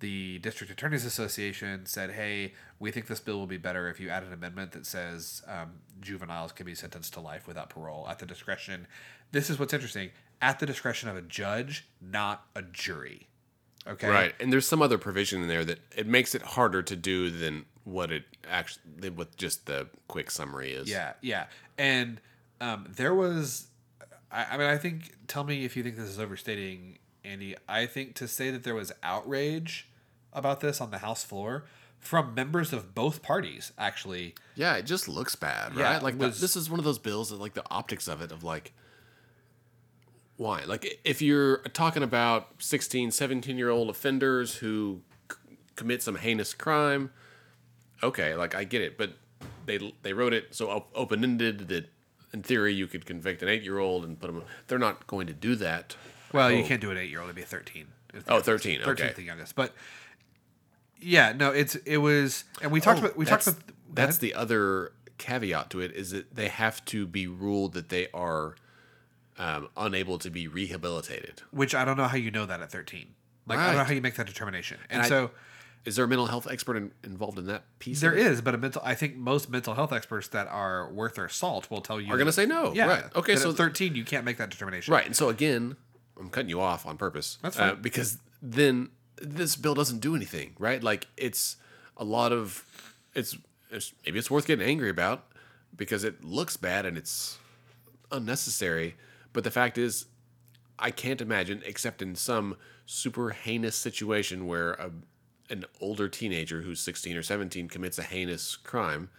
The 0.00 0.38
District 0.38 0.72
Attorneys 0.72 1.04
Association 1.04 1.86
said, 1.86 2.12
"Hey, 2.12 2.54
we 2.78 2.90
think 2.90 3.06
this 3.06 3.20
bill 3.20 3.38
will 3.38 3.46
be 3.46 3.56
better 3.56 3.88
if 3.88 3.98
you 3.98 4.08
add 4.08 4.22
an 4.22 4.32
amendment 4.32 4.72
that 4.72 4.86
says 4.86 5.42
um, 5.46 5.72
juveniles 6.00 6.52
can 6.52 6.66
be 6.66 6.74
sentenced 6.74 7.14
to 7.14 7.20
life 7.20 7.46
without 7.46 7.70
parole 7.70 8.06
at 8.08 8.18
the 8.18 8.26
discretion." 8.26 8.86
This 9.32 9.50
is 9.50 9.58
what's 9.58 9.74
interesting: 9.74 10.10
at 10.40 10.58
the 10.58 10.66
discretion 10.66 11.08
of 11.08 11.16
a 11.16 11.22
judge, 11.22 11.86
not 12.00 12.46
a 12.54 12.62
jury. 12.62 13.28
Okay, 13.86 14.08
Right, 14.08 14.34
and 14.38 14.52
there's 14.52 14.66
some 14.68 14.82
other 14.82 14.98
provision 14.98 15.40
in 15.42 15.48
there 15.48 15.64
that 15.64 15.78
it 15.96 16.06
makes 16.06 16.34
it 16.34 16.42
harder 16.42 16.82
to 16.82 16.94
do 16.94 17.30
than 17.30 17.64
what 17.84 18.12
it 18.12 18.24
actually 18.48 19.10
what 19.10 19.34
just 19.36 19.66
the 19.66 19.88
quick 20.08 20.30
summary 20.30 20.72
is. 20.72 20.90
Yeah, 20.90 21.14
yeah, 21.22 21.46
and 21.78 22.20
um, 22.60 22.86
there 22.96 23.14
was. 23.14 23.68
I, 24.30 24.44
I 24.44 24.56
mean, 24.58 24.68
I 24.68 24.76
think. 24.76 25.14
Tell 25.26 25.44
me 25.44 25.64
if 25.64 25.76
you 25.76 25.82
think 25.82 25.96
this 25.96 26.08
is 26.08 26.18
overstating, 26.18 26.98
Andy. 27.28 27.54
I 27.68 27.86
think 27.86 28.14
to 28.16 28.26
say 28.28 28.50
that 28.50 28.64
there 28.64 28.74
was 28.74 28.92
outrage 29.02 29.88
about 30.32 30.60
this 30.60 30.80
on 30.80 30.90
the 30.90 30.98
House 30.98 31.24
floor 31.24 31.64
from 31.98 32.32
members 32.34 32.72
of 32.72 32.94
both 32.94 33.22
parties, 33.22 33.72
actually. 33.76 34.34
yeah, 34.54 34.76
it 34.76 34.86
just 34.86 35.08
looks 35.08 35.34
bad, 35.34 35.74
Yeah, 35.74 35.94
right? 35.94 36.02
Like 36.02 36.18
the- 36.18 36.26
was- 36.28 36.40
this 36.40 36.54
is 36.56 36.70
one 36.70 36.78
of 36.78 36.84
those 36.84 36.98
bills 36.98 37.30
that 37.30 37.36
like 37.40 37.54
the 37.54 37.64
optics 37.70 38.06
of 38.08 38.22
it 38.22 38.30
of 38.32 38.42
like 38.44 38.72
why? 40.36 40.62
Like 40.64 41.00
if 41.04 41.20
you're 41.20 41.58
talking 41.72 42.02
about 42.02 42.48
16, 42.58 43.10
17 43.10 43.58
year 43.58 43.70
old 43.70 43.90
offenders 43.90 44.56
who 44.56 45.00
c- 45.30 45.56
commit 45.74 46.02
some 46.02 46.14
heinous 46.16 46.54
crime, 46.54 47.10
okay, 48.02 48.34
like 48.36 48.54
I 48.54 48.62
get 48.64 48.80
it, 48.82 48.96
but 48.96 49.14
they 49.66 49.92
they 50.02 50.12
wrote 50.12 50.32
it 50.32 50.54
so 50.54 50.86
open 50.94 51.24
ended 51.24 51.68
that 51.68 51.90
in 52.32 52.42
theory 52.42 52.72
you 52.72 52.86
could 52.86 53.04
convict 53.04 53.42
an 53.42 53.48
eight 53.48 53.62
year 53.64 53.78
old 53.78 54.04
and 54.04 54.18
put 54.20 54.28
them. 54.32 54.42
They're 54.68 54.78
not 54.78 55.06
going 55.08 55.26
to 55.26 55.32
do 55.32 55.56
that. 55.56 55.96
Well, 56.32 56.50
you 56.50 56.62
Oh. 56.64 56.66
can't 56.66 56.80
do 56.80 56.90
an 56.90 56.98
eight-year-old; 56.98 57.26
it'd 57.28 57.36
be 57.36 57.42
a 57.42 57.46
thirteen. 57.46 57.88
It's 58.14 58.24
the 58.24 58.30
Oh, 58.30 58.34
youngest. 58.36 58.46
13, 58.46 58.80
13 58.82 59.06
okay. 59.06 59.14
the 59.14 59.22
youngest. 59.22 59.54
But 59.54 59.74
yeah, 61.00 61.32
no, 61.32 61.50
it's 61.50 61.74
it 61.76 61.98
was, 61.98 62.44
and 62.62 62.70
we 62.72 62.80
talked 62.80 62.98
Oh, 63.00 63.04
about 63.06 63.16
we 63.16 63.24
talked 63.24 63.44
that's, 63.44 63.56
about 63.58 63.74
that's 63.94 64.18
the 64.18 64.34
other 64.34 64.92
caveat 65.18 65.70
to 65.70 65.80
it 65.80 65.92
is 65.92 66.10
that 66.10 66.34
they 66.34 66.48
have 66.48 66.84
to 66.86 67.06
be 67.06 67.26
ruled 67.26 67.72
that 67.74 67.88
they 67.88 68.08
are 68.12 68.54
um, 69.38 69.68
unable 69.76 70.18
to 70.18 70.30
be 70.30 70.48
rehabilitated. 70.48 71.42
which 71.50 71.74
I 71.74 71.84
don't 71.84 71.96
know 71.96 72.08
how 72.08 72.16
you 72.16 72.30
know 72.30 72.46
that 72.46 72.60
at 72.60 72.70
thirteen. 72.72 73.14
Like 73.46 73.58
I 73.58 73.66
don't 73.66 73.72
know 73.74 73.78
Right. 73.80 73.86
how 73.88 73.92
you 73.94 74.00
make 74.00 74.16
that 74.16 74.26
determination, 74.26 74.78
and, 74.90 75.02
And 75.02 75.02
I- 75.02 75.08
so. 75.08 75.30
Is 75.84 75.96
there 75.96 76.04
a 76.04 76.08
mental 76.08 76.26
health 76.26 76.46
expert 76.50 76.76
in, 76.76 76.90
involved 77.02 77.38
in 77.38 77.46
that 77.46 77.62
piece? 77.78 78.00
There 78.00 78.12
of 78.12 78.18
it? 78.18 78.26
is, 78.26 78.40
but 78.42 78.52
a 78.54 78.58
mental. 78.58 78.82
I 78.84 78.94
think 78.94 79.16
most 79.16 79.48
mental 79.48 79.74
health 79.74 79.90
experts 79.92 80.28
that 80.28 80.46
are 80.48 80.90
worth 80.92 81.14
their 81.14 81.28
salt 81.30 81.70
will 81.70 81.80
tell 81.80 81.98
you 81.98 82.12
Are 82.12 82.18
gonna 82.18 82.32
say 82.32 82.44
no, 82.44 82.74
Yeah, 82.74 82.86
right. 82.88 83.04
Okay, 83.16 83.34
that 83.34 83.40
so- 83.40 83.50
at 83.50 83.56
thirteen 83.56 83.94
you 83.94 84.04
can't 84.04 84.24
make 84.24 84.36
that 84.36 84.50
determination. 84.50 84.92
right. 84.92 85.06
And 85.06 85.16
so 85.16 85.30
again, 85.30 85.76
I'm 86.18 86.30
cutting 86.30 86.50
you 86.50 86.60
off 86.60 86.86
on 86.86 86.96
purpose. 86.96 87.38
That's 87.42 87.58
uh, 87.58 87.70
fine. 87.70 87.82
because 87.82 88.18
then 88.42 88.90
this 89.20 89.56
bill 89.56 89.74
doesn't 89.74 90.00
do 90.00 90.14
anything, 90.14 90.54
right? 90.58 90.82
Like 90.82 91.06
it's 91.16 91.56
a 91.96 92.04
lot 92.04 92.32
of 92.32 92.64
it's, 93.14 93.36
it's 93.70 93.92
maybe 94.04 94.18
it's 94.18 94.30
worth 94.30 94.46
getting 94.46 94.66
angry 94.66 94.90
about 94.90 95.24
because 95.76 96.04
it 96.04 96.24
looks 96.24 96.56
bad 96.56 96.86
and 96.86 96.96
it's 96.96 97.38
unnecessary. 98.10 98.96
But 99.32 99.44
the 99.44 99.50
fact 99.50 99.78
is, 99.78 100.06
I 100.78 100.90
can't 100.90 101.20
imagine, 101.20 101.62
except 101.66 102.02
in 102.02 102.14
some 102.14 102.56
super 102.86 103.30
heinous 103.30 103.76
situation 103.76 104.46
where 104.46 104.72
a, 104.72 104.90
an 105.50 105.64
older 105.80 106.08
teenager 106.08 106.62
who's 106.62 106.80
16 106.80 107.16
or 107.16 107.22
17 107.22 107.68
commits 107.68 107.98
a 107.98 108.02
heinous 108.02 108.56
crime, 108.56 109.10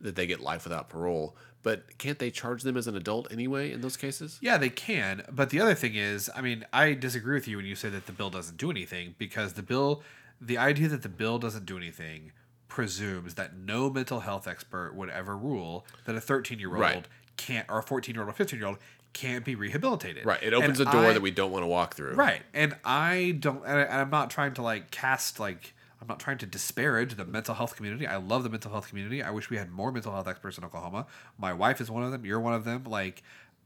that 0.00 0.14
they 0.14 0.26
get 0.26 0.40
life 0.40 0.64
without 0.64 0.88
parole. 0.88 1.36
But 1.62 1.98
can't 1.98 2.18
they 2.18 2.30
charge 2.30 2.62
them 2.62 2.76
as 2.76 2.86
an 2.86 2.96
adult 2.96 3.30
anyway 3.32 3.72
in 3.72 3.80
those 3.80 3.96
cases? 3.96 4.38
Yeah, 4.40 4.58
they 4.58 4.70
can. 4.70 5.22
But 5.30 5.50
the 5.50 5.60
other 5.60 5.74
thing 5.74 5.94
is, 5.96 6.30
I 6.34 6.40
mean, 6.40 6.64
I 6.72 6.94
disagree 6.94 7.34
with 7.34 7.48
you 7.48 7.56
when 7.56 7.66
you 7.66 7.74
say 7.74 7.88
that 7.90 8.06
the 8.06 8.12
bill 8.12 8.30
doesn't 8.30 8.56
do 8.56 8.70
anything 8.70 9.14
because 9.18 9.54
the 9.54 9.62
bill, 9.62 10.02
the 10.40 10.56
idea 10.56 10.88
that 10.88 11.02
the 11.02 11.08
bill 11.08 11.38
doesn't 11.38 11.66
do 11.66 11.76
anything 11.76 12.32
presumes 12.68 13.34
that 13.34 13.56
no 13.56 13.90
mental 13.90 14.20
health 14.20 14.46
expert 14.46 14.94
would 14.94 15.10
ever 15.10 15.36
rule 15.36 15.84
that 16.04 16.14
a 16.14 16.20
13 16.20 16.58
year 16.60 16.76
old 16.94 17.08
can't, 17.36 17.66
or 17.68 17.78
a 17.78 17.82
14 17.82 18.14
year 18.14 18.22
old 18.22 18.30
or 18.30 18.34
15 18.34 18.58
year 18.58 18.68
old 18.68 18.78
can't 19.12 19.44
be 19.44 19.54
rehabilitated. 19.54 20.24
Right. 20.24 20.42
It 20.42 20.52
opens 20.52 20.78
And 20.78 20.88
a 20.88 20.92
door 20.92 21.06
I- 21.06 21.12
that 21.14 21.22
we 21.22 21.30
don't 21.30 21.50
want 21.50 21.62
to 21.64 21.66
walk 21.66 21.94
through. 21.96 22.12
Right. 22.14 22.42
And 22.54 22.76
I 22.84 23.36
don't, 23.40 23.64
and 23.64 23.78
I- 23.78 23.82
and 23.82 24.00
I'm 24.02 24.10
not 24.10 24.30
trying 24.30 24.54
to 24.54 24.62
like 24.62 24.90
cast, 24.90 25.40
like, 25.40 25.74
I'm 26.00 26.06
not 26.06 26.20
trying 26.20 26.38
to 26.38 26.46
disparage 26.46 27.16
the 27.16 27.24
mental 27.24 27.54
health 27.54 27.74
community. 27.76 28.06
I 28.06 28.16
love 28.16 28.44
the 28.44 28.50
mental 28.50 28.70
health 28.70 28.88
community. 28.88 29.22
I 29.22 29.30
wish 29.30 29.50
we 29.50 29.56
had 29.56 29.70
more 29.70 29.90
mental 29.90 30.12
health 30.12 30.28
experts 30.28 30.56
in 30.56 30.64
Oklahoma. 30.64 31.06
My 31.38 31.52
wife 31.52 31.80
is 31.80 31.90
one 31.90 32.04
of 32.04 32.12
them. 32.12 32.24
You're 32.24 32.40
one 32.40 32.54
of 32.54 32.64
them. 32.64 32.84
Like, 32.84 33.22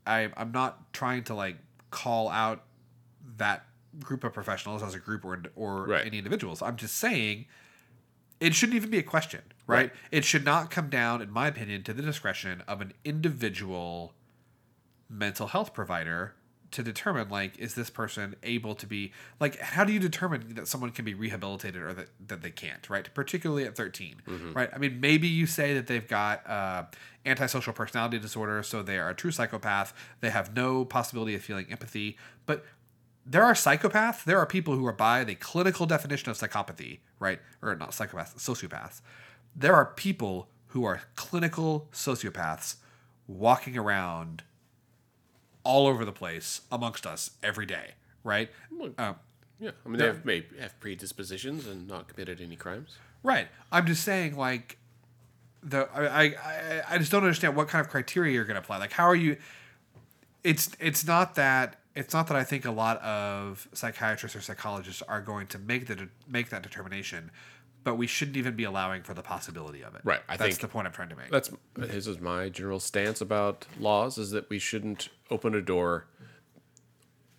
I, 0.06 0.30
I'm 0.36 0.50
not 0.52 0.92
trying 0.94 1.24
to 1.24 1.34
like 1.34 1.56
call 1.90 2.28
out 2.30 2.64
that 3.36 3.66
group 4.00 4.24
of 4.24 4.32
professionals 4.32 4.82
as 4.82 4.94
a 4.94 4.98
group 4.98 5.24
or, 5.24 5.42
or 5.54 5.86
Right. 5.86 6.06
any 6.06 6.16
individuals. 6.18 6.62
I'm 6.62 6.76
just 6.76 6.96
saying 6.96 7.44
it 8.40 8.54
shouldn't 8.54 8.76
even 8.76 8.88
be 8.90 8.98
a 8.98 9.02
question, 9.02 9.42
right? 9.66 9.76
Right. 9.76 9.92
It 10.10 10.24
should 10.24 10.44
not 10.44 10.70
come 10.70 10.88
down, 10.88 11.20
in 11.22 11.30
my 11.30 11.46
opinion, 11.48 11.82
to 11.84 11.92
the 11.92 12.02
discretion 12.02 12.62
of 12.66 12.80
an 12.80 12.94
individual 13.04 14.14
mental 15.08 15.48
health 15.48 15.74
provider 15.74 16.34
to 16.72 16.82
determine 16.82 17.28
like 17.28 17.58
is 17.58 17.74
this 17.74 17.90
person 17.90 18.34
able 18.42 18.74
to 18.74 18.86
be 18.86 19.12
like 19.40 19.58
how 19.60 19.84
do 19.84 19.92
you 19.92 20.00
determine 20.00 20.54
that 20.54 20.66
someone 20.66 20.90
can 20.90 21.04
be 21.04 21.14
rehabilitated 21.14 21.80
or 21.80 21.92
that, 21.92 22.08
that 22.26 22.42
they 22.42 22.50
can't 22.50 22.88
right? 22.90 23.12
Particularly 23.14 23.64
at 23.64 23.76
13 23.76 24.16
right? 24.54 24.70
I 24.74 24.78
mean 24.78 25.00
maybe 25.00 25.28
you 25.28 25.46
say 25.46 25.74
that 25.74 25.86
they've 25.86 26.06
got 26.08 26.48
uh, 26.48 26.84
antisocial 27.24 27.72
personality 27.72 28.18
disorder 28.18 28.62
so 28.62 28.82
they 28.82 28.98
are 28.98 29.10
a 29.10 29.14
true 29.14 29.30
psychopath. 29.30 29.94
They 30.20 30.30
have 30.30 30.54
no 30.56 30.84
possibility 30.84 31.34
of 31.34 31.42
feeling 31.42 31.66
empathy. 31.70 32.16
But 32.46 32.64
there 33.24 33.44
are 33.44 33.54
psychopaths. 33.54 34.24
There 34.24 34.38
are 34.38 34.46
people 34.46 34.74
who 34.74 34.84
are 34.86 34.92
by 34.92 35.22
the 35.22 35.36
clinical 35.36 35.86
definition 35.86 36.30
of 36.30 36.38
psychopathy 36.38 36.98
right? 37.22 37.38
Or 37.62 37.74
not 37.76 37.90
psychopaths 37.90 38.34
sociopaths. 38.36 39.00
There 39.54 39.74
are 39.74 39.86
people 39.86 40.48
who 40.68 40.84
are 40.84 41.02
clinical 41.14 41.88
sociopaths 41.92 42.76
walking 43.28 43.78
around 43.78 44.42
all 45.64 45.86
over 45.86 46.04
the 46.04 46.12
place 46.12 46.62
amongst 46.70 47.06
us 47.06 47.30
every 47.42 47.66
day, 47.66 47.92
right? 48.24 48.50
Um, 48.98 49.16
Yeah. 49.58 49.70
I 49.84 49.88
mean, 49.88 49.98
they 49.98 50.06
have, 50.06 50.24
may 50.24 50.44
have 50.60 50.78
predispositions 50.80 51.66
and 51.66 51.86
not 51.86 52.08
committed 52.08 52.40
any 52.40 52.56
crimes. 52.56 52.96
right. 53.22 53.48
I'm 53.70 53.86
just 53.86 54.02
saying, 54.04 54.36
like, 54.36 54.78
the 55.62 55.88
I, 55.94 56.24
I 56.24 56.82
I 56.90 56.98
just 56.98 57.12
don't 57.12 57.22
understand 57.22 57.54
what 57.54 57.68
kind 57.68 57.84
of 57.84 57.90
criteria 57.90 58.32
you're 58.34 58.44
going 58.44 58.56
to 58.56 58.60
apply. 58.60 58.78
Like, 58.78 58.92
how 58.92 59.04
are 59.04 59.14
you? 59.14 59.36
It's 60.42 60.70
it's 60.80 61.06
not 61.06 61.36
that 61.36 61.76
it's 61.94 62.12
not 62.12 62.26
that 62.26 62.36
I 62.36 62.42
think 62.42 62.64
a 62.64 62.70
lot 62.72 63.00
of 63.02 63.68
psychiatrists 63.72 64.34
or 64.36 64.40
psychologists 64.40 65.02
are 65.02 65.20
going 65.20 65.46
to 65.48 65.58
make 65.60 65.86
the 65.86 66.08
make 66.26 66.48
that 66.50 66.62
determination, 66.62 67.30
but 67.84 67.96
we 67.96 68.06
shouldn't 68.06 68.36
even 68.36 68.54
be 68.54 68.64
allowing 68.64 69.02
for 69.02 69.14
the 69.14 69.22
possibility 69.22 69.82
of 69.82 69.94
it. 69.94 70.02
Right, 70.04 70.20
I 70.28 70.36
That's 70.36 70.50
think- 70.56 70.60
the 70.60 70.68
point 70.68 70.86
I'm 70.86 70.92
trying 70.92 71.08
to 71.10 71.16
make. 71.16 71.30
That's 71.30 71.50
this 71.74 72.06
is 72.06 72.20
my 72.20 72.48
general 72.48 72.80
stance 72.80 73.20
about 73.20 73.66
laws 73.78 74.18
is 74.18 74.30
that 74.30 74.48
we 74.50 74.58
shouldn't 74.58 75.08
open 75.30 75.54
a 75.54 75.60
door 75.62 76.06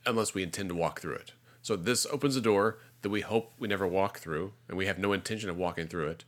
unless 0.06 0.34
we 0.34 0.44
intend 0.44 0.70
to 0.70 0.76
walk 0.76 1.00
through 1.02 1.16
it. 1.16 1.34
So 1.62 1.76
this 1.76 2.06
opens 2.08 2.36
a 2.36 2.42
door 2.42 2.80
that 3.04 3.10
we 3.10 3.22
hope 3.22 3.54
we 3.58 3.68
never 3.68 3.88
walk 3.88 4.20
through, 4.20 4.54
and 4.68 4.78
we 4.78 4.86
have 4.86 4.98
no 5.00 5.14
intention 5.14 5.50
of 5.50 5.58
walking 5.58 5.88
through 5.88 6.08
it. 6.10 6.26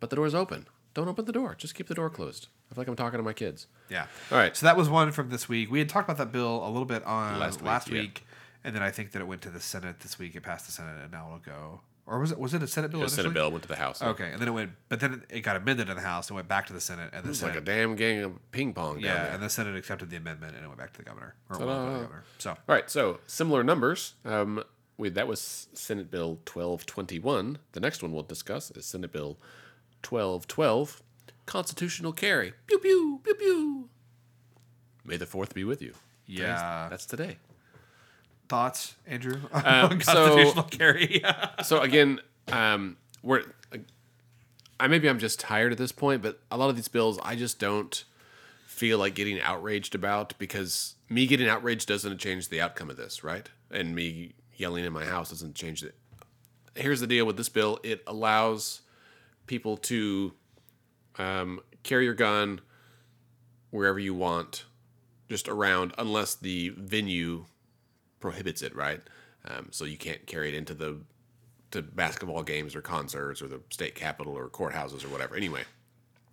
But 0.00 0.10
the 0.10 0.16
door's 0.16 0.34
open. 0.34 0.66
Don't 0.94 1.08
open 1.08 1.24
the 1.26 1.32
door. 1.32 1.54
Just 1.54 1.74
keep 1.74 1.88
the 1.88 1.94
door 1.94 2.10
closed. 2.10 2.48
I 2.70 2.74
feel 2.74 2.82
like 2.82 2.88
I'm 2.88 2.96
talking 2.96 3.18
to 3.18 3.22
my 3.22 3.32
kids. 3.34 3.66
Yeah. 3.90 4.06
All 4.30 4.38
right. 4.38 4.56
So 4.56 4.64
that 4.66 4.76
was 4.76 4.88
one 4.88 5.12
from 5.12 5.28
this 5.30 5.48
week. 5.48 5.70
We 5.70 5.78
had 5.78 5.88
talked 5.88 6.08
about 6.08 6.18
that 6.18 6.32
bill 6.32 6.66
a 6.66 6.68
little 6.68 6.84
bit 6.86 7.04
on 7.04 7.38
Last 7.38 7.62
last 7.62 7.88
week, 7.90 8.00
week, 8.00 8.20
yeah. 8.26 8.66
and 8.68 8.74
then 8.76 8.82
I 8.82 8.90
think 8.90 9.12
that 9.12 9.20
it 9.20 9.26
went 9.26 9.42
to 9.42 9.50
the 9.50 9.60
Senate 9.60 10.00
this 10.00 10.18
week. 10.18 10.34
It 10.34 10.42
passed 10.42 10.66
the 10.66 10.72
Senate, 10.72 10.96
and 11.02 11.12
now 11.12 11.26
it'll 11.26 11.38
go. 11.38 11.80
Or 12.04 12.18
was 12.18 12.32
it 12.32 12.38
was 12.38 12.52
it 12.52 12.62
a 12.62 12.66
Senate 12.66 12.90
bill? 12.90 13.00
The 13.00 13.08
Senate 13.08 13.32
bill 13.32 13.50
went 13.50 13.62
to 13.62 13.68
the 13.68 13.76
House. 13.76 14.02
Okay, 14.02 14.32
and 14.32 14.40
then 14.40 14.48
it 14.48 14.50
went, 14.50 14.72
but 14.88 14.98
then 14.98 15.22
it 15.30 15.40
got 15.42 15.54
amended 15.56 15.88
in 15.88 15.94
the 15.94 16.02
House 16.02 16.28
and 16.28 16.34
went 16.34 16.48
back 16.48 16.66
to 16.66 16.72
the 16.72 16.80
Senate, 16.80 17.10
and 17.12 17.24
the 17.24 17.30
It's 17.30 17.42
like 17.42 17.52
Senate, 17.52 17.62
a 17.68 17.72
damn 17.72 17.94
gang 17.94 18.24
of 18.24 18.50
ping 18.50 18.74
pong. 18.74 18.94
down 18.94 19.02
yeah, 19.04 19.22
there. 19.24 19.32
and 19.34 19.42
the 19.42 19.48
Senate 19.48 19.76
accepted 19.76 20.10
the 20.10 20.16
amendment, 20.16 20.56
and 20.56 20.64
it 20.64 20.68
went 20.68 20.78
back 20.78 20.92
to 20.94 20.98
the 20.98 21.04
governor. 21.04 21.36
Or 21.48 21.58
the 21.58 21.64
governor. 21.64 22.24
So 22.38 22.50
All 22.50 22.56
right, 22.66 22.90
so 22.90 23.20
similar 23.26 23.62
numbers. 23.62 24.14
Um, 24.24 24.64
we, 24.98 25.10
that 25.10 25.28
was 25.28 25.68
Senate 25.74 26.10
Bill 26.10 26.30
1221. 26.52 27.58
The 27.72 27.80
next 27.80 28.02
one 28.02 28.12
we'll 28.12 28.24
discuss 28.24 28.70
is 28.72 28.84
Senate 28.84 29.12
Bill 29.12 29.38
1212, 30.08 31.02
constitutional 31.46 32.12
carry. 32.12 32.52
Pew, 32.66 32.78
pew, 32.78 33.20
pew, 33.22 33.34
pew. 33.34 33.88
May 35.04 35.16
the 35.16 35.26
4th 35.26 35.54
be 35.54 35.64
with 35.64 35.80
you. 35.80 35.94
Yeah. 36.26 36.88
That's 36.90 37.06
today. 37.06 37.38
Thoughts, 38.48 38.96
Andrew? 39.06 39.40
Uh, 39.52 39.88
on 39.90 40.00
constitutional 40.00 40.64
carry. 40.64 41.22
so 41.64 41.80
again, 41.80 42.20
um, 42.48 42.96
we're 43.22 43.44
I 44.82 44.88
maybe 44.88 45.08
I'm 45.08 45.20
just 45.20 45.38
tired 45.38 45.70
at 45.70 45.78
this 45.78 45.92
point, 45.92 46.22
but 46.22 46.40
a 46.50 46.56
lot 46.56 46.68
of 46.68 46.74
these 46.74 46.88
bills 46.88 47.16
I 47.22 47.36
just 47.36 47.60
don't 47.60 48.04
feel 48.66 48.98
like 48.98 49.14
getting 49.14 49.40
outraged 49.40 49.94
about 49.94 50.34
because 50.38 50.96
me 51.08 51.28
getting 51.28 51.48
outraged 51.48 51.86
doesn't 51.86 52.18
change 52.18 52.48
the 52.48 52.60
outcome 52.60 52.90
of 52.90 52.96
this, 52.96 53.22
right? 53.22 53.48
And 53.70 53.94
me 53.94 54.34
yelling 54.56 54.84
in 54.84 54.92
my 54.92 55.04
house 55.04 55.30
doesn't 55.30 55.54
change 55.54 55.84
it. 55.84 55.94
Here's 56.74 56.98
the 56.98 57.06
deal 57.06 57.26
with 57.26 57.36
this 57.36 57.48
bill: 57.48 57.78
it 57.84 58.02
allows 58.08 58.80
people 59.46 59.76
to 59.76 60.32
um, 61.16 61.60
carry 61.84 62.04
your 62.04 62.14
gun 62.14 62.60
wherever 63.70 64.00
you 64.00 64.14
want, 64.14 64.64
just 65.28 65.48
around, 65.48 65.94
unless 65.96 66.34
the 66.34 66.70
venue 66.70 67.44
prohibits 68.22 68.62
it, 68.62 68.74
right? 68.74 69.02
Um, 69.44 69.68
so 69.70 69.84
you 69.84 69.98
can't 69.98 70.26
carry 70.26 70.48
it 70.48 70.54
into 70.54 70.72
the 70.72 71.00
to 71.72 71.82
basketball 71.82 72.42
games 72.42 72.76
or 72.76 72.82
concerts 72.82 73.42
or 73.42 73.48
the 73.48 73.60
state 73.70 73.94
capitol 73.94 74.36
or 74.36 74.48
courthouses 74.48 75.04
or 75.04 75.08
whatever. 75.08 75.34
Anyway, 75.34 75.62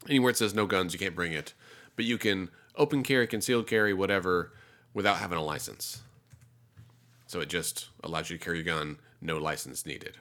anywhere 0.07 0.29
it 0.29 0.37
says 0.37 0.53
no 0.53 0.65
guns, 0.65 0.93
you 0.93 0.99
can't 0.99 1.15
bring 1.15 1.31
it, 1.33 1.53
but 1.95 2.05
you 2.05 2.17
can 2.17 2.49
open 2.75 3.03
carry, 3.03 3.25
concealed 3.25 3.65
carry, 3.67 3.93
whatever, 3.93 4.53
without 4.93 5.17
having 5.17 5.37
a 5.37 5.43
license. 5.43 6.01
So 7.25 7.39
it 7.39 7.49
just 7.49 7.89
allows 8.03 8.29
you 8.29 8.37
to 8.37 8.43
carry 8.43 8.59
a 8.59 8.63
gun, 8.63 8.97
no 9.21 9.37
license 9.37 9.85
needed. 9.85 10.17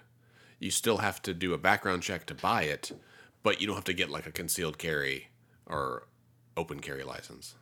You 0.60 0.70
still 0.70 0.98
have 0.98 1.20
to 1.22 1.34
do 1.34 1.52
a 1.52 1.58
background 1.58 2.02
check 2.02 2.26
to 2.26 2.34
buy 2.34 2.62
it, 2.62 2.92
but 3.42 3.60
you 3.60 3.66
don't 3.66 3.76
have 3.76 3.84
to 3.84 3.92
get 3.92 4.10
like 4.10 4.26
a 4.26 4.32
concealed 4.32 4.78
carry 4.78 5.28
or 5.66 6.06
open 6.56 6.80
carry 6.80 7.02
license. 7.02 7.54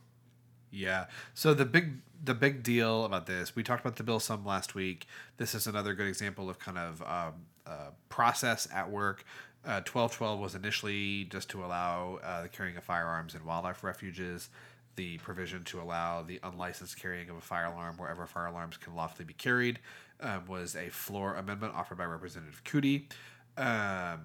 Yeah. 0.77 1.07
So 1.33 1.55
the 1.55 1.65
big 1.65 2.03
the 2.23 2.35
big 2.35 2.63
deal 2.63 3.05
about 3.05 3.27
this, 3.27 3.57
we 3.57 3.63
talked 3.63 3.81
about 3.81 3.97
the 3.97 4.03
bill 4.03 4.21
some 4.21 4.45
last 4.45 4.75
week. 4.75 5.07
This 5.39 5.55
is 5.55 5.67
another 5.67 5.95
good 5.95 6.07
example 6.07 6.51
of 6.51 6.59
kind 6.59 6.77
of 6.77 7.03
um, 7.03 7.35
uh, 7.67 7.91
process 8.09 8.69
at 8.73 8.91
work. 8.91 9.25
Uh, 9.65 9.81
1212 9.81 10.39
was 10.39 10.55
initially 10.55 11.25
just 11.25 11.49
to 11.51 11.65
allow 11.65 12.19
uh, 12.23 12.43
the 12.43 12.49
carrying 12.49 12.77
of 12.77 12.85
firearms 12.85 13.35
in 13.35 13.45
wildlife 13.45 13.83
refuges. 13.83 14.51
The 14.97 15.19
provision 15.19 15.65
to 15.65 15.81
allow 15.81 16.23
the 16.23 16.41
unlicensed 16.43 16.99
carrying 16.99 17.29
of 17.31 17.37
a 17.37 17.41
fire 17.41 17.67
alarm 17.67 17.97
wherever 17.97 18.27
fire 18.27 18.47
alarms 18.47 18.77
can 18.77 18.95
lawfully 18.95 19.25
be 19.25 19.35
carried 19.35 19.79
um, 20.21 20.47
was 20.47 20.77
a 20.77 20.89
floor 20.89 21.35
amendment 21.35 21.75
offered 21.75 21.99
by 21.99 22.05
Representative 22.05 22.63
Coody. 22.65 23.05
Um, 23.57 24.21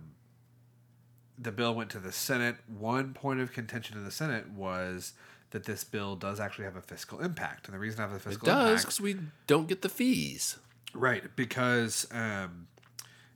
the 1.38 1.52
bill 1.52 1.74
went 1.74 1.90
to 1.92 2.00
the 2.00 2.12
Senate. 2.12 2.58
One 2.68 3.14
point 3.14 3.40
of 3.40 3.52
contention 3.52 3.98
in 3.98 4.06
the 4.06 4.12
Senate 4.12 4.50
was 4.50 5.14
that 5.52 5.66
this 5.66 5.84
bill 5.84 6.16
does 6.16 6.40
actually 6.40 6.66
have 6.66 6.76
a 6.76 6.82
fiscal 6.82 7.20
impact, 7.20 7.68
and 7.68 7.76
the 7.76 7.80
reason 7.80 8.00
I 8.00 8.04
have 8.04 8.14
a 8.14 8.20
fiscal 8.20 8.48
it 8.48 8.52
does 8.52 8.82
because 8.84 9.00
we 9.02 9.18
don't 9.48 9.68
get 9.68 9.82
the 9.82 9.90
fees. 9.90 10.58
right? 10.94 11.24
Because, 11.36 12.08
um, 12.12 12.68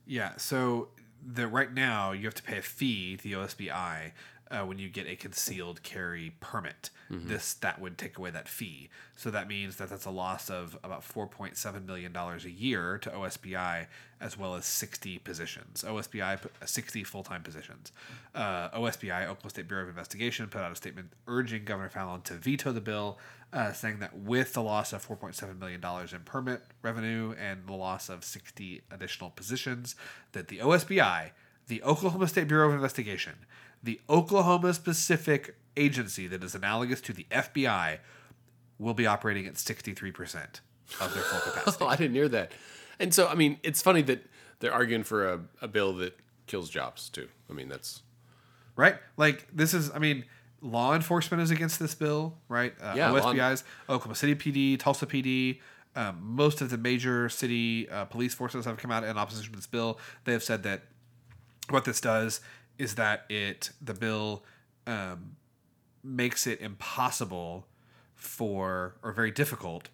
yeah, 0.06 0.32
so 0.36 0.88
the 1.26 1.46
right 1.48 1.72
now 1.72 2.12
you 2.12 2.24
have 2.24 2.34
to 2.34 2.42
pay 2.42 2.58
a 2.58 2.62
fee 2.62 3.16
to 3.16 3.22
the 3.22 3.32
OSBI 3.32 4.12
uh, 4.50 4.60
when 4.62 4.78
you 4.78 4.88
get 4.88 5.06
a 5.06 5.16
concealed 5.16 5.82
carry 5.82 6.32
permit. 6.40 6.90
This 7.08 7.54
that 7.54 7.80
would 7.80 7.98
take 7.98 8.18
away 8.18 8.32
that 8.32 8.48
fee, 8.48 8.88
so 9.14 9.30
that 9.30 9.46
means 9.46 9.76
that 9.76 9.90
that's 9.90 10.06
a 10.06 10.10
loss 10.10 10.50
of 10.50 10.76
about 10.82 11.04
four 11.04 11.28
point 11.28 11.56
seven 11.56 11.86
million 11.86 12.10
dollars 12.12 12.44
a 12.44 12.50
year 12.50 12.98
to 12.98 13.10
OSBI, 13.10 13.86
as 14.20 14.36
well 14.36 14.56
as 14.56 14.66
sixty 14.66 15.18
positions. 15.18 15.84
OSBI 15.86 16.44
uh, 16.44 16.66
sixty 16.66 17.04
full 17.04 17.22
time 17.22 17.44
positions. 17.44 17.92
Uh, 18.34 18.70
OSBI, 18.70 19.22
Oklahoma 19.22 19.50
State 19.50 19.68
Bureau 19.68 19.84
of 19.84 19.88
Investigation, 19.88 20.48
put 20.48 20.62
out 20.62 20.72
a 20.72 20.74
statement 20.74 21.12
urging 21.28 21.64
Governor 21.64 21.90
Fallin 21.90 22.24
to 22.24 22.34
veto 22.34 22.72
the 22.72 22.80
bill, 22.80 23.20
uh, 23.52 23.72
saying 23.72 24.00
that 24.00 24.18
with 24.18 24.54
the 24.54 24.62
loss 24.62 24.92
of 24.92 25.00
four 25.00 25.14
point 25.16 25.36
seven 25.36 25.60
million 25.60 25.80
dollars 25.80 26.12
in 26.12 26.22
permit 26.22 26.60
revenue 26.82 27.36
and 27.40 27.68
the 27.68 27.72
loss 27.72 28.08
of 28.08 28.24
sixty 28.24 28.82
additional 28.90 29.30
positions, 29.30 29.94
that 30.32 30.48
the 30.48 30.58
OSBI, 30.58 31.30
the 31.68 31.84
Oklahoma 31.84 32.26
State 32.26 32.48
Bureau 32.48 32.66
of 32.68 32.74
Investigation, 32.74 33.34
the 33.82 34.00
Oklahoma 34.08 34.74
specific 34.74 35.56
agency 35.76 36.26
that 36.26 36.42
is 36.42 36.54
analogous 36.54 37.00
to 37.02 37.12
the 37.12 37.26
FBI 37.30 37.98
will 38.78 38.94
be 38.94 39.06
operating 39.06 39.46
at 39.46 39.54
63% 39.54 40.60
of 41.00 41.14
their 41.14 41.22
full 41.22 41.40
capacity. 41.52 41.84
Oh, 41.84 41.88
I 41.88 41.96
didn't 41.96 42.14
hear 42.14 42.28
that. 42.28 42.52
And 42.98 43.12
so, 43.14 43.28
I 43.28 43.34
mean, 43.34 43.58
it's 43.62 43.82
funny 43.82 44.02
that 44.02 44.24
they're 44.60 44.72
arguing 44.72 45.02
for 45.02 45.28
a, 45.32 45.40
a 45.62 45.68
bill 45.68 45.92
that 45.94 46.16
kills 46.46 46.70
jobs 46.70 47.08
too. 47.08 47.28
I 47.50 47.52
mean, 47.52 47.68
that's 47.68 48.02
right? 48.76 48.96
Like, 49.16 49.46
this 49.52 49.74
is, 49.74 49.90
I 49.94 49.98
mean, 49.98 50.24
law 50.60 50.94
enforcement 50.94 51.42
is 51.42 51.50
against 51.50 51.78
this 51.78 51.94
bill, 51.94 52.36
right? 52.48 52.74
Uh, 52.80 52.94
Yeah, 52.96 53.10
OSBI's, 53.10 53.64
Oklahoma 53.88 54.14
City 54.14 54.34
PD, 54.34 54.78
Tulsa 54.78 55.06
PD, 55.06 55.60
um, 55.94 56.18
most 56.22 56.60
of 56.60 56.68
the 56.70 56.76
major 56.76 57.28
city 57.30 57.88
uh, 57.88 58.04
police 58.04 58.34
forces 58.34 58.66
have 58.66 58.76
come 58.76 58.90
out 58.90 59.02
in 59.04 59.16
opposition 59.16 59.52
to 59.52 59.58
this 59.58 59.66
bill. 59.66 59.98
They 60.24 60.32
have 60.32 60.42
said 60.42 60.62
that 60.64 60.82
what 61.70 61.84
this 61.86 62.00
does 62.00 62.40
is 62.78 62.94
that 62.96 63.24
it, 63.28 63.70
the 63.80 63.94
bill, 63.94 64.44
um, 64.86 65.36
makes 66.02 66.46
it 66.46 66.60
impossible 66.60 67.66
for, 68.14 68.96
or 69.02 69.12
very 69.12 69.30
difficult 69.30 69.88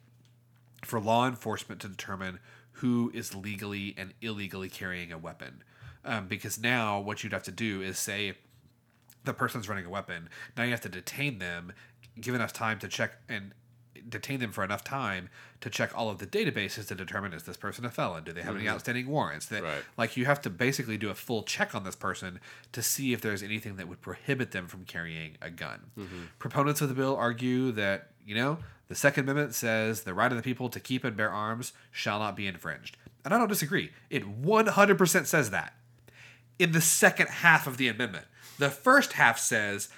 for 0.84 1.00
law 1.00 1.26
enforcement 1.26 1.80
to 1.80 1.88
determine 1.88 2.38
who 2.72 3.10
is 3.14 3.34
legally 3.34 3.94
and 3.96 4.12
illegally 4.20 4.68
carrying 4.68 5.12
a 5.12 5.18
weapon. 5.18 5.62
Um, 6.04 6.26
because 6.26 6.58
now 6.58 6.98
what 6.98 7.22
you'd 7.22 7.32
have 7.32 7.44
to 7.44 7.52
do 7.52 7.80
is 7.80 7.98
say 7.98 8.34
the 9.24 9.32
person's 9.32 9.68
running 9.68 9.86
a 9.86 9.90
weapon. 9.90 10.28
Now 10.56 10.64
you 10.64 10.70
have 10.70 10.80
to 10.80 10.88
detain 10.88 11.38
them, 11.38 11.72
give 12.20 12.34
enough 12.34 12.52
time 12.52 12.78
to 12.80 12.88
check 12.88 13.12
and 13.28 13.52
detain 14.08 14.40
them 14.40 14.52
for 14.52 14.64
enough 14.64 14.84
time 14.84 15.28
to 15.60 15.70
check 15.70 15.96
all 15.96 16.08
of 16.10 16.18
the 16.18 16.26
databases 16.26 16.88
to 16.88 16.94
determine 16.94 17.32
is 17.32 17.44
this 17.44 17.56
person 17.56 17.84
a 17.84 17.90
felon? 17.90 18.24
Do 18.24 18.32
they 18.32 18.42
have 18.42 18.54
any 18.54 18.64
mm-hmm. 18.64 18.74
outstanding 18.74 19.06
warrants? 19.08 19.46
That 19.46 19.62
Right. 19.62 19.82
like 19.96 20.16
you 20.16 20.24
have 20.26 20.40
to 20.42 20.50
basically 20.50 20.96
do 20.96 21.10
a 21.10 21.14
full 21.14 21.42
check 21.42 21.74
on 21.74 21.84
this 21.84 21.96
person 21.96 22.40
to 22.72 22.82
see 22.82 23.12
if 23.12 23.20
there's 23.20 23.42
anything 23.42 23.76
that 23.76 23.88
would 23.88 24.00
prohibit 24.00 24.52
them 24.52 24.66
from 24.66 24.84
carrying 24.84 25.36
a 25.40 25.50
gun. 25.50 25.90
Mm-hmm. 25.98 26.22
Proponents 26.38 26.80
of 26.80 26.88
the 26.88 26.94
bill 26.94 27.16
argue 27.16 27.72
that, 27.72 28.10
you 28.24 28.34
know, 28.34 28.58
the 28.88 28.94
Second 28.94 29.24
Amendment 29.24 29.54
says 29.54 30.02
the 30.02 30.14
right 30.14 30.30
of 30.30 30.36
the 30.36 30.42
people 30.42 30.68
to 30.68 30.80
keep 30.80 31.04
and 31.04 31.16
bear 31.16 31.30
arms 31.30 31.72
shall 31.90 32.18
not 32.18 32.36
be 32.36 32.46
infringed. 32.46 32.96
And 33.24 33.32
I 33.32 33.38
don't 33.38 33.48
disagree. 33.48 33.90
It 34.10 34.42
100% 34.42 35.26
says 35.26 35.50
that 35.50 35.74
in 36.58 36.72
the 36.72 36.80
second 36.80 37.28
half 37.28 37.66
of 37.66 37.76
the 37.76 37.88
amendment. 37.88 38.26
The 38.58 38.70
first 38.70 39.14
half 39.14 39.38
says 39.38 39.88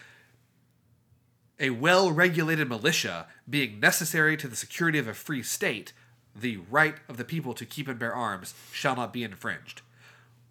a 1.59 1.71
well 1.71 2.11
regulated 2.11 2.69
militia 2.69 3.27
being 3.49 3.81
necessary 3.81 4.37
to 4.37 4.49
the 4.49 4.57
security 4.57 4.99
of 4.99 5.09
a 5.09 5.15
free 5.15 5.43
state, 5.43 5.93
the 6.35 6.59
right 6.71 6.97
of 7.09 7.17
the 7.17 7.25
people 7.25 7.55
to 7.55 7.65
keep 7.65 7.89
and 7.89 7.99
bear 7.99 8.15
arms 8.15 8.55
shall 8.73 8.97
not 8.97 9.13
be 9.13 9.23
infringed. 9.23 9.83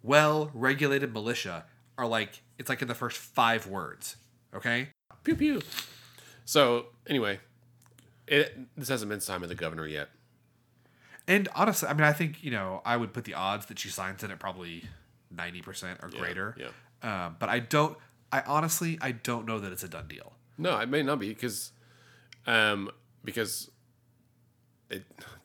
Well 0.02 0.50
regulated 0.54 1.12
militia 1.12 1.64
are 1.96 2.06
like, 2.06 2.42
it's 2.58 2.68
like 2.68 2.82
in 2.82 2.88
the 2.88 2.94
first 2.94 3.18
five 3.18 3.66
words. 3.66 4.16
Okay? 4.54 4.88
pew 5.24 5.34
pew. 5.34 5.60
So 6.44 6.86
anyway, 7.06 7.40
it 8.26 8.56
this 8.76 8.88
hasn't 8.88 9.08
been 9.08 9.20
signed 9.20 9.40
by 9.40 9.46
the 9.46 9.54
governor 9.54 9.86
yet. 9.86 10.10
And 11.26 11.48
honestly, 11.54 11.88
I 11.88 11.94
mean, 11.94 12.04
I 12.04 12.12
think, 12.12 12.44
you 12.44 12.50
know, 12.50 12.82
I 12.84 12.96
would 12.96 13.14
put 13.14 13.24
the 13.24 13.34
odds 13.34 13.66
that 13.66 13.78
she 13.78 13.88
signs 13.88 14.22
it 14.22 14.30
at 14.30 14.38
probably 14.38 14.84
90% 15.34 16.02
or 16.02 16.08
greater. 16.10 16.54
yeah. 16.58 16.68
Um, 17.02 17.36
but 17.38 17.48
I 17.48 17.60
don't, 17.60 17.96
I 18.30 18.42
honestly, 18.46 18.98
I 19.00 19.12
don't 19.12 19.46
know 19.46 19.58
that 19.58 19.72
it's 19.72 19.82
a 19.82 19.88
done 19.88 20.06
deal. 20.08 20.34
No, 20.58 20.78
it 20.78 20.88
may 20.88 21.02
not 21.02 21.18
be 21.18 21.28
because, 21.28 21.72
um, 22.46 22.90
because 23.24 23.70
it 24.90 25.04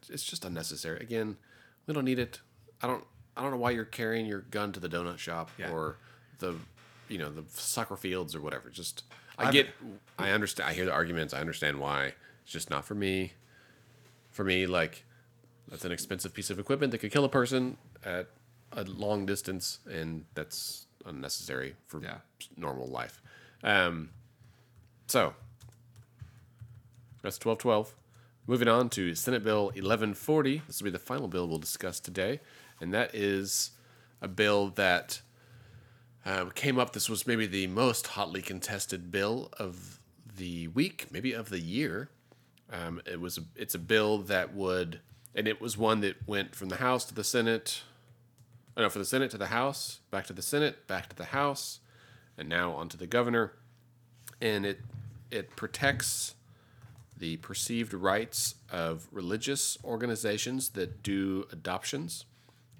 it's 0.09 0.23
just 0.23 0.45
unnecessary. 0.45 0.99
Again, 1.01 1.37
we 1.87 1.93
don't 1.93 2.05
need 2.05 2.19
it. 2.19 2.41
I 2.81 2.87
don't 2.87 3.03
I 3.35 3.41
don't 3.41 3.51
know 3.51 3.57
why 3.57 3.71
you're 3.71 3.85
carrying 3.85 4.25
your 4.25 4.41
gun 4.41 4.71
to 4.73 4.79
the 4.79 4.89
donut 4.89 5.17
shop 5.17 5.49
Yeah. 5.57 5.71
or 5.71 5.97
the 6.39 6.55
you 7.07 7.17
know 7.17 7.29
the 7.29 7.43
soccer 7.49 7.95
fields 7.97 8.35
or 8.35 8.41
whatever. 8.41 8.69
Just 8.69 9.03
I 9.37 9.51
get 9.51 9.67
I 10.17 10.31
understand. 10.31 10.69
I 10.69 10.73
hear 10.73 10.85
the 10.85 10.91
arguments. 10.93 11.33
I 11.33 11.39
understand 11.39 11.79
why. 11.79 12.13
It's 12.43 12.51
just 12.51 12.69
not 12.69 12.85
for 12.85 12.95
me. 12.95 13.33
For 14.31 14.43
me, 14.43 14.67
like 14.67 15.05
that's 15.67 15.85
an 15.85 15.91
expensive 15.91 16.33
piece 16.33 16.49
of 16.49 16.59
equipment 16.59 16.91
that 16.91 16.97
could 16.99 17.11
kill 17.11 17.25
a 17.25 17.29
person 17.29 17.77
at 18.03 18.27
a 18.73 18.83
long 18.83 19.25
distance, 19.25 19.79
and 19.89 20.25
that's 20.35 20.85
unnecessary 21.05 21.75
for 21.87 22.01
Yeah. 22.01 22.17
normal 22.57 22.87
life. 22.87 23.21
Um, 23.63 24.09
so 25.09 25.33
that's 27.21 27.37
twelve 27.37 27.57
twelve. 27.57 27.95
Moving 28.47 28.67
on 28.67 28.89
to 28.91 29.15
Senate 29.15 29.43
Bill 29.43 29.71
eleven 29.75 30.13
forty. 30.13 30.61
This 30.67 30.81
will 30.81 30.85
be 30.85 30.91
the 30.91 30.99
final 30.99 31.27
bill 31.27 31.47
we'll 31.47 31.57
discuss 31.57 31.99
today, 31.99 32.39
and 32.79 32.93
that 32.93 33.13
is 33.13 33.71
a 34.21 34.27
bill 34.27 34.69
that 34.75 35.21
uh, 36.25 36.45
came 36.55 36.77
up. 36.77 36.93
This 36.93 37.09
was 37.09 37.25
maybe 37.25 37.47
the 37.47 37.67
most 37.67 38.07
hotly 38.07 38.41
contested 38.41 39.11
bill 39.11 39.49
of 39.57 39.99
the 40.37 40.67
week, 40.69 41.07
maybe 41.11 41.33
of 41.33 41.49
the 41.49 41.59
year. 41.59 42.09
Um, 42.71 43.01
it 43.05 43.19
was. 43.19 43.37
A, 43.37 43.41
it's 43.55 43.75
a 43.75 43.79
bill 43.79 44.19
that 44.19 44.53
would, 44.53 44.99
and 45.33 45.47
it 45.47 45.59
was 45.59 45.77
one 45.77 46.01
that 46.01 46.27
went 46.27 46.55
from 46.55 46.69
the 46.69 46.77
House 46.77 47.05
to 47.05 47.15
the 47.15 47.23
Senate. 47.23 47.81
Oh, 48.77 48.83
no, 48.83 48.89
from 48.89 49.01
the 49.01 49.07
Senate 49.07 49.31
to 49.31 49.37
the 49.37 49.47
House, 49.47 49.99
back 50.11 50.27
to 50.27 50.33
the 50.33 50.41
Senate, 50.41 50.87
back 50.87 51.09
to 51.09 51.15
the 51.15 51.25
House, 51.25 51.79
and 52.37 52.47
now 52.47 52.71
onto 52.71 52.97
the 52.97 53.07
governor. 53.07 53.53
And 54.39 54.65
it 54.65 54.79
it 55.31 55.55
protects 55.55 56.35
the 57.17 57.37
perceived 57.37 57.93
rights 57.93 58.55
of 58.71 59.07
religious 59.11 59.77
organizations 59.83 60.69
that 60.69 61.03
do 61.03 61.45
adoptions 61.51 62.25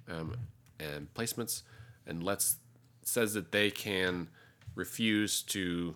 um, 0.10 0.36
and 0.80 1.14
placements, 1.14 1.64
and 2.08 2.24
lets 2.24 2.56
says 3.04 3.34
that 3.34 3.52
they 3.52 3.70
can 3.70 4.30
refuse 4.76 5.42
to 5.42 5.96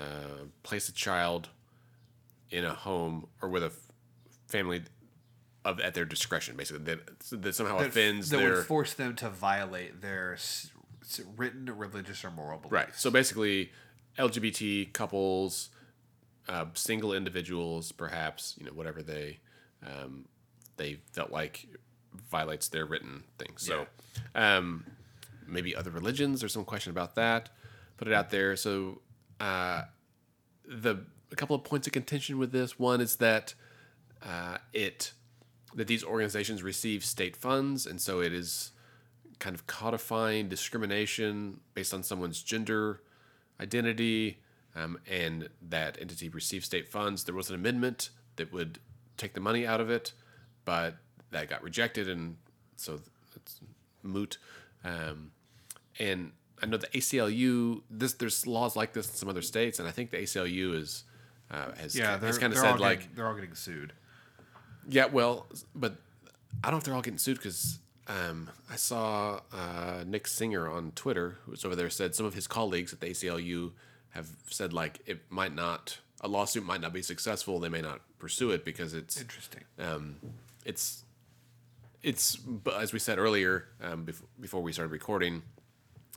uh, 0.00 0.44
place 0.62 0.88
a 0.88 0.92
child 0.92 1.48
in 2.50 2.64
a 2.64 2.74
home 2.74 3.26
or 3.42 3.48
with 3.48 3.62
a 3.62 3.66
f- 3.66 3.72
family 4.46 4.82
of 5.64 5.80
at 5.80 5.94
their 5.94 6.04
discretion, 6.04 6.56
basically 6.56 6.82
that, 6.84 7.18
that 7.30 7.54
somehow 7.54 7.78
that, 7.78 7.88
offends 7.88 8.30
that 8.30 8.38
their 8.38 8.54
would 8.56 8.66
force 8.66 8.94
them 8.94 9.14
to 9.14 9.28
violate 9.28 10.00
their 10.00 10.34
s- 10.34 10.70
written 11.36 11.66
religious 11.76 12.24
or 12.24 12.30
moral 12.30 12.58
beliefs. 12.58 12.72
Right. 12.72 12.94
So 12.94 13.10
basically, 13.10 13.70
LGBT 14.18 14.92
couples, 14.92 15.70
uh, 16.48 16.66
single 16.74 17.12
individuals, 17.12 17.92
perhaps 17.92 18.54
you 18.58 18.66
know 18.66 18.72
whatever 18.72 19.02
they 19.02 19.38
um, 19.86 20.26
they 20.76 20.98
felt 21.12 21.30
like 21.30 21.66
violates 22.30 22.68
their 22.68 22.84
written 22.86 23.24
thing. 23.38 23.52
So 23.56 23.86
um, 24.34 24.84
maybe 25.46 25.74
other 25.74 25.90
religions. 25.90 26.40
There's 26.40 26.52
some 26.52 26.64
question 26.64 26.90
about 26.90 27.14
that. 27.14 27.50
Put 27.96 28.08
it 28.08 28.14
out 28.14 28.30
there. 28.30 28.56
So 28.56 29.00
uh, 29.40 29.82
the 30.66 31.04
a 31.30 31.36
couple 31.36 31.54
of 31.54 31.64
points 31.64 31.86
of 31.86 31.92
contention 31.92 32.38
with 32.38 32.52
this. 32.52 32.78
One 32.78 33.00
is 33.00 33.16
that 33.16 33.54
uh, 34.22 34.58
it 34.72 35.12
that 35.74 35.86
these 35.86 36.02
organizations 36.02 36.62
receive 36.62 37.04
state 37.04 37.36
funds, 37.36 37.86
and 37.86 38.00
so 38.00 38.20
it 38.20 38.32
is 38.32 38.72
kind 39.38 39.54
of 39.54 39.66
codifying 39.66 40.48
discrimination 40.48 41.60
based 41.74 41.94
on 41.94 42.02
someone's 42.02 42.42
gender 42.42 43.02
identity, 43.60 44.38
um, 44.74 44.98
and 45.10 45.48
that 45.68 45.98
entity 46.00 46.28
received 46.28 46.64
state 46.64 46.88
funds. 46.88 47.24
There 47.24 47.34
was 47.34 47.48
an 47.48 47.54
amendment 47.54 48.10
that 48.36 48.52
would 48.52 48.78
take 49.16 49.34
the 49.34 49.40
money 49.40 49.66
out 49.66 49.80
of 49.80 49.90
it, 49.90 50.12
but 50.64 50.96
that 51.30 51.48
got 51.48 51.62
rejected, 51.62 52.08
and 52.08 52.36
so 52.76 53.00
it's 53.36 53.60
moot. 54.02 54.38
Um, 54.84 55.32
and 55.98 56.32
I 56.62 56.66
know 56.66 56.76
the 56.76 56.86
ACLU. 56.88 57.82
This 57.90 58.14
there's 58.14 58.46
laws 58.46 58.76
like 58.76 58.92
this 58.92 59.08
in 59.08 59.14
some 59.14 59.28
other 59.28 59.42
states, 59.42 59.78
and 59.78 59.88
I 59.88 59.90
think 59.90 60.10
the 60.10 60.18
ACLU 60.18 60.74
is 60.74 61.04
uh, 61.50 61.72
has 61.80 61.96
Yeah, 61.96 62.16
they're, 62.16 62.28
has 62.28 62.38
kind 62.38 62.52
of 62.52 62.58
said 62.58 62.72
all 62.72 62.78
like 62.78 63.14
they're 63.14 63.26
all 63.26 63.34
getting 63.34 63.54
sued. 63.54 63.92
yeah, 64.88 65.06
well, 65.06 65.46
but 65.74 65.96
I 66.62 66.68
don't 66.70 66.72
know 66.74 66.78
if 66.78 66.84
they're 66.84 66.94
all 66.94 67.02
getting 67.02 67.18
sued 67.18 67.36
because 67.38 67.78
um, 68.08 68.50
I 68.70 68.76
saw 68.76 69.40
uh, 69.52 70.04
Nick 70.06 70.26
Singer 70.26 70.68
on 70.68 70.92
Twitter, 70.92 71.36
who's 71.44 71.64
over 71.64 71.76
there, 71.76 71.90
said 71.90 72.14
some 72.14 72.26
of 72.26 72.34
his 72.34 72.46
colleagues 72.46 72.92
at 72.92 73.00
the 73.00 73.08
ACLU 73.08 73.72
have 74.10 74.28
said 74.48 74.72
like 74.72 75.00
it 75.06 75.30
might 75.30 75.54
not, 75.54 75.98
a 76.20 76.28
lawsuit 76.28 76.64
might 76.64 76.80
not 76.80 76.92
be 76.92 77.02
successful. 77.02 77.60
They 77.60 77.68
may 77.68 77.82
not 77.82 78.00
pursue 78.18 78.50
it 78.50 78.64
because 78.64 78.94
it's 78.94 79.20
Interesting. 79.20 79.64
it's 80.64 81.04
it's 82.02 82.36
but 82.36 82.80
as 82.80 82.92
we 82.92 82.98
said 82.98 83.18
earlier 83.18 83.66
um, 83.82 84.06
bef- 84.06 84.22
before 84.40 84.62
we 84.62 84.72
started 84.72 84.92
recording, 84.92 85.42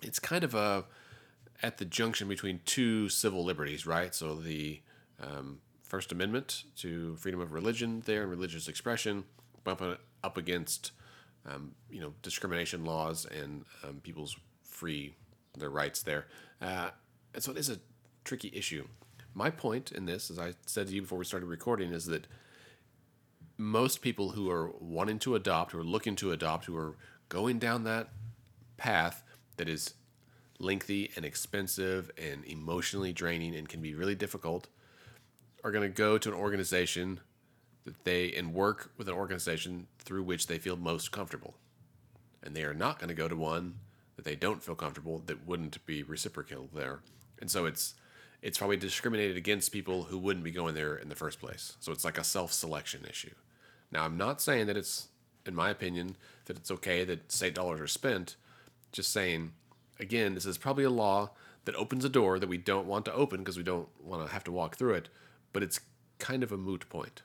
it's 0.01 0.19
kind 0.19 0.43
of 0.43 0.55
a 0.55 0.85
at 1.61 1.77
the 1.77 1.85
junction 1.85 2.27
between 2.27 2.59
two 2.65 3.09
civil 3.09 3.43
liberties, 3.43 3.85
right? 3.85 4.15
So 4.15 4.35
the 4.35 4.81
um, 5.21 5.59
First 5.83 6.11
Amendment 6.11 6.63
to 6.77 7.15
freedom 7.17 7.39
of 7.41 7.51
religion 7.51 8.01
there 8.05 8.21
and 8.21 8.31
religious 8.31 8.67
expression, 8.67 9.25
bump 9.63 9.81
it 9.81 9.99
up 10.23 10.37
against 10.37 10.91
um, 11.45 11.73
you 11.89 12.01
know 12.01 12.13
discrimination 12.21 12.85
laws 12.85 13.25
and 13.25 13.65
um, 13.83 13.99
people's 14.03 14.35
free 14.63 15.15
their 15.57 15.69
rights 15.69 16.03
there, 16.03 16.27
uh, 16.61 16.89
and 17.33 17.43
so 17.43 17.51
it 17.51 17.57
is 17.57 17.69
a 17.69 17.79
tricky 18.23 18.51
issue. 18.53 18.87
My 19.33 19.49
point 19.49 19.91
in 19.91 20.05
this, 20.05 20.29
as 20.29 20.37
I 20.37 20.53
said 20.65 20.87
to 20.87 20.93
you 20.93 21.01
before 21.01 21.17
we 21.17 21.25
started 21.25 21.47
recording, 21.47 21.91
is 21.91 22.05
that 22.05 22.27
most 23.57 24.01
people 24.01 24.31
who 24.31 24.49
are 24.49 24.71
wanting 24.79 25.19
to 25.19 25.35
adopt, 25.35 25.71
who 25.71 25.79
are 25.79 25.83
looking 25.83 26.15
to 26.17 26.31
adopt, 26.31 26.65
who 26.65 26.75
are 26.75 26.95
going 27.29 27.59
down 27.59 27.83
that 27.83 28.09
path 28.77 29.23
that 29.57 29.69
is 29.69 29.93
lengthy 30.59 31.11
and 31.15 31.23
expensive 31.23 32.11
and 32.17 32.43
emotionally 32.45 33.13
draining 33.13 33.55
and 33.55 33.69
can 33.69 33.81
be 33.81 33.93
really 33.93 34.15
difficult, 34.15 34.67
are 35.63 35.71
going 35.71 35.87
to 35.87 35.95
go 35.95 36.17
to 36.17 36.29
an 36.29 36.35
organization 36.35 37.19
that 37.85 38.03
they 38.03 38.31
and 38.33 38.53
work 38.53 38.91
with 38.97 39.07
an 39.07 39.15
organization 39.15 39.87
through 39.99 40.23
which 40.23 40.47
they 40.47 40.57
feel 40.57 40.77
most 40.77 41.11
comfortable. 41.11 41.55
And 42.43 42.55
they 42.55 42.63
are 42.63 42.73
not 42.73 42.99
going 42.99 43.09
to 43.09 43.13
go 43.13 43.27
to 43.27 43.35
one 43.35 43.75
that 44.15 44.25
they 44.25 44.35
don't 44.35 44.63
feel 44.63 44.75
comfortable 44.75 45.21
that 45.25 45.47
wouldn't 45.47 45.83
be 45.85 46.03
reciprocal 46.03 46.69
there. 46.73 46.99
And 47.39 47.49
so 47.49 47.65
it's 47.65 47.95
it's 48.41 48.57
probably 48.57 48.77
discriminated 48.77 49.37
against 49.37 49.71
people 49.71 50.03
who 50.03 50.17
wouldn't 50.17 50.43
be 50.43 50.51
going 50.51 50.73
there 50.73 50.95
in 50.95 51.09
the 51.09 51.15
first 51.15 51.39
place. 51.39 51.77
So 51.79 51.91
it's 51.91 52.03
like 52.03 52.17
a 52.17 52.23
self-selection 52.23 53.05
issue. 53.07 53.33
Now, 53.91 54.03
I'm 54.03 54.17
not 54.17 54.41
saying 54.41 54.65
that 54.67 54.77
it's, 54.77 55.09
in 55.45 55.53
my 55.53 55.69
opinion, 55.69 56.15
that 56.45 56.57
it's 56.57 56.71
okay 56.71 57.03
that 57.03 57.31
state 57.31 57.53
dollars 57.53 57.79
are 57.79 57.87
spent. 57.87 58.35
Just 58.91 59.11
saying, 59.11 59.51
again, 59.99 60.33
this 60.33 60.45
is 60.45 60.57
probably 60.57 60.83
a 60.83 60.89
law 60.89 61.31
that 61.65 61.75
opens 61.75 62.03
a 62.03 62.09
door 62.09 62.39
that 62.39 62.49
we 62.49 62.57
don't 62.57 62.87
want 62.87 63.05
to 63.05 63.13
open 63.13 63.39
because 63.39 63.57
we 63.57 63.63
don't 63.63 63.87
want 64.03 64.25
to 64.25 64.33
have 64.33 64.43
to 64.45 64.51
walk 64.51 64.75
through 64.75 64.95
it. 64.95 65.09
But 65.53 65.61
it's 65.61 65.79
kind 66.17 66.41
of 66.41 66.51
a 66.51 66.57
moot 66.57 66.89
point, 66.89 67.21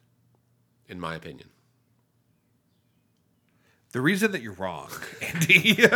in 0.88 1.01
my 1.01 1.14
opinion. 1.14 1.49
The 3.92 4.01
reason 4.01 4.33
that 4.33 4.42
you're 4.42 4.53
wrong, 4.53 4.90
Andy. 5.22 5.87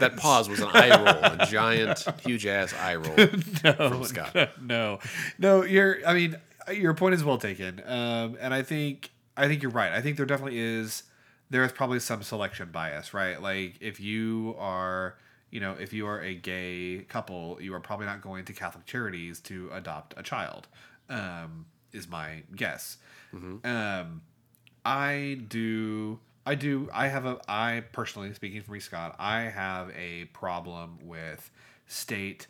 That 0.00 0.16
pause 0.18 0.48
was 0.50 0.60
an 0.60 0.68
eye 0.68 0.90
roll, 0.90 1.08
a 1.40 1.46
giant, 1.46 2.04
huge 2.24 2.44
ass 2.46 2.74
eye 2.74 2.96
roll 2.96 3.16
from 3.88 4.04
Scott. 4.04 4.60
no, 4.60 4.98
no, 5.38 5.64
you're. 5.64 6.06
I 6.06 6.12
mean, 6.12 6.36
your 6.70 6.92
point 6.94 7.14
is 7.14 7.24
well 7.24 7.38
taken, 7.38 7.80
um, 7.86 8.36
and 8.38 8.52
I 8.52 8.62
think 8.62 9.10
I 9.36 9.48
think 9.48 9.62
you're 9.62 9.72
right. 9.72 9.92
I 9.92 10.02
think 10.02 10.18
there 10.18 10.26
definitely 10.26 10.58
is. 10.58 11.04
There 11.48 11.64
is 11.64 11.72
probably 11.72 12.00
some 12.00 12.22
selection 12.22 12.68
bias, 12.70 13.14
right? 13.14 13.40
Like 13.40 13.76
if 13.80 13.98
you 13.98 14.54
are, 14.58 15.16
you 15.50 15.60
know, 15.60 15.72
if 15.72 15.92
you 15.94 16.06
are 16.06 16.20
a 16.20 16.34
gay 16.34 17.06
couple, 17.08 17.56
you 17.60 17.72
are 17.72 17.80
probably 17.80 18.06
not 18.06 18.20
going 18.20 18.44
to 18.44 18.52
Catholic 18.52 18.84
charities 18.84 19.40
to 19.40 19.70
adopt 19.72 20.14
a 20.18 20.22
child. 20.22 20.68
Um, 21.08 21.64
is 21.92 22.08
my 22.08 22.42
guess. 22.54 22.98
Um, 23.66 24.22
I 24.84 25.40
do. 25.48 26.18
I 26.46 26.54
do. 26.54 26.88
I 26.92 27.08
have 27.08 27.26
a. 27.26 27.38
I 27.48 27.84
personally, 27.92 28.32
speaking 28.34 28.62
for 28.62 28.72
me, 28.72 28.80
Scott, 28.80 29.14
I 29.18 29.42
have 29.42 29.90
a 29.96 30.26
problem 30.26 30.98
with 31.02 31.50
state. 31.86 32.46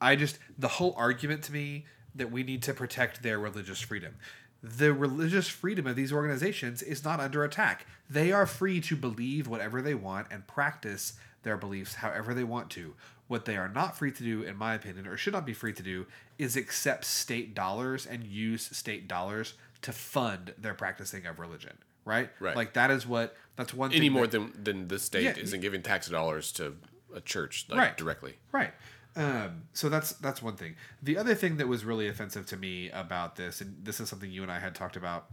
I 0.00 0.16
just 0.16 0.38
the 0.58 0.68
whole 0.68 0.94
argument 0.96 1.42
to 1.44 1.52
me 1.52 1.84
that 2.14 2.30
we 2.30 2.42
need 2.42 2.62
to 2.64 2.74
protect 2.74 3.22
their 3.22 3.38
religious 3.38 3.80
freedom. 3.80 4.16
The 4.62 4.92
religious 4.92 5.48
freedom 5.48 5.86
of 5.86 5.96
these 5.96 6.12
organizations 6.12 6.82
is 6.82 7.04
not 7.04 7.20
under 7.20 7.44
attack. 7.44 7.86
They 8.08 8.30
are 8.32 8.46
free 8.46 8.80
to 8.82 8.96
believe 8.96 9.48
whatever 9.48 9.80
they 9.80 9.94
want 9.94 10.26
and 10.30 10.46
practice 10.46 11.14
their 11.42 11.56
beliefs 11.56 11.94
however 11.96 12.34
they 12.34 12.44
want 12.44 12.68
to. 12.70 12.94
What 13.30 13.44
they 13.44 13.56
are 13.56 13.68
not 13.68 13.96
free 13.96 14.10
to 14.10 14.22
do, 14.24 14.42
in 14.42 14.56
my 14.56 14.74
opinion, 14.74 15.06
or 15.06 15.16
should 15.16 15.32
not 15.34 15.46
be 15.46 15.52
free 15.54 15.72
to 15.74 15.84
do, 15.84 16.06
is 16.36 16.56
accept 16.56 17.04
state 17.04 17.54
dollars 17.54 18.04
and 18.04 18.24
use 18.24 18.76
state 18.76 19.06
dollars 19.06 19.54
to 19.82 19.92
fund 19.92 20.52
their 20.58 20.74
practicing 20.74 21.24
of 21.26 21.38
religion. 21.38 21.74
Right? 22.04 22.28
Right. 22.40 22.56
Like 22.56 22.72
that 22.72 22.90
is 22.90 23.06
what 23.06 23.36
that's 23.54 23.72
one 23.72 23.92
Any 23.92 24.00
thing 24.06 24.12
more 24.14 24.26
that- 24.26 24.32
than, 24.32 24.64
than 24.64 24.88
the 24.88 24.98
state 24.98 25.22
Yeah, 25.22 25.36
isn't 25.36 25.60
giving 25.60 25.80
tax 25.80 26.08
dollars 26.08 26.50
to 26.54 26.74
a 27.14 27.20
church 27.20 27.66
like, 27.68 27.78
Right. 27.78 27.96
directly. 27.96 28.34
Right. 28.50 28.72
Um, 29.14 29.62
so 29.74 29.88
that's 29.88 30.10
that's 30.14 30.42
one 30.42 30.56
thing. 30.56 30.74
The 31.00 31.16
other 31.16 31.36
thing 31.36 31.56
that 31.58 31.68
was 31.68 31.84
really 31.84 32.08
offensive 32.08 32.46
to 32.46 32.56
me 32.56 32.90
about 32.90 33.36
this, 33.36 33.60
and 33.60 33.76
this 33.84 34.00
is 34.00 34.08
something 34.08 34.32
you 34.32 34.42
and 34.42 34.50
I 34.50 34.58
had 34.58 34.74
talked 34.74 34.96
about 34.96 35.26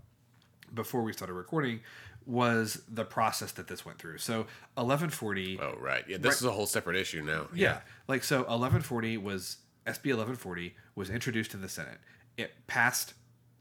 before 0.71 1.01
we 1.01 1.13
started 1.13 1.33
recording, 1.33 1.79
was 2.27 2.81
the 2.89 3.05
process 3.05 3.53
that 3.53 3.67
this 3.67 3.85
went 3.85 3.97
through. 3.97 4.17
So 4.17 4.39
1140. 4.75 5.59
Oh, 5.61 5.75
right. 5.79 6.03
Yeah, 6.07 6.17
this 6.17 6.35
is 6.35 6.43
a 6.43 6.51
whole 6.51 6.65
separate 6.65 6.97
issue 6.97 7.23
now. 7.23 7.47
Yeah. 7.53 7.79
Like 8.07 8.23
so 8.23 8.39
1140 8.39 9.17
was 9.17 9.57
SB 9.85 10.11
1140 10.11 10.75
was 10.95 11.09
introduced 11.09 11.53
in 11.53 11.61
the 11.61 11.69
Senate. 11.69 11.99
It 12.35 12.51
passed 12.67 13.13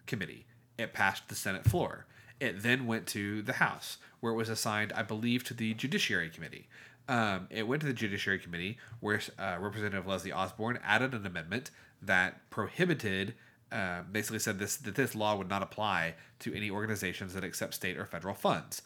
committee. 0.06 0.46
It 0.76 0.92
passed 0.92 1.28
the 1.28 1.36
Senate 1.36 1.64
floor. 1.64 2.06
It 2.40 2.62
then 2.62 2.86
went 2.86 3.06
to 3.08 3.40
the 3.42 3.54
House 3.54 3.98
where 4.20 4.32
it 4.32 4.36
was 4.36 4.48
assigned 4.48 4.92
I 4.94 5.02
believe 5.02 5.44
to 5.44 5.54
the 5.54 5.72
Judiciary 5.74 6.28
Committee. 6.28 6.68
Um, 7.08 7.46
it 7.50 7.68
went 7.68 7.82
to 7.82 7.86
the 7.86 7.92
Judiciary 7.94 8.40
Committee 8.40 8.78
where 8.98 9.20
uh, 9.38 9.58
Representative 9.60 10.08
Leslie 10.08 10.32
Osborn 10.32 10.80
added 10.84 11.14
an 11.14 11.24
amendment 11.24 11.70
that 12.02 12.50
prohibited 12.50 13.34
uh, 13.72 14.02
basically 14.10 14.38
said 14.38 14.58
this 14.58 14.76
that 14.76 14.94
this 14.94 15.14
law 15.14 15.36
would 15.36 15.48
not 15.48 15.62
apply 15.62 16.14
to 16.40 16.54
any 16.54 16.70
organizations 16.70 17.34
that 17.34 17.44
accept 17.44 17.74
state 17.74 17.96
or 17.98 18.06
federal 18.06 18.34
funds. 18.34 18.82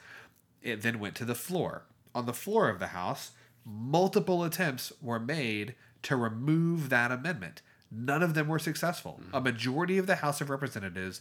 It 0.63 0.83
then 0.83 0.99
went 0.99 1.15
to 1.17 1.25
the 1.25 1.35
floor. 1.35 1.85
On 2.15 2.27
the 2.27 2.33
floor 2.33 2.69
of 2.69 2.79
the 2.79 2.89
House, 2.89 3.33
multiple 3.65 4.43
attempts 4.45 4.93
were 5.01 5.21
made 5.21 5.75
to 6.03 6.17
remove 6.17 6.89
that 6.89 7.13
amendment. 7.13 7.63
None 7.91 8.23
of 8.23 8.35
them 8.35 8.49
were 8.49 8.59
successful. 8.59 9.21
A 9.33 9.41
majority 9.41 9.99
of 9.99 10.07
the 10.07 10.17
House 10.17 10.41
of 10.41 10.51
Representatives 10.51 11.21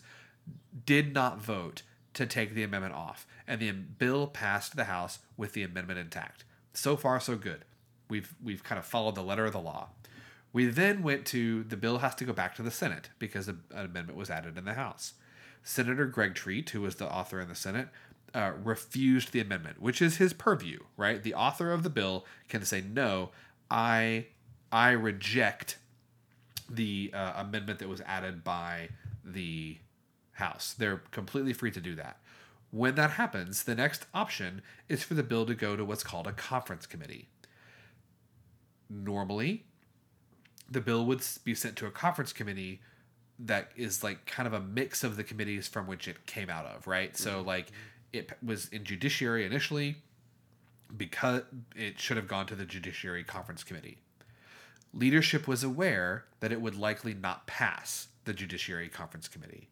did 0.86 1.14
not 1.14 1.42
vote 1.42 1.82
to 2.14 2.26
take 2.26 2.54
the 2.54 2.64
amendment 2.64 2.94
off, 2.94 3.28
and 3.48 3.60
the 3.62 3.72
bill 3.72 4.28
passed 4.28 4.76
the 4.76 4.86
House 4.86 5.20
with 5.38 5.54
the 5.54 5.64
amendment 5.64 6.00
intact. 6.00 6.44
So 6.74 6.96
far, 6.96 7.20
so 7.20 7.36
good. 7.36 7.66
We've 8.10 8.34
we've 8.44 8.64
kind 8.64 8.80
of 8.80 8.86
followed 8.86 9.16
the 9.16 9.24
letter 9.24 9.46
of 9.46 9.54
the 9.54 9.60
law. 9.60 9.90
We 10.52 10.66
then 10.66 11.04
went 11.04 11.26
to 11.28 11.64
the 11.64 11.78
bill 11.78 12.00
has 12.00 12.16
to 12.16 12.26
go 12.26 12.34
back 12.34 12.56
to 12.56 12.64
the 12.64 12.72
Senate 12.72 13.10
because 13.20 13.48
an 13.48 13.62
amendment 13.72 14.18
was 14.18 14.30
added 14.30 14.58
in 14.58 14.66
the 14.66 14.74
House. 14.74 15.14
Senator 15.64 16.06
Greg 16.06 16.34
Treat, 16.36 16.72
who 16.72 16.82
was 16.82 16.96
the 16.96 17.12
author 17.12 17.40
in 17.40 17.50
the 17.50 17.56
Senate, 17.56 17.90
uh, 18.34 18.54
refused 18.64 19.32
the 19.32 19.40
amendment, 19.40 19.82
which 19.82 20.02
is 20.02 20.18
his 20.18 20.34
purview, 20.34 20.80
right? 20.98 21.22
The 21.22 21.34
author 21.34 21.72
of 21.72 21.84
the 21.84 21.90
bill 21.90 22.26
can 22.48 22.66
say, 22.66 22.82
"No, 22.82 23.32
I, 23.70 24.28
I 24.72 24.92
reject 24.92 25.78
the 26.70 27.12
uh, 27.14 27.34
amendment 27.38 27.80
that 27.80 27.90
was 27.90 28.02
added 28.02 28.44
by 28.44 28.90
the 29.24 29.78
House. 30.34 30.74
They're 30.78 31.02
completely 31.12 31.54
free 31.54 31.72
to 31.72 31.82
do 31.82 31.96
that. 31.96 32.20
When 32.72 32.96
that 32.96 33.12
happens, 33.12 33.64
the 33.64 33.76
next 33.76 34.06
option 34.14 34.62
is 34.88 35.04
for 35.04 35.14
the 35.14 35.24
bill 35.24 35.46
to 35.46 35.56
go 35.56 35.76
to 35.76 35.84
what's 35.84 36.04
called 36.04 36.28
a 36.28 36.32
conference 36.32 36.86
committee. 36.86 37.28
Normally, 38.90 39.66
the 40.70 40.82
bill 40.82 41.06
would 41.06 41.22
be 41.44 41.56
sent 41.56 41.76
to 41.78 41.86
a 41.86 41.92
conference 41.92 42.34
committee 42.34 42.82
that 43.40 43.72
is 43.76 44.04
like 44.04 44.26
kind 44.26 44.48
of 44.48 44.54
a 44.54 44.60
mix 44.60 45.04
of 45.04 45.16
the 45.16 45.24
committees 45.24 45.68
from 45.68 45.88
which 45.88 46.08
it 46.08 46.26
came 46.26 46.50
out 46.50 46.66
of, 46.66 46.88
right? 46.88 47.18
So, 47.18 47.38
mm-hmm. 47.38 47.48
like, 47.48 47.72
it 48.12 48.32
was 48.44 48.68
in 48.70 48.84
judiciary 48.84 49.46
initially 49.46 49.98
because 50.96 51.44
it 51.76 52.00
should 52.00 52.18
have 52.18 52.28
gone 52.28 52.48
to 52.48 52.56
the 52.56 52.66
judiciary 52.66 53.24
conference 53.24 53.64
committee 53.64 54.00
leadership 54.94 55.48
was 55.48 55.64
aware 55.64 56.26
that 56.40 56.52
it 56.52 56.62
would 56.62 56.76
likely 56.76 57.14
not 57.14 57.48
pass 57.48 58.08
the 58.26 58.34
Judiciary 58.34 58.90
Conference 58.90 59.28
Committee. 59.28 59.70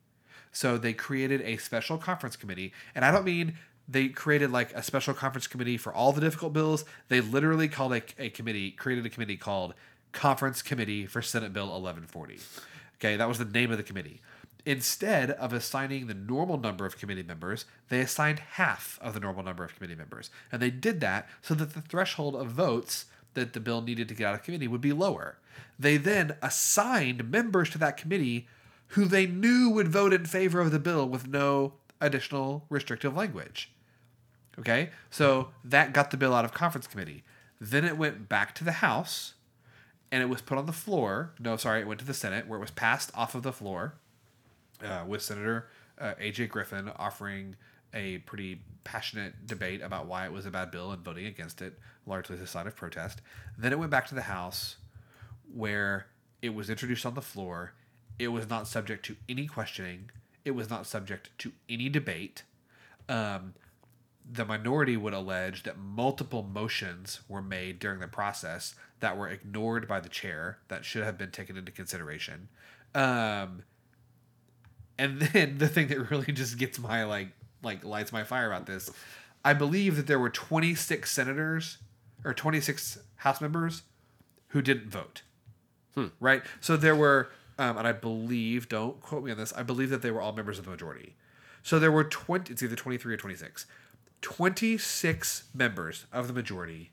So 0.52 0.78
they 0.78 0.94
created 0.94 1.42
a 1.42 1.58
special 1.58 1.98
conference 1.98 2.36
committee. 2.36 2.74
And 2.96 3.06
I 3.06 3.12
don't 3.12 3.26
mean 3.26 3.58
they 3.88 4.10
created 4.10 4.52
like 4.52 4.74
a 4.74 4.84
special 4.84 5.14
conference 5.14 5.48
committee 5.48 5.78
for 5.78 5.94
all 5.94 6.12
the 6.12 6.22
difficult 6.22 6.54
bills. 6.54 6.84
They 7.10 7.22
literally 7.22 7.68
called 7.68 7.94
a, 7.94 8.02
a 8.18 8.30
committee, 8.30 8.72
created 8.72 9.06
a 9.06 9.10
committee 9.10 9.38
called 9.38 9.74
Conference 10.18 10.64
Committee 10.64 11.06
for 11.06 11.22
Senate 11.22 11.54
Bill 11.54 11.68
1140. 11.68 12.40
Okay, 12.96 13.16
that 13.18 13.28
was 13.28 13.38
the 13.38 13.46
name 13.46 13.70
of 13.70 13.78
the 13.78 13.84
committee. 13.84 14.20
Instead 14.66 15.30
of 15.30 15.54
assigning 15.54 16.08
the 16.08 16.16
normal 16.16 16.58
number 16.58 16.88
of 16.88 16.98
committee 16.98 17.22
members, 17.22 17.66
they 17.90 18.00
assigned 18.00 18.40
half 18.40 18.98
of 19.00 19.14
the 19.14 19.20
normal 19.20 19.44
number 19.44 19.64
of 19.64 19.76
committee 19.76 19.94
members. 19.94 20.32
And 20.52 20.60
they 20.60 20.72
did 20.72 21.02
that 21.02 21.30
so 21.44 21.54
that 21.54 21.76
the 21.76 21.82
threshold 21.82 22.36
of 22.36 22.48
votes 22.48 23.06
that 23.36 23.54
the 23.54 23.60
bill 23.60 23.82
needed 23.82 24.08
to 24.08 24.16
get 24.16 24.26
out 24.26 24.34
of 24.34 24.42
committee 24.42 24.68
would 24.68 24.82
be 24.82 24.92
lower. 24.92 25.38
They 25.78 25.98
then 25.98 26.36
assigned 26.42 27.30
members 27.30 27.70
to 27.70 27.78
that 27.78 27.96
committee 27.96 28.48
who 28.88 29.06
they 29.06 29.28
knew 29.28 29.70
would 29.70 29.88
vote 29.88 30.14
in 30.14 30.26
favor 30.26 30.60
of 30.60 30.72
the 30.72 30.80
bill 30.80 31.08
with 31.08 31.28
no 31.28 31.74
additional 32.02 32.66
restrictive 32.72 33.16
language. 33.16 33.72
Okay, 34.58 34.90
so 35.12 35.50
that 35.64 35.94
got 35.94 36.10
the 36.10 36.18
bill 36.18 36.34
out 36.34 36.44
of 36.44 36.56
conference 36.56 36.88
committee. 36.88 37.24
Then 37.62 37.86
it 37.86 38.00
went 38.00 38.28
back 38.28 38.56
to 38.56 38.64
the 38.64 38.72
House 38.72 39.36
and 40.12 40.22
it 40.22 40.28
was 40.28 40.42
put 40.42 40.58
on 40.58 40.66
the 40.66 40.74
floor. 40.74 41.34
No, 41.40 41.58
sorry, 41.58 41.82
it 41.82 41.88
went 41.88 42.00
to 42.00 42.06
the 42.06 42.14
Senate 42.14 42.48
where 42.48 42.58
it 42.58 42.62
was 42.62 42.72
passed 42.72 43.12
off 43.14 43.36
of 43.36 43.44
the 43.44 43.54
floor 43.54 43.96
uh, 44.84 45.04
with 45.08 45.22
Senator 45.22 45.68
uh, 46.00 46.14
A.J. 46.20 46.48
Griffin 46.48 46.92
offering 46.98 47.56
a 47.94 48.20
pretty 48.20 48.62
passionate 48.84 49.46
debate 49.46 49.82
about 49.82 50.08
why 50.08 50.26
it 50.26 50.32
was 50.32 50.46
a 50.46 50.52
bad 50.52 50.72
bill 50.72 50.92
and 50.92 51.04
voting 51.04 51.26
against 51.26 51.62
it, 51.62 51.78
largely 52.06 52.36
as 52.36 52.42
a 52.42 52.48
sign 52.48 52.68
of 52.68 52.76
protest. 52.76 53.22
Then 53.58 53.74
it 53.74 53.80
went 53.80 53.92
back 53.92 54.08
to 54.08 54.16
the 54.16 54.24
House 54.24 54.78
where 55.54 56.08
it 56.42 56.54
was 56.54 56.70
introduced 56.70 57.06
on 57.06 57.14
the 57.14 57.22
floor. 57.22 57.74
It 58.20 58.30
was 58.30 58.50
not 58.50 58.68
subject 58.68 59.06
to 59.06 59.16
any 59.28 59.48
questioning, 59.48 60.12
it 60.46 60.52
was 60.52 60.70
not 60.70 60.86
subject 60.86 61.30
to 61.40 61.52
any 61.68 61.90
debate. 61.90 62.44
Um, 63.10 63.54
the 64.30 64.46
minority 64.46 64.98
would 64.98 65.14
allege 65.14 65.64
that 65.64 65.78
multiple 65.78 66.44
motions 66.44 67.22
were 67.30 67.42
made 67.42 67.80
during 67.80 68.00
the 68.00 68.08
process 68.08 68.76
that 69.00 69.18
were 69.18 69.28
ignored 69.28 69.88
by 69.88 70.00
the 70.00 70.10
chair 70.10 70.58
that 70.68 70.86
should 70.86 71.04
have 71.04 71.18
been 71.18 71.32
taken 71.32 71.58
into 71.58 71.72
consideration. 71.72 72.50
Um, 72.96 73.64
and 74.98 75.22
then 75.34 75.58
the 75.58 75.68
thing 75.68 75.88
that 75.88 76.10
really 76.12 76.32
just 76.32 76.58
gets 76.58 76.80
my 76.80 77.04
like 77.04 77.30
like 77.64 77.84
lights 77.84 78.12
my 78.12 78.24
fire 78.24 78.48
about 78.48 78.66
this, 78.66 78.90
I 79.44 79.54
believe 79.54 79.96
that 79.96 80.08
there 80.08 80.20
were 80.20 80.30
26 80.30 81.12
senators 81.12 81.78
or 82.24 82.34
26 82.34 83.00
House 83.18 83.42
members 83.42 83.82
who 84.50 84.62
didn't 84.62 84.90
vote. 84.90 85.24
Right? 86.20 86.44
So 86.62 86.78
there 86.78 86.96
were 86.96 87.30
um, 87.60 87.78
and 87.78 87.88
I 87.88 87.92
believe, 87.92 88.70
don't 88.70 89.02
quote 89.02 89.24
me 89.24 89.32
on 89.32 89.38
this, 89.38 89.52
I 89.54 89.64
believe 89.64 89.90
that 89.90 90.02
they 90.02 90.12
were 90.12 90.22
all 90.22 90.34
members 90.34 90.60
of 90.60 90.66
the 90.66 90.72
majority. 90.72 91.16
So 91.64 91.80
there 91.80 91.92
were 91.92 92.04
20 92.04 92.52
it's 92.52 92.62
either 92.62 92.76
23 92.76 93.14
or 93.14 93.18
26. 93.18 93.66
26 94.22 95.44
members 95.54 96.06
of 96.12 96.28
the 96.28 96.34
majority 96.34 96.92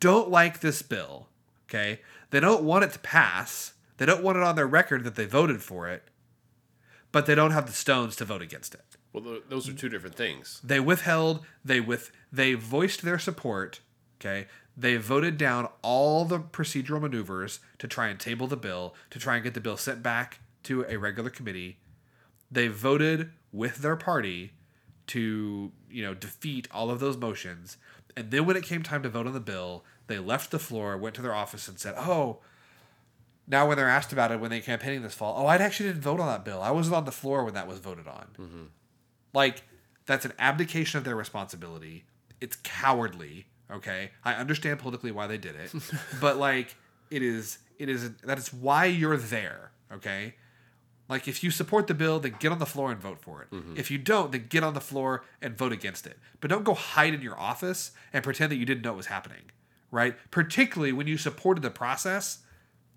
don't 0.00 0.30
like 0.30 0.60
this 0.60 0.82
bill. 0.82 1.28
Okay? 1.68 2.00
They 2.30 2.40
don't 2.40 2.64
want 2.64 2.84
it 2.84 2.92
to 2.92 2.98
pass. 2.98 3.74
They 3.96 4.06
don't 4.06 4.22
want 4.22 4.38
it 4.38 4.42
on 4.42 4.56
their 4.56 4.66
record 4.66 5.04
that 5.04 5.14
they 5.14 5.24
voted 5.24 5.62
for 5.62 5.88
it, 5.88 6.04
but 7.12 7.26
they 7.26 7.34
don't 7.34 7.52
have 7.52 7.66
the 7.66 7.72
stones 7.72 8.16
to 8.16 8.24
vote 8.24 8.42
against 8.42 8.74
it. 8.74 8.96
Well, 9.12 9.38
those 9.48 9.68
are 9.68 9.72
two 9.72 9.88
different 9.88 10.16
things. 10.16 10.60
They 10.64 10.80
withheld, 10.80 11.44
they 11.64 11.80
with 11.80 12.10
they 12.32 12.54
voiced 12.54 13.02
their 13.02 13.20
support, 13.20 13.80
okay? 14.20 14.48
They 14.76 14.96
voted 14.96 15.38
down 15.38 15.68
all 15.82 16.24
the 16.24 16.40
procedural 16.40 17.00
maneuvers 17.00 17.60
to 17.78 17.86
try 17.86 18.08
and 18.08 18.18
table 18.18 18.48
the 18.48 18.56
bill, 18.56 18.94
to 19.10 19.20
try 19.20 19.36
and 19.36 19.44
get 19.44 19.54
the 19.54 19.60
bill 19.60 19.76
sent 19.76 20.02
back 20.02 20.40
to 20.64 20.84
a 20.88 20.96
regular 20.96 21.30
committee. 21.30 21.78
They 22.50 22.66
voted 22.66 23.30
with 23.52 23.76
their 23.76 23.94
party 23.94 24.54
to, 25.08 25.70
you 25.88 26.02
know, 26.02 26.14
defeat 26.14 26.66
all 26.72 26.90
of 26.90 26.98
those 26.98 27.16
motions. 27.16 27.76
And 28.16 28.30
then 28.30 28.46
when 28.46 28.56
it 28.56 28.64
came 28.64 28.82
time 28.82 29.02
to 29.02 29.08
vote 29.08 29.26
on 29.26 29.32
the 29.32 29.40
bill, 29.40 29.84
they 30.06 30.18
left 30.18 30.50
the 30.50 30.58
floor, 30.58 30.96
went 30.96 31.14
to 31.16 31.22
their 31.22 31.34
office 31.34 31.68
and 31.68 31.78
said, 31.78 31.94
"Oh, 31.96 32.38
now 33.46 33.66
when 33.66 33.76
they're 33.76 33.88
asked 33.88 34.12
about 34.12 34.30
it 34.30 34.40
when 34.40 34.50
they're 34.50 34.60
campaigning 34.60 35.02
this 35.02 35.14
fall, 35.14 35.34
oh, 35.36 35.46
I 35.46 35.56
actually 35.56 35.88
didn't 35.90 36.02
vote 36.02 36.20
on 36.20 36.26
that 36.26 36.44
bill. 36.44 36.62
I 36.62 36.70
wasn't 36.70 36.96
on 36.96 37.04
the 37.04 37.12
floor 37.12 37.44
when 37.44 37.54
that 37.54 37.66
was 37.66 37.78
voted 37.78 38.06
on." 38.06 38.28
Mm-hmm. 38.38 38.64
Like 39.32 39.62
that's 40.06 40.24
an 40.24 40.32
abdication 40.38 40.98
of 40.98 41.04
their 41.04 41.16
responsibility. 41.16 42.04
It's 42.40 42.56
cowardly. 42.62 43.46
Okay, 43.70 44.10
I 44.22 44.34
understand 44.34 44.78
politically 44.78 45.10
why 45.10 45.26
they 45.26 45.38
did 45.38 45.56
it, 45.56 45.72
but 46.20 46.36
like 46.36 46.76
it 47.10 47.22
is, 47.22 47.58
it 47.78 47.88
is 47.88 48.10
that 48.18 48.38
is 48.38 48.52
why 48.52 48.84
you're 48.84 49.16
there. 49.16 49.72
Okay, 49.90 50.34
like 51.08 51.28
if 51.28 51.44
you 51.44 51.50
support 51.50 51.86
the 51.86 51.94
bill, 51.94 52.18
then 52.18 52.36
get 52.38 52.50
on 52.50 52.58
the 52.58 52.66
floor 52.66 52.90
and 52.90 53.00
vote 53.00 53.20
for 53.20 53.42
it. 53.42 53.50
Mm-hmm. 53.50 53.76
If 53.76 53.90
you 53.90 53.98
don't, 53.98 54.32
then 54.32 54.46
get 54.48 54.64
on 54.64 54.74
the 54.74 54.80
floor 54.80 55.24
and 55.42 55.56
vote 55.56 55.72
against 55.72 56.06
it. 56.06 56.18
But 56.40 56.50
don't 56.50 56.64
go 56.64 56.74
hide 56.74 57.12
in 57.14 57.20
your 57.20 57.38
office 57.38 57.90
and 58.12 58.24
pretend 58.24 58.50
that 58.52 58.56
you 58.56 58.64
didn't 58.64 58.82
know 58.82 58.90
what 58.92 58.98
was 58.98 59.06
happening. 59.06 59.50
Right? 59.90 60.16
Particularly 60.30 60.92
when 60.92 61.06
you 61.06 61.18
supported 61.18 61.62
the 61.62 61.70
process 61.70 62.38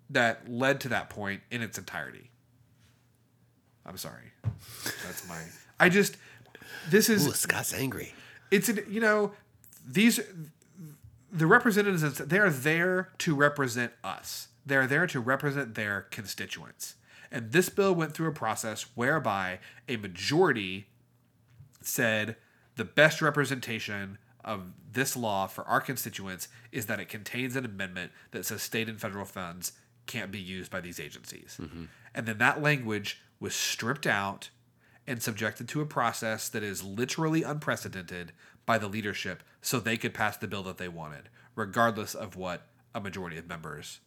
that 0.10 0.50
led 0.50 0.80
to 0.82 0.90
that 0.90 1.10
point 1.10 1.42
in 1.52 1.62
its 1.62 1.78
entirety. 1.78 2.32
I'm 3.86 3.98
sorry. 3.98 4.32
That's 5.06 5.28
my. 5.28 5.42
I 5.80 5.90
just. 5.90 6.18
This 6.90 7.10
is 7.10 7.34
Scott's 7.36 7.74
angry. 7.74 8.14
it's 8.52 8.70
an, 8.70 8.80
you 8.90 9.02
know 9.02 9.34
these 9.86 10.20
the 11.32 11.48
representatives 11.48 12.18
they 12.18 12.40
are 12.40 12.50
there 12.50 13.10
to 13.20 13.36
represent 13.36 13.92
us 14.04 14.48
they're 14.66 14.88
there 14.88 15.08
to 15.08 15.20
represent 15.20 15.76
their 15.76 16.02
constituents 16.12 16.96
and 17.32 17.52
this 17.52 17.70
bill 17.70 17.94
went 17.94 18.14
through 18.14 18.28
a 18.28 18.34
process 18.34 18.88
whereby 18.96 19.60
a 19.88 19.98
majority 19.98 20.88
said 21.82 22.36
the 22.76 22.86
best 22.86 23.22
representation 23.22 24.18
of 24.44 24.72
this 24.92 25.18
law 25.18 25.48
for 25.48 25.64
our 25.66 25.82
constituents 25.82 26.48
is 26.72 26.86
that 26.86 27.00
it 27.00 27.10
contains 27.10 27.56
an 27.56 27.66
amendment 27.66 28.12
that 28.32 28.46
says 28.46 28.62
state 28.62 28.88
and 28.88 29.00
federal 29.00 29.26
funds 29.26 29.74
can't 30.06 30.32
be 30.32 30.40
used 30.40 30.72
by 30.72 30.80
these 30.80 31.00
agencies. 31.00 31.58
Mm-hmm. 31.62 31.86
And 32.16 32.26
then 32.26 32.38
that 32.38 32.62
language 32.62 33.22
was 33.40 33.54
stripped 33.54 34.08
out 34.08 34.50
and 35.06 35.22
subjected 35.22 35.68
to 35.70 35.82
a 35.82 35.86
process 35.86 36.50
that 36.50 36.64
is 36.64 36.84
literally 36.84 37.44
unprecedented 37.44 38.32
by 38.66 38.78
the 38.78 38.88
leadership 38.88 39.44
so 39.62 39.80
they 39.80 39.98
could 39.98 40.14
pass 40.14 40.38
the 40.38 40.48
bill 40.48 40.64
that 40.64 40.78
they 40.78 40.88
wanted, 40.88 41.30
regardless 41.56 42.16
of 42.16 42.36
what 42.36 42.68
a 42.96 43.00
majority 43.00 43.38
of 43.38 43.48
members 43.48 44.00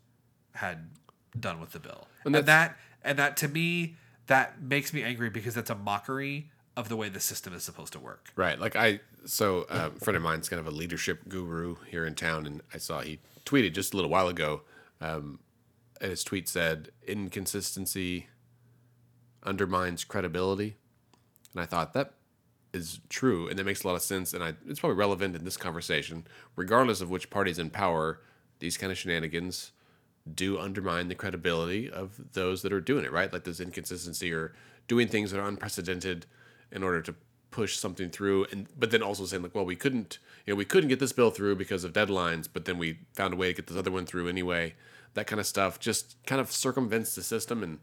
had 0.54 0.90
done 1.38 1.60
with 1.60 1.72
the 1.72 1.78
bill. 1.78 2.06
And, 2.24 2.34
that 2.46 2.76
and 3.02 3.18
that 3.18 3.36
to 3.38 3.48
me 3.48 3.96
that 4.26 4.62
makes 4.62 4.92
me 4.92 5.02
angry 5.02 5.28
because 5.28 5.54
that's 5.54 5.70
a 5.70 5.74
mockery 5.74 6.50
of 6.76 6.88
the 6.88 6.96
way 6.96 7.08
the 7.08 7.20
system 7.20 7.52
is 7.52 7.64
supposed 7.64 7.92
to 7.92 7.98
work. 7.98 8.30
Right. 8.36 8.58
Like 8.58 8.76
I, 8.76 9.00
so 9.24 9.66
uh, 9.68 9.90
a 9.94 10.00
friend 10.00 10.16
of 10.16 10.22
mine's 10.22 10.48
kind 10.48 10.60
of 10.60 10.66
a 10.66 10.70
leadership 10.70 11.28
guru 11.28 11.76
here 11.88 12.06
in 12.06 12.14
town, 12.14 12.46
and 12.46 12.62
I 12.72 12.78
saw 12.78 13.00
he 13.00 13.18
tweeted 13.44 13.74
just 13.74 13.92
a 13.92 13.96
little 13.96 14.10
while 14.10 14.28
ago. 14.28 14.62
Um, 15.00 15.40
and 16.00 16.10
his 16.10 16.24
tweet 16.24 16.48
said, 16.48 16.90
"Inconsistency 17.06 18.28
undermines 19.42 20.04
credibility," 20.04 20.76
and 21.52 21.60
I 21.60 21.66
thought 21.66 21.92
that 21.94 22.14
is 22.72 23.00
true, 23.08 23.48
and 23.48 23.58
that 23.58 23.64
makes 23.64 23.82
a 23.82 23.88
lot 23.88 23.96
of 23.96 24.02
sense, 24.02 24.32
and 24.32 24.44
I, 24.44 24.54
it's 24.66 24.80
probably 24.80 24.96
relevant 24.96 25.34
in 25.34 25.44
this 25.44 25.56
conversation, 25.56 26.24
regardless 26.56 27.00
of 27.00 27.10
which 27.10 27.30
party's 27.30 27.58
in 27.58 27.70
power. 27.70 28.20
These 28.60 28.76
kind 28.76 28.92
of 28.92 28.98
shenanigans 28.98 29.72
do 30.34 30.58
undermine 30.58 31.08
the 31.08 31.14
credibility 31.14 31.90
of 31.90 32.32
those 32.32 32.62
that 32.62 32.72
are 32.72 32.80
doing 32.80 33.04
it, 33.04 33.12
right? 33.12 33.32
Like 33.32 33.44
this 33.44 33.60
inconsistency 33.60 34.32
or 34.32 34.52
doing 34.88 35.08
things 35.08 35.30
that 35.30 35.40
are 35.40 35.48
unprecedented 35.48 36.26
in 36.72 36.82
order 36.82 37.02
to 37.02 37.14
push 37.50 37.76
something 37.76 38.10
through, 38.10 38.46
and 38.52 38.68
but 38.78 38.90
then 38.90 39.02
also 39.02 39.24
saying 39.24 39.42
like, 39.42 39.54
well, 39.54 39.64
we 39.64 39.76
couldn't, 39.76 40.18
you 40.46 40.52
know, 40.52 40.56
we 40.56 40.64
couldn't 40.64 40.88
get 40.88 41.00
this 41.00 41.12
bill 41.12 41.30
through 41.30 41.56
because 41.56 41.84
of 41.84 41.92
deadlines, 41.92 42.48
but 42.52 42.64
then 42.64 42.78
we 42.78 43.00
found 43.12 43.34
a 43.34 43.36
way 43.36 43.48
to 43.48 43.54
get 43.54 43.66
this 43.66 43.76
other 43.76 43.90
one 43.90 44.06
through 44.06 44.28
anyway. 44.28 44.74
That 45.14 45.26
kind 45.26 45.40
of 45.40 45.46
stuff 45.46 45.80
just 45.80 46.16
kind 46.26 46.40
of 46.40 46.52
circumvents 46.52 47.14
the 47.14 47.22
system, 47.22 47.62
and 47.62 47.80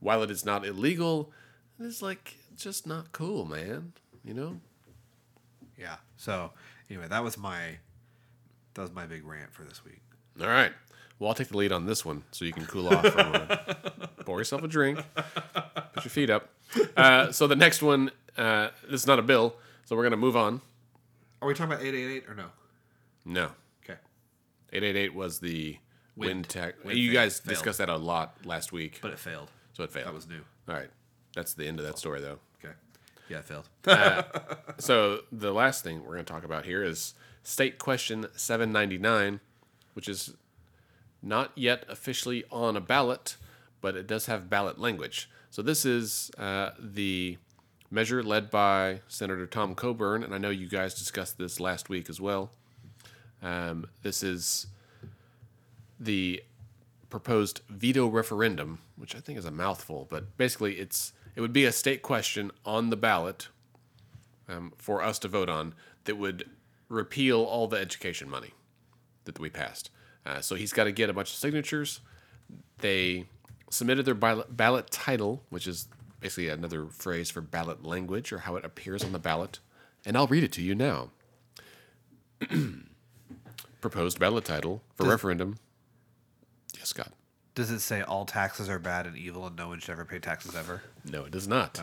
while 0.00 0.22
it 0.22 0.30
is 0.30 0.44
not 0.44 0.64
illegal, 0.64 1.32
it's 1.80 2.02
like 2.02 2.36
just 2.56 2.86
not 2.86 3.12
cool, 3.12 3.44
man. 3.44 3.92
You 4.24 4.34
know? 4.34 4.60
Yeah. 5.76 5.96
So 6.16 6.52
anyway, 6.88 7.08
that 7.08 7.24
was 7.24 7.36
my 7.38 7.78
that 8.74 8.82
was 8.82 8.92
my 8.92 9.06
big 9.06 9.26
rant 9.26 9.52
for 9.52 9.64
this 9.64 9.84
week. 9.84 10.02
All 10.40 10.46
right. 10.46 10.72
Well, 11.18 11.28
I'll 11.28 11.34
take 11.34 11.48
the 11.48 11.56
lead 11.56 11.72
on 11.72 11.86
this 11.86 12.04
one 12.04 12.22
so 12.30 12.44
you 12.44 12.52
can 12.52 12.64
cool 12.66 12.88
off 12.88 13.06
for 13.06 13.18
a 13.18 13.24
moment. 13.24 13.60
Pour 14.24 14.38
yourself 14.38 14.62
a 14.62 14.68
drink. 14.68 15.00
Put 15.14 16.04
your 16.04 16.10
feet 16.10 16.30
up. 16.30 16.48
Uh, 16.96 17.32
so 17.32 17.46
the 17.46 17.56
next 17.56 17.82
one, 17.82 18.10
uh, 18.36 18.68
this 18.88 19.00
is 19.00 19.06
not 19.06 19.18
a 19.18 19.22
bill, 19.22 19.56
so 19.84 19.96
we're 19.96 20.02
going 20.02 20.10
to 20.12 20.16
move 20.16 20.36
on. 20.36 20.60
Are 21.42 21.48
we 21.48 21.54
talking 21.54 21.72
about 21.72 21.84
eight 21.84 21.94
eight 21.94 22.16
eight 22.16 22.28
or 22.28 22.34
no? 22.34 22.46
No. 23.24 23.44
Okay. 23.84 23.98
888 24.72 25.14
was 25.14 25.38
the 25.40 25.78
wind, 26.16 26.30
Wind. 26.30 26.48
tech. 26.48 26.84
Wind 26.84 26.98
you 26.98 27.10
failed- 27.12 27.14
guys 27.24 27.40
discussed 27.40 27.78
that 27.78 27.88
a 27.88 27.96
lot 27.96 28.34
last 28.44 28.70
week. 28.72 28.98
But 29.02 29.12
it 29.12 29.18
failed. 29.18 29.50
so 29.72 29.82
it 29.84 29.90
failed. 29.92 30.06
That 30.06 30.14
was 30.14 30.28
new. 30.28 30.40
All 30.68 30.74
right. 30.74 30.90
That's 31.34 31.54
the 31.54 31.66
end 31.66 31.78
of 31.80 31.86
that 31.86 31.98
story, 31.98 32.20
though. 32.20 32.38
Okay. 32.64 32.74
Yeah, 33.28 33.38
it 33.38 33.44
failed. 33.44 33.68
So 34.78 35.20
the 35.32 35.52
last 35.52 35.82
thing 35.84 36.00
we're 36.02 36.14
going 36.14 36.24
to 36.24 36.32
talk 36.32 36.44
about 36.44 36.64
here 36.64 36.82
is 36.84 37.14
State 37.42 37.78
Question 37.78 38.26
799, 38.36 39.40
which 39.94 40.08
is 40.08 40.34
not 41.28 41.52
yet 41.54 41.84
officially 41.88 42.44
on 42.50 42.76
a 42.76 42.80
ballot, 42.80 43.36
but 43.80 43.94
it 43.94 44.06
does 44.06 44.26
have 44.26 44.50
ballot 44.50 44.78
language. 44.80 45.30
So 45.50 45.62
this 45.62 45.84
is 45.84 46.30
uh, 46.38 46.70
the 46.78 47.38
measure 47.90 48.22
led 48.22 48.50
by 48.50 49.00
Senator 49.08 49.46
Tom 49.46 49.74
Coburn, 49.74 50.22
and 50.22 50.34
I 50.34 50.38
know 50.38 50.50
you 50.50 50.68
guys 50.68 50.94
discussed 50.94 51.38
this 51.38 51.60
last 51.60 51.88
week 51.88 52.10
as 52.10 52.20
well. 52.20 52.50
Um, 53.42 53.86
this 54.02 54.22
is 54.22 54.66
the 56.00 56.42
proposed 57.08 57.60
veto 57.68 58.06
referendum, 58.06 58.80
which 58.96 59.14
I 59.14 59.20
think 59.20 59.38
is 59.38 59.44
a 59.44 59.50
mouthful, 59.50 60.06
but 60.10 60.36
basically 60.36 60.74
it's 60.74 61.12
it 61.34 61.40
would 61.40 61.52
be 61.52 61.64
a 61.64 61.72
state 61.72 62.02
question 62.02 62.50
on 62.64 62.90
the 62.90 62.96
ballot 62.96 63.48
um, 64.48 64.72
for 64.76 65.02
us 65.02 65.18
to 65.20 65.28
vote 65.28 65.48
on 65.48 65.74
that 66.04 66.16
would 66.16 66.50
repeal 66.88 67.42
all 67.42 67.68
the 67.68 67.78
education 67.78 68.28
money 68.28 68.54
that 69.24 69.38
we 69.38 69.48
passed. 69.48 69.90
Uh, 70.26 70.40
so 70.40 70.54
he's 70.54 70.72
got 70.72 70.84
to 70.84 70.92
get 70.92 71.08
a 71.08 71.12
bunch 71.12 71.30
of 71.30 71.36
signatures. 71.36 72.00
They 72.78 73.26
submitted 73.70 74.04
their 74.04 74.14
ballot, 74.14 74.56
ballot 74.56 74.90
title, 74.90 75.42
which 75.48 75.66
is 75.66 75.88
basically 76.20 76.48
another 76.48 76.86
phrase 76.86 77.30
for 77.30 77.40
ballot 77.40 77.84
language 77.84 78.32
or 78.32 78.38
how 78.38 78.56
it 78.56 78.64
appears 78.64 79.04
on 79.04 79.12
the 79.12 79.18
ballot. 79.18 79.58
And 80.04 80.16
I'll 80.16 80.26
read 80.26 80.44
it 80.44 80.52
to 80.52 80.62
you 80.62 80.74
now. 80.74 81.10
Proposed 83.80 84.18
ballot 84.18 84.44
title 84.44 84.82
for 84.94 85.06
referendum. 85.06 85.56
Yes, 86.76 86.88
Scott. 86.88 87.12
Does 87.54 87.70
it 87.70 87.80
say 87.80 88.02
all 88.02 88.24
taxes 88.24 88.68
are 88.68 88.78
bad 88.78 89.06
and 89.06 89.16
evil 89.16 89.46
and 89.46 89.56
no 89.56 89.68
one 89.68 89.80
should 89.80 89.92
ever 89.92 90.04
pay 90.04 90.18
taxes 90.18 90.54
ever? 90.54 90.82
No, 91.10 91.24
it 91.24 91.32
does 91.32 91.48
not. 91.48 91.80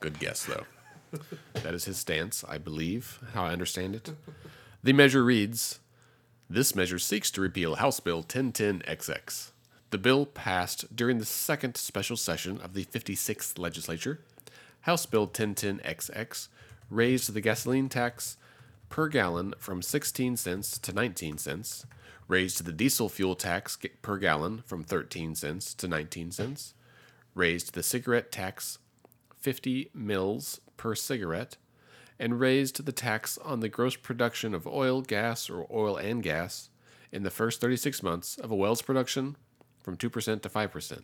Good 0.00 0.18
guess, 0.18 0.44
though. 0.44 0.64
that 1.54 1.74
is 1.74 1.84
his 1.84 1.96
stance, 1.96 2.44
I 2.46 2.58
believe, 2.58 3.18
how 3.32 3.44
I 3.44 3.52
understand 3.52 3.94
it. 3.94 4.12
The 4.82 4.92
measure 4.92 5.24
reads 5.24 5.80
This 6.48 6.76
measure 6.76 7.00
seeks 7.00 7.32
to 7.32 7.40
repeal 7.40 7.74
House 7.74 7.98
Bill 7.98 8.22
1010XX. 8.22 9.50
The 9.90 9.98
bill 9.98 10.26
passed 10.26 10.94
during 10.94 11.18
the 11.18 11.24
second 11.24 11.76
special 11.76 12.16
session 12.16 12.60
of 12.60 12.72
the 12.72 12.84
56th 12.84 13.58
legislature. 13.58 14.20
House 14.82 15.06
Bill 15.06 15.26
1010XX 15.26 16.46
raised 16.88 17.32
the 17.32 17.40
gasoline 17.40 17.88
tax 17.88 18.36
per 18.88 19.08
gallon 19.08 19.54
from 19.58 19.82
16 19.82 20.36
cents 20.36 20.78
to 20.78 20.92
19 20.92 21.38
cents, 21.38 21.84
raised 22.28 22.64
the 22.64 22.72
diesel 22.72 23.08
fuel 23.08 23.34
tax 23.34 23.76
per 24.00 24.16
gallon 24.16 24.62
from 24.66 24.84
13 24.84 25.34
cents 25.34 25.74
to 25.74 25.88
19 25.88 26.30
cents, 26.30 26.74
raised 27.34 27.74
the 27.74 27.82
cigarette 27.82 28.30
tax 28.30 28.78
50 29.40 29.90
mils 29.92 30.60
per 30.76 30.94
cigarette, 30.94 31.56
and 32.18 32.40
raised 32.40 32.84
the 32.84 32.92
tax 32.92 33.38
on 33.38 33.60
the 33.60 33.68
gross 33.68 33.96
production 33.96 34.54
of 34.54 34.66
oil, 34.66 35.02
gas, 35.02 35.50
or 35.50 35.66
oil 35.70 35.96
and 35.96 36.22
gas 36.22 36.70
in 37.12 37.22
the 37.22 37.30
first 37.30 37.60
36 37.60 38.02
months 38.02 38.38
of 38.38 38.50
a 38.50 38.56
well's 38.56 38.82
production 38.82 39.36
from 39.82 39.96
2% 39.96 40.42
to 40.42 40.48
5%. 40.48 41.00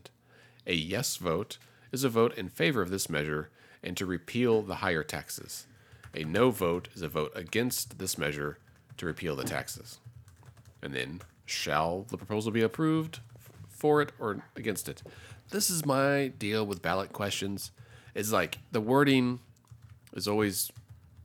A 0.67 0.75
yes 0.75 1.17
vote 1.17 1.59
is 1.91 2.05
a 2.05 2.09
vote 2.09 2.37
in 2.37 2.49
favor 2.49 2.83
of 2.83 2.91
this 2.91 3.11
measure 3.11 3.51
and 3.83 3.97
to 3.97 4.07
repeal 4.07 4.63
the 4.63 4.77
higher 4.77 5.03
taxes. 5.03 5.67
A 6.15 6.25
no 6.25 6.51
vote 6.51 6.89
is 6.95 7.03
a 7.03 7.09
vote 7.09 7.33
against 7.35 7.99
this 7.99 8.19
measure 8.19 8.59
to 8.97 9.07
repeal 9.07 9.35
the 9.35 9.45
taxes. 9.45 9.99
And 10.83 10.95
then, 10.95 11.21
shall 11.47 12.07
the 12.09 12.17
proposal 12.17 12.53
be 12.53 12.63
approved 12.63 13.21
for 13.69 14.03
it 14.03 14.13
or 14.19 14.43
against 14.57 14.89
it? 14.89 15.03
This 15.51 15.71
is 15.71 15.87
my 15.87 16.29
deal 16.29 16.67
with 16.67 16.83
ballot 16.83 17.13
questions. 17.13 17.71
Is 18.15 18.33
like 18.33 18.59
the 18.73 18.81
wording 18.81 19.41
is 20.15 20.29
always 20.29 20.71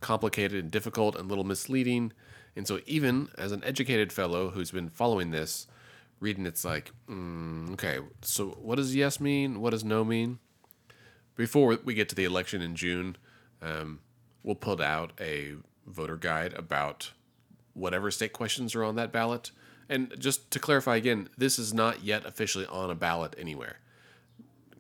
complicated 0.08 0.64
and 0.64 0.72
difficult 0.72 1.18
and 1.18 1.26
a 1.26 1.28
little 1.28 1.44
misleading. 1.44 2.14
And 2.56 2.66
so, 2.66 2.80
even 2.86 3.28
as 3.38 3.52
an 3.52 3.62
educated 3.66 4.14
fellow 4.14 4.52
who's 4.52 4.72
been 4.72 4.90
following 4.90 5.32
this, 5.32 5.68
reading 6.22 6.46
it's 6.46 6.64
like, 6.64 6.92
mm, 7.10 7.74
okay, 7.74 8.00
so 8.22 8.58
what 8.62 8.76
does 8.76 8.96
yes 8.96 9.20
mean? 9.20 9.60
What 9.60 9.72
does 9.72 9.84
no 9.84 10.06
mean? 10.06 10.40
Before 11.36 11.78
we 11.84 11.94
get 11.94 12.08
to 12.10 12.16
the 12.16 12.24
election 12.24 12.62
in 12.62 12.76
June, 12.76 13.18
um, 13.62 14.00
we'll 14.44 14.56
put 14.56 14.80
out 14.80 15.12
a 15.20 15.56
voter 15.86 16.16
guide 16.16 16.54
about 16.54 17.12
whatever 17.74 18.10
state 18.10 18.32
questions 18.32 18.74
are 18.76 18.84
on 18.86 18.96
that 18.96 19.12
ballot. 19.12 19.52
And 19.90 20.14
just 20.18 20.50
to 20.52 20.60
clarify 20.60 20.96
again, 20.96 21.28
this 21.38 21.60
is 21.60 21.74
not 21.74 22.02
yet 22.02 22.26
officially 22.26 22.66
on 22.68 22.90
a 22.90 22.96
ballot 22.96 23.36
anywhere. 23.38 23.80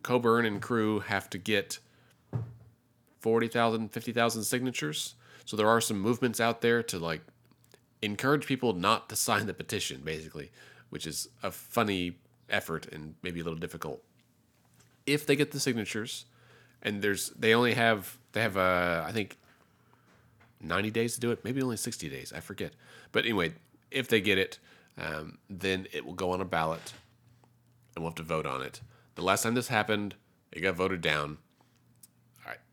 Coburn 0.03 0.45
and 0.45 0.61
crew 0.61 1.01
have 1.01 1.29
to 1.31 1.37
get 1.37 1.79
40,000, 3.27 3.89
50,000 3.89 4.43
signatures. 4.43 5.15
So 5.43 5.57
there 5.57 5.67
are 5.67 5.81
some 5.81 5.99
movements 5.99 6.39
out 6.39 6.61
there 6.61 6.81
to 6.83 6.97
like 6.97 7.19
encourage 8.01 8.45
people 8.45 8.71
not 8.71 9.09
to 9.09 9.17
sign 9.17 9.47
the 9.47 9.53
petition, 9.53 9.99
basically, 10.01 10.49
which 10.91 11.05
is 11.05 11.27
a 11.43 11.51
funny 11.51 12.19
effort 12.49 12.87
and 12.89 13.15
maybe 13.23 13.41
a 13.41 13.43
little 13.43 13.59
difficult. 13.59 14.01
If 15.05 15.25
they 15.25 15.35
get 15.35 15.51
the 15.51 15.59
signatures, 15.59 16.23
and 16.81 17.01
there's 17.01 17.31
they 17.31 17.53
only 17.53 17.73
have 17.73 18.17
they 18.31 18.41
have 18.41 18.55
uh, 18.55 19.03
I 19.05 19.11
think 19.11 19.35
90 20.61 20.89
days 20.91 21.15
to 21.15 21.19
do 21.19 21.31
it, 21.31 21.43
maybe 21.43 21.61
only 21.61 21.75
60 21.75 22.07
days, 22.07 22.31
I 22.33 22.39
forget. 22.39 22.71
But 23.11 23.25
anyway, 23.25 23.55
if 23.91 24.07
they 24.07 24.21
get 24.21 24.37
it, 24.37 24.57
um, 24.97 25.37
then 25.49 25.85
it 25.91 26.05
will 26.05 26.13
go 26.13 26.31
on 26.31 26.39
a 26.39 26.45
ballot, 26.45 26.93
and 27.93 28.05
we'll 28.05 28.11
have 28.11 28.15
to 28.15 28.23
vote 28.23 28.45
on 28.45 28.61
it. 28.61 28.79
The 29.15 29.21
last 29.21 29.43
time 29.43 29.53
this 29.53 29.67
happened, 29.67 30.15
it 30.53 30.61
got 30.61 30.75
voted 30.75 31.01
down. 31.01 31.39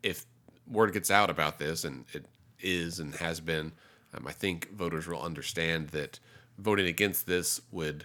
If 0.05 0.27
word 0.69 0.93
gets 0.93 1.11
out 1.11 1.31
about 1.31 1.59
this, 1.59 1.85
and 1.85 2.05
it 2.13 2.27
is 2.61 2.99
and 2.99 3.15
has 3.17 3.41
been, 3.41 3.73
um, 4.15 4.27
I 4.27 4.33
think 4.33 4.71
voters 4.73 5.07
will 5.07 5.21
understand 5.21 5.89
that 5.89 6.19
voting 6.59 6.87
against 6.87 7.27
this 7.27 7.61
would 7.71 8.05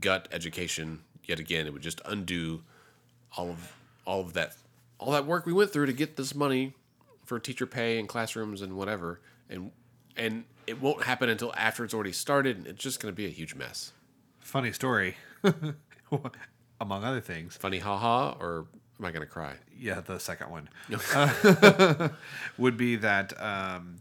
gut 0.00 0.28
education 0.32 1.00
yet 1.24 1.38
again. 1.38 1.66
It 1.66 1.72
would 1.72 1.82
just 1.82 2.00
undo 2.04 2.62
all 3.36 3.50
of 3.50 3.72
all 4.04 4.20
of 4.20 4.32
that 4.34 4.56
all 4.98 5.12
that 5.12 5.26
work 5.26 5.46
we 5.46 5.52
went 5.52 5.72
through 5.72 5.86
to 5.86 5.92
get 5.92 6.16
this 6.16 6.34
money 6.34 6.74
for 7.24 7.38
teacher 7.38 7.66
pay 7.66 7.98
and 7.98 8.08
classrooms 8.08 8.62
and 8.62 8.74
whatever, 8.74 9.20
and 9.48 9.70
and 10.16 10.44
it 10.66 10.80
won't 10.80 11.04
happen 11.04 11.28
until 11.28 11.52
after 11.56 11.84
it's 11.84 11.94
already 11.94 12.12
started, 12.12 12.56
and 12.56 12.66
it's 12.66 12.82
just 12.82 13.00
going 13.00 13.12
to 13.12 13.16
be 13.16 13.26
a 13.26 13.30
huge 13.30 13.54
mess. 13.54 13.92
Funny 14.40 14.72
story. 14.72 15.16
Among 16.80 17.04
other 17.04 17.20
things. 17.20 17.56
Funny, 17.56 17.78
haha, 17.78 18.34
or 18.40 18.66
am 19.02 19.08
I 19.08 19.12
going 19.12 19.26
to 19.26 19.32
cry? 19.32 19.54
Yeah, 19.76 20.00
the 20.00 20.18
second 20.18 20.50
one 20.50 20.68
Uh, 21.14 22.08
would 22.58 22.76
be 22.76 22.96
that 22.96 23.40
um, 23.42 23.98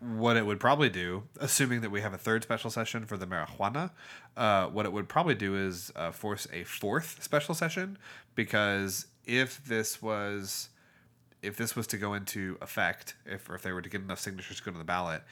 what 0.00 0.36
it 0.36 0.44
would 0.44 0.60
probably 0.60 0.88
do, 0.88 1.22
assuming 1.40 1.80
that 1.82 1.90
we 1.90 2.00
have 2.00 2.12
a 2.12 2.18
third 2.18 2.42
special 2.42 2.70
session 2.70 3.06
for 3.06 3.16
the 3.16 3.26
marijuana, 3.26 3.90
uh, 4.36 4.66
what 4.66 4.86
it 4.86 4.92
would 4.92 5.08
probably 5.08 5.34
do 5.34 5.56
is 5.56 5.92
uh, 5.96 6.10
force 6.10 6.46
a 6.52 6.64
fourth 6.64 7.22
special 7.22 7.54
session 7.54 7.98
because 8.34 9.06
if 9.24 9.64
this 9.64 10.02
was 10.02 10.70
if 11.40 11.56
this 11.56 11.76
was 11.76 11.86
to 11.86 11.96
go 11.96 12.14
into 12.14 12.58
effect, 12.60 13.14
if 13.24 13.48
or 13.48 13.54
if 13.54 13.62
they 13.62 13.70
were 13.72 13.82
to 13.82 13.88
get 13.88 14.00
enough 14.00 14.18
signatures 14.18 14.56
to 14.56 14.64
go 14.64 14.72
to 14.72 14.78
the 14.78 14.84
ballot, 14.84 15.22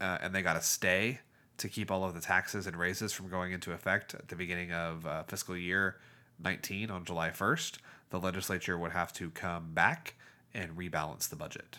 uh, 0.00 0.18
and 0.20 0.34
they 0.34 0.42
got 0.42 0.56
a 0.56 0.60
stay 0.60 1.20
to 1.56 1.68
keep 1.68 1.90
all 1.90 2.04
of 2.04 2.12
the 2.12 2.20
taxes 2.20 2.66
and 2.66 2.76
raises 2.76 3.12
from 3.14 3.28
going 3.28 3.52
into 3.52 3.72
effect 3.72 4.14
at 4.14 4.28
the 4.28 4.36
beginning 4.36 4.72
of 4.72 5.06
uh, 5.06 5.22
fiscal 5.22 5.56
year 5.56 5.96
19 6.42 6.90
on 6.90 7.04
July 7.04 7.30
1st, 7.30 7.78
the 8.10 8.18
legislature 8.20 8.78
would 8.78 8.92
have 8.92 9.12
to 9.14 9.30
come 9.30 9.72
back 9.72 10.14
and 10.54 10.76
rebalance 10.76 11.28
the 11.28 11.36
budget. 11.36 11.78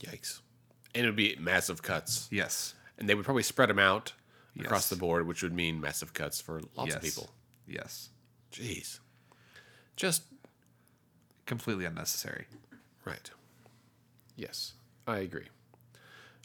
Yikes! 0.00 0.40
And 0.94 1.04
it 1.04 1.08
would 1.08 1.16
be 1.16 1.36
massive 1.40 1.82
cuts, 1.82 2.28
Yes. 2.30 2.74
and 2.98 3.08
they 3.08 3.14
would 3.14 3.24
probably 3.24 3.42
spread 3.42 3.68
them 3.68 3.78
out 3.78 4.12
across 4.58 4.88
the 4.88 4.96
board, 4.96 5.26
which 5.26 5.42
would 5.42 5.52
mean 5.54 5.80
massive 5.80 6.12
cuts 6.12 6.40
for 6.40 6.60
lots 6.76 6.88
yes. 6.88 6.96
of 6.96 7.02
people. 7.02 7.30
Yes. 7.66 8.10
Jeez, 8.52 8.98
just 9.96 10.22
Completely 11.46 11.84
unnecessary. 11.84 12.46
right. 13.04 13.30
Yes, 14.36 14.72
I 15.06 15.18
agree. 15.18 15.46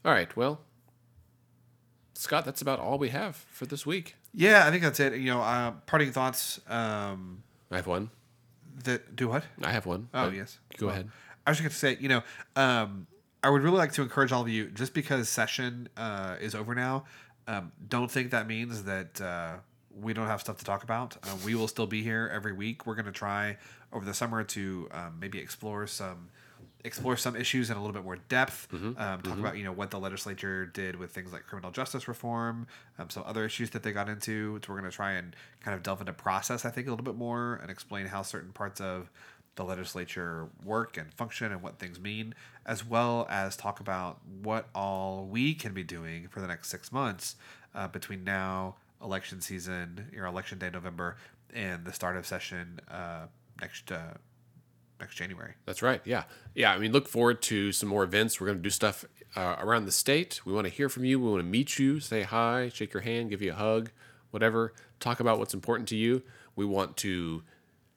All 0.04 0.12
right, 0.12 0.36
well, 0.36 0.62
Scott, 2.14 2.46
that's 2.46 2.62
about 2.62 2.80
all 2.80 2.98
we 2.98 3.10
have 3.10 3.36
for 3.36 3.66
this 3.66 3.86
week. 3.86 4.16
Yeah, 4.34 4.66
I 4.66 4.72
think 4.72 4.84
that's 4.84 5.00
it. 5.00 5.14
You 5.14 5.32
know, 5.32 5.42
uh, 5.42 5.72
parting 5.86 6.12
thoughts. 6.12 6.60
Um, 6.68 7.44
I 7.72 7.76
have 7.78 7.88
one. 7.88 8.10
The 8.84 9.02
do 9.14 9.28
what? 9.28 9.44
I 9.64 9.72
have 9.72 9.86
one. 9.86 10.10
Oh 10.14 10.26
but 10.26 10.34
yes. 10.36 10.60
Go 10.78 10.88
Well, 10.88 10.96
ahead. 10.96 11.10
I 11.46 11.52
was 11.52 11.58
just 11.60 11.64
going 11.64 11.72
to 11.72 11.98
say, 11.98 12.02
you 12.02 12.10
know, 12.10 12.24
um, 12.56 13.08
I 13.44 13.50
would 13.50 13.62
really 13.62 13.78
like 13.78 13.94
to 13.94 14.02
encourage 14.02 14.32
all 14.32 14.42
of 14.42 14.50
you, 14.50 14.68
just 14.70 14.94
because 14.94 15.30
session 15.30 15.88
uh, 15.96 16.36
is 16.42 16.54
over 16.54 16.76
now, 16.76 17.06
um, 17.48 17.72
don't 17.88 18.12
think 18.12 18.32
that 18.32 18.48
means 18.48 18.84
that 18.84 19.22
uh, 19.22 19.56
we 20.00 20.14
don't 20.14 20.28
have 20.28 20.42
stuff 20.42 20.58
to 20.58 20.66
talk 20.66 20.84
about. 20.84 21.16
Uh, 21.24 21.36
we 21.46 21.56
will 21.56 21.68
still 21.68 21.88
be 21.88 22.04
here 22.04 22.30
every 22.34 22.52
week. 22.54 22.86
We're 22.86 22.96
going 22.96 23.06
to 23.06 23.12
try 23.12 23.58
over 23.94 24.04
the 24.06 24.14
summer 24.14 24.44
to 24.44 24.90
um, 24.92 25.18
maybe 25.20 25.40
explore 25.40 25.88
some 25.88 26.30
explore 26.88 27.16
some 27.18 27.36
issues 27.36 27.70
in 27.70 27.78
a 27.78 27.80
little 27.80 27.94
bit 27.94 28.04
more 28.04 28.16
depth. 28.30 28.68
Um, 28.98 29.22
talk 29.22 29.38
about 29.38 29.58
you 29.58 29.64
know 29.64 29.72
what 29.72 29.92
the 29.92 30.00
legislature 30.00 30.66
did 30.66 30.96
with 30.96 31.12
things 31.12 31.32
like 31.32 31.46
criminal 31.46 31.70
justice 31.72 32.08
reform, 32.08 32.66
um, 32.98 33.10
some 33.10 33.24
other 33.28 33.46
issues 33.46 33.70
that 33.72 33.84
they 33.84 33.92
got 33.92 34.10
into. 34.10 34.60
So 34.66 34.74
we're 34.74 34.80
going 34.80 34.90
to 34.90 34.96
try 34.96 35.14
and 35.14 35.36
kind 35.62 35.76
of 35.76 35.84
delve 35.84 36.00
into 36.00 36.14
process, 36.14 36.66
I 36.66 36.72
think, 36.72 36.88
a 36.88 36.90
little 36.90 37.06
bit 37.06 37.16
more 37.16 37.60
and 37.62 37.70
explain 37.70 38.08
how 38.08 38.24
certain 38.24 38.52
parts 38.54 38.82
of 38.82 39.12
the 39.56 39.64
legislature 39.64 40.48
work 40.64 40.98
and 40.98 41.14
function 41.14 41.52
and 41.52 41.62
what 41.62 41.78
things 41.80 42.00
mean, 42.00 42.34
as 42.66 42.86
well 42.86 43.28
as 43.30 43.58
talk 43.58 43.80
about 43.80 44.20
what 44.42 44.70
all 44.74 45.28
we 45.30 45.54
can 45.54 45.74
be 45.74 45.84
doing 45.84 46.28
for 46.30 46.40
the 46.40 46.48
next 46.48 46.70
six 46.70 46.92
months 46.92 47.36
uh, 47.76 47.88
between 47.88 48.24
now, 48.24 48.76
election 49.04 49.42
season, 49.42 50.08
your 50.14 50.26
election 50.26 50.58
day, 50.58 50.70
November, 50.70 51.18
and 51.54 51.86
the 51.86 51.94
start 51.94 52.16
of 52.16 52.26
session 52.26 52.80
uh, 52.90 53.26
next 53.60 53.92
uh, 53.92 54.14
next 55.00 55.16
January. 55.16 55.54
That's 55.66 55.82
right. 55.82 56.02
Yeah. 56.06 56.24
Yeah. 56.56 56.74
I 56.74 56.78
mean, 56.78 56.92
look 56.92 57.08
forward 57.08 57.42
to 57.44 57.72
some 57.72 57.90
more 57.90 58.04
events. 58.04 58.40
We're 58.40 58.48
going 58.48 58.58
to 58.58 58.64
do 58.64 58.70
stuff 58.70 59.06
uh, 59.36 59.56
around 59.60 59.86
the 59.86 59.92
state. 59.92 60.42
We 60.46 60.54
want 60.54 60.66
to 60.66 60.74
hear 60.74 60.90
from 60.90 61.06
you. 61.06 61.20
We 61.20 61.30
want 61.30 61.42
to 61.42 61.48
meet 61.48 61.78
you, 61.78 62.00
say 62.00 62.24
hi, 62.24 62.70
shake 62.74 62.94
your 62.94 63.02
hand, 63.02 63.30
give 63.30 63.42
you 63.42 63.52
a 63.52 63.56
hug, 63.56 63.92
whatever. 64.32 64.74
Talk 65.00 65.20
about 65.20 65.40
what's 65.40 65.54
important 65.54 65.88
to 65.90 65.96
you. 65.96 66.24
We 66.56 66.66
want 66.66 66.98
to 66.98 67.44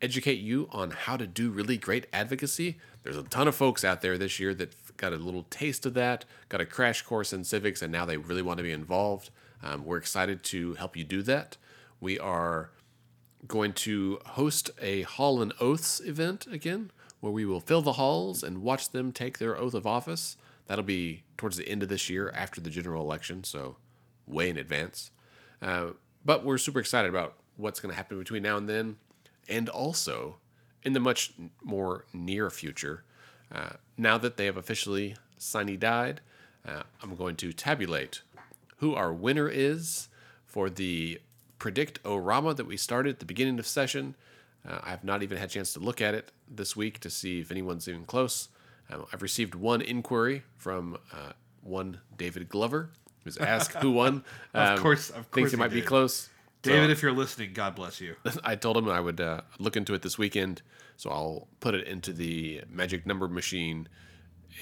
educate 0.02 0.40
you 0.40 0.68
on 0.70 0.90
how 0.90 1.16
to 1.16 1.26
do 1.26 1.50
really 1.50 1.76
great 1.76 2.06
advocacy. 2.12 2.78
There's 3.02 3.16
a 3.16 3.22
ton 3.22 3.48
of 3.48 3.54
folks 3.54 3.84
out 3.84 4.02
there 4.02 4.18
this 4.18 4.38
year 4.38 4.54
that 4.54 4.96
got 4.96 5.12
a 5.12 5.16
little 5.16 5.44
taste 5.44 5.86
of 5.86 5.94
that, 5.94 6.24
got 6.48 6.60
a 6.60 6.66
crash 6.66 7.02
course 7.02 7.32
in 7.32 7.44
civics, 7.44 7.82
and 7.82 7.92
now 7.92 8.04
they 8.04 8.16
really 8.16 8.42
want 8.42 8.58
to 8.58 8.62
be 8.62 8.72
involved. 8.72 9.30
Um, 9.62 9.84
we're 9.84 9.98
excited 9.98 10.42
to 10.44 10.74
help 10.74 10.96
you 10.96 11.04
do 11.04 11.22
that. 11.22 11.56
We 12.00 12.18
are 12.18 12.70
going 13.46 13.72
to 13.72 14.18
host 14.26 14.70
a 14.80 15.02
Hall 15.02 15.40
and 15.40 15.52
Oaths 15.60 16.00
event 16.00 16.46
again, 16.46 16.90
where 17.20 17.32
we 17.32 17.44
will 17.44 17.60
fill 17.60 17.82
the 17.82 17.94
halls 17.94 18.42
and 18.42 18.62
watch 18.62 18.90
them 18.90 19.12
take 19.12 19.38
their 19.38 19.56
oath 19.56 19.74
of 19.74 19.86
office. 19.86 20.36
That'll 20.66 20.84
be 20.84 21.24
towards 21.36 21.56
the 21.56 21.68
end 21.68 21.82
of 21.82 21.88
this 21.88 22.08
year 22.08 22.30
after 22.34 22.60
the 22.60 22.70
general 22.70 23.02
election, 23.02 23.44
so 23.44 23.76
way 24.26 24.48
in 24.48 24.56
advance. 24.56 25.10
Uh, 25.60 25.88
but 26.24 26.44
we're 26.44 26.58
super 26.58 26.80
excited 26.80 27.08
about 27.08 27.34
what's 27.56 27.80
going 27.80 27.90
to 27.90 27.96
happen 27.96 28.18
between 28.18 28.42
now 28.42 28.56
and 28.56 28.68
then, 28.68 28.96
and 29.48 29.68
also 29.68 30.36
in 30.82 30.92
the 30.92 31.00
much 31.00 31.32
more 31.62 32.04
near 32.12 32.50
future. 32.50 33.04
Uh, 33.52 33.70
now 33.96 34.16
that 34.16 34.36
they 34.36 34.46
have 34.46 34.56
officially 34.56 35.16
signed 35.36 35.80
died, 35.80 36.20
uh, 36.66 36.82
I'm 37.02 37.16
going 37.16 37.36
to 37.36 37.52
tabulate 37.52 38.22
who 38.78 38.94
our 38.94 39.12
winner 39.12 39.48
is 39.48 40.08
for 40.46 40.70
the 40.70 41.20
predict 41.60 42.02
Orama 42.02 42.56
that 42.56 42.66
we 42.66 42.76
started 42.76 43.10
at 43.10 43.18
the 43.20 43.24
beginning 43.26 43.60
of 43.60 43.66
session. 43.68 44.16
Uh, 44.68 44.80
I 44.82 44.90
have 44.90 45.04
not 45.04 45.22
even 45.22 45.38
had 45.38 45.48
a 45.48 45.52
chance 45.52 45.72
to 45.74 45.78
look 45.80 46.00
at 46.00 46.14
it 46.14 46.32
this 46.48 46.74
week 46.74 46.98
to 47.00 47.10
see 47.10 47.38
if 47.40 47.52
anyone's 47.52 47.86
even 47.88 48.04
close. 48.04 48.48
Um, 48.90 49.06
I've 49.12 49.22
received 49.22 49.54
one 49.54 49.80
inquiry 49.80 50.42
from 50.56 50.98
uh, 51.12 51.32
one 51.62 52.00
David 52.16 52.48
Glover, 52.48 52.90
who's 53.22 53.36
asked 53.38 53.74
who 53.76 53.92
won. 53.92 54.24
Of 54.54 54.70
Um, 54.70 54.78
course- 54.82 55.10
of 55.10 55.14
course 55.14 55.26
thinks 55.32 55.52
it 55.52 55.58
might 55.58 55.68
be 55.70 55.80
did. 55.80 55.86
close. 55.86 56.14
So- 56.64 56.72
David, 56.72 56.90
if 56.90 57.00
you're 57.02 57.12
listening, 57.12 57.52
God 57.54 57.74
bless 57.76 58.00
you. 58.00 58.16
I 58.44 58.54
told 58.56 58.76
him 58.76 58.88
I 58.88 59.00
would 59.00 59.20
uh, 59.20 59.42
look 59.58 59.76
into 59.76 59.94
it 59.94 60.02
this 60.02 60.18
weekend, 60.18 60.60
so 60.98 61.08
I'll 61.10 61.48
put 61.60 61.74
it 61.74 61.86
into 61.86 62.12
the 62.12 62.62
magic 62.68 63.06
number 63.06 63.28
machine, 63.28 63.88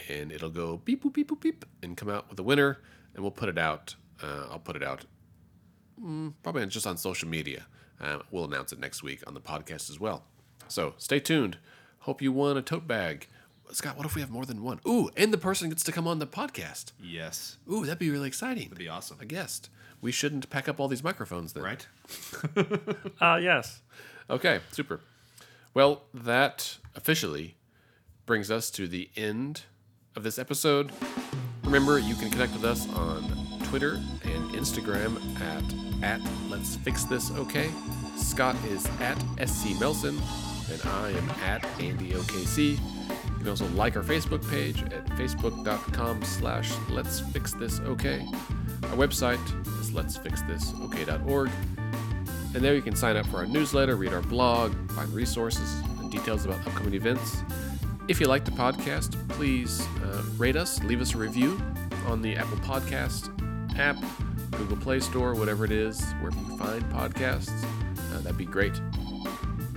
and 0.08 0.30
it'll 0.30 0.50
go 0.50 0.76
beep 0.84 1.02
boop 1.02 1.14
beep 1.14 1.28
boop 1.30 1.40
beep 1.40 1.64
and 1.82 1.96
come 1.96 2.08
out 2.08 2.28
with 2.30 2.38
a 2.38 2.42
winner, 2.44 2.78
and 3.14 3.22
we'll 3.24 3.32
put 3.32 3.48
it 3.48 3.58
out. 3.58 3.96
Uh, 4.22 4.46
I'll 4.50 4.60
put 4.60 4.76
it 4.76 4.82
out 4.84 5.06
mm, 6.02 6.32
probably 6.42 6.66
just 6.66 6.86
on 6.86 6.96
social 6.96 7.28
media. 7.28 7.66
Uh, 8.00 8.18
we'll 8.30 8.44
announce 8.44 8.72
it 8.72 8.78
next 8.78 9.02
week 9.02 9.22
on 9.26 9.34
the 9.34 9.40
podcast 9.40 9.90
as 9.90 9.98
well. 9.98 10.24
So 10.68 10.94
stay 10.98 11.20
tuned. 11.20 11.58
Hope 12.00 12.22
you 12.22 12.32
won 12.32 12.56
a 12.56 12.62
tote 12.62 12.86
bag. 12.86 13.26
Scott, 13.72 13.96
what 13.96 14.06
if 14.06 14.14
we 14.14 14.20
have 14.22 14.30
more 14.30 14.46
than 14.46 14.62
one? 14.62 14.80
Ooh, 14.86 15.10
and 15.16 15.32
the 15.32 15.38
person 15.38 15.68
gets 15.68 15.82
to 15.84 15.92
come 15.92 16.06
on 16.06 16.18
the 16.20 16.26
podcast. 16.26 16.92
Yes. 17.02 17.58
Ooh, 17.70 17.84
that'd 17.84 17.98
be 17.98 18.10
really 18.10 18.28
exciting. 18.28 18.64
That'd 18.64 18.78
be 18.78 18.88
awesome. 18.88 19.18
A 19.20 19.26
guest. 19.26 19.68
We 20.00 20.12
shouldn't 20.12 20.48
pack 20.48 20.68
up 20.68 20.80
all 20.80 20.88
these 20.88 21.02
microphones 21.04 21.52
then. 21.52 21.64
Right? 21.64 21.86
Uh, 23.20 23.38
yes. 23.42 23.82
Okay, 24.30 24.60
super. 24.70 25.00
Well, 25.74 26.04
that 26.14 26.78
officially 26.94 27.56
brings 28.26 28.50
us 28.50 28.70
to 28.72 28.86
the 28.86 29.10
end 29.16 29.62
of 30.16 30.22
this 30.22 30.38
episode. 30.38 30.92
Remember, 31.64 31.98
you 31.98 32.14
can 32.14 32.30
connect 32.30 32.52
with 32.52 32.64
us 32.64 32.88
on 32.94 33.24
Twitter 33.64 33.94
and 34.22 34.50
Instagram 34.52 35.18
at 35.40 35.87
at 36.02 36.20
Let's 36.48 36.76
Fix 36.76 37.04
This 37.04 37.30
Okay. 37.32 37.70
Scott 38.16 38.56
is 38.68 38.86
at 39.00 39.16
SC 39.48 39.78
Melson, 39.80 40.20
and 40.70 40.82
I 40.84 41.10
am 41.10 41.30
at 41.44 41.64
Andy 41.80 42.10
OKC. 42.10 42.72
You 42.72 43.38
can 43.38 43.48
also 43.48 43.66
like 43.68 43.96
our 43.96 44.02
Facebook 44.02 44.48
page 44.50 44.82
at 44.82 45.06
facebook.com 45.10 46.22
slash 46.24 46.72
Let's 46.88 47.20
Fix 47.20 47.52
This 47.52 47.80
Okay. 47.80 48.26
Our 48.84 48.96
website 48.96 49.40
is 49.80 49.90
let'sfixthisok.org. 49.90 51.50
And 52.54 52.64
there 52.64 52.74
you 52.74 52.82
can 52.82 52.96
sign 52.96 53.16
up 53.16 53.26
for 53.26 53.36
our 53.38 53.46
newsletter, 53.46 53.96
read 53.96 54.12
our 54.12 54.22
blog, 54.22 54.74
find 54.92 55.12
resources 55.12 55.80
and 56.00 56.10
details 56.10 56.44
about 56.44 56.66
upcoming 56.66 56.94
events. 56.94 57.42
If 58.08 58.20
you 58.20 58.26
like 58.26 58.44
the 58.44 58.50
podcast, 58.52 59.28
please 59.28 59.86
uh, 60.02 60.22
rate 60.38 60.56
us, 60.56 60.82
leave 60.84 61.00
us 61.00 61.14
a 61.14 61.18
review 61.18 61.60
on 62.06 62.22
the 62.22 62.36
Apple 62.36 62.56
Podcast 62.58 63.28
app, 63.78 63.96
Google 64.58 64.76
Play 64.76 64.98
Store, 64.98 65.34
whatever 65.34 65.64
it 65.64 65.70
is, 65.70 66.02
wherever 66.20 66.36
you 66.36 66.58
find 66.58 66.84
podcasts. 66.92 67.64
Uh, 68.12 68.20
that'd 68.22 68.36
be 68.36 68.44
great. 68.44 68.74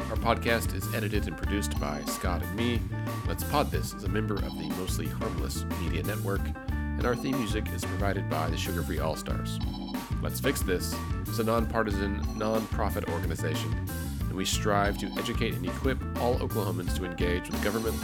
Our 0.09 0.17
podcast 0.17 0.73
is 0.73 0.91
edited 0.95 1.27
and 1.27 1.37
produced 1.37 1.79
by 1.79 2.03
Scott 2.05 2.41
and 2.41 2.55
me. 2.55 2.81
Let's 3.27 3.43
Pod 3.43 3.69
This 3.69 3.93
is 3.93 4.05
a 4.05 4.09
member 4.09 4.33
of 4.33 4.57
the 4.57 4.67
Mostly 4.79 5.05
Harmless 5.05 5.65
Media 5.81 6.01
Network, 6.01 6.41
and 6.69 7.05
our 7.05 7.15
theme 7.15 7.37
music 7.37 7.71
is 7.73 7.85
provided 7.85 8.27
by 8.27 8.49
the 8.49 8.57
Sugar 8.57 8.81
Free 8.81 8.97
All 8.97 9.15
Stars. 9.15 9.59
Let's 10.23 10.39
Fix 10.39 10.61
This 10.63 10.95
is 11.27 11.37
a 11.37 11.43
nonpartisan, 11.43 12.19
non-profit 12.35 13.07
organization, 13.09 13.73
and 14.21 14.33
we 14.33 14.45
strive 14.45 14.97
to 14.97 15.07
educate 15.19 15.53
and 15.53 15.65
equip 15.65 15.99
all 16.19 16.39
Oklahomans 16.39 16.95
to 16.97 17.05
engage 17.05 17.49
with 17.51 17.63
government. 17.63 17.95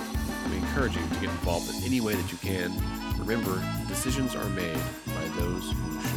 We 0.51 0.57
encourage 0.57 0.95
you 0.95 1.01
to 1.01 1.13
get 1.15 1.23
involved 1.23 1.75
in 1.75 1.83
any 1.83 2.01
way 2.01 2.13
that 2.13 2.31
you 2.31 2.37
can. 2.37 2.71
Remember, 3.17 3.61
decisions 3.87 4.35
are 4.35 4.49
made 4.49 4.79
by 5.07 5.27
those 5.39 5.71
who 5.71 6.01
should. 6.01 6.16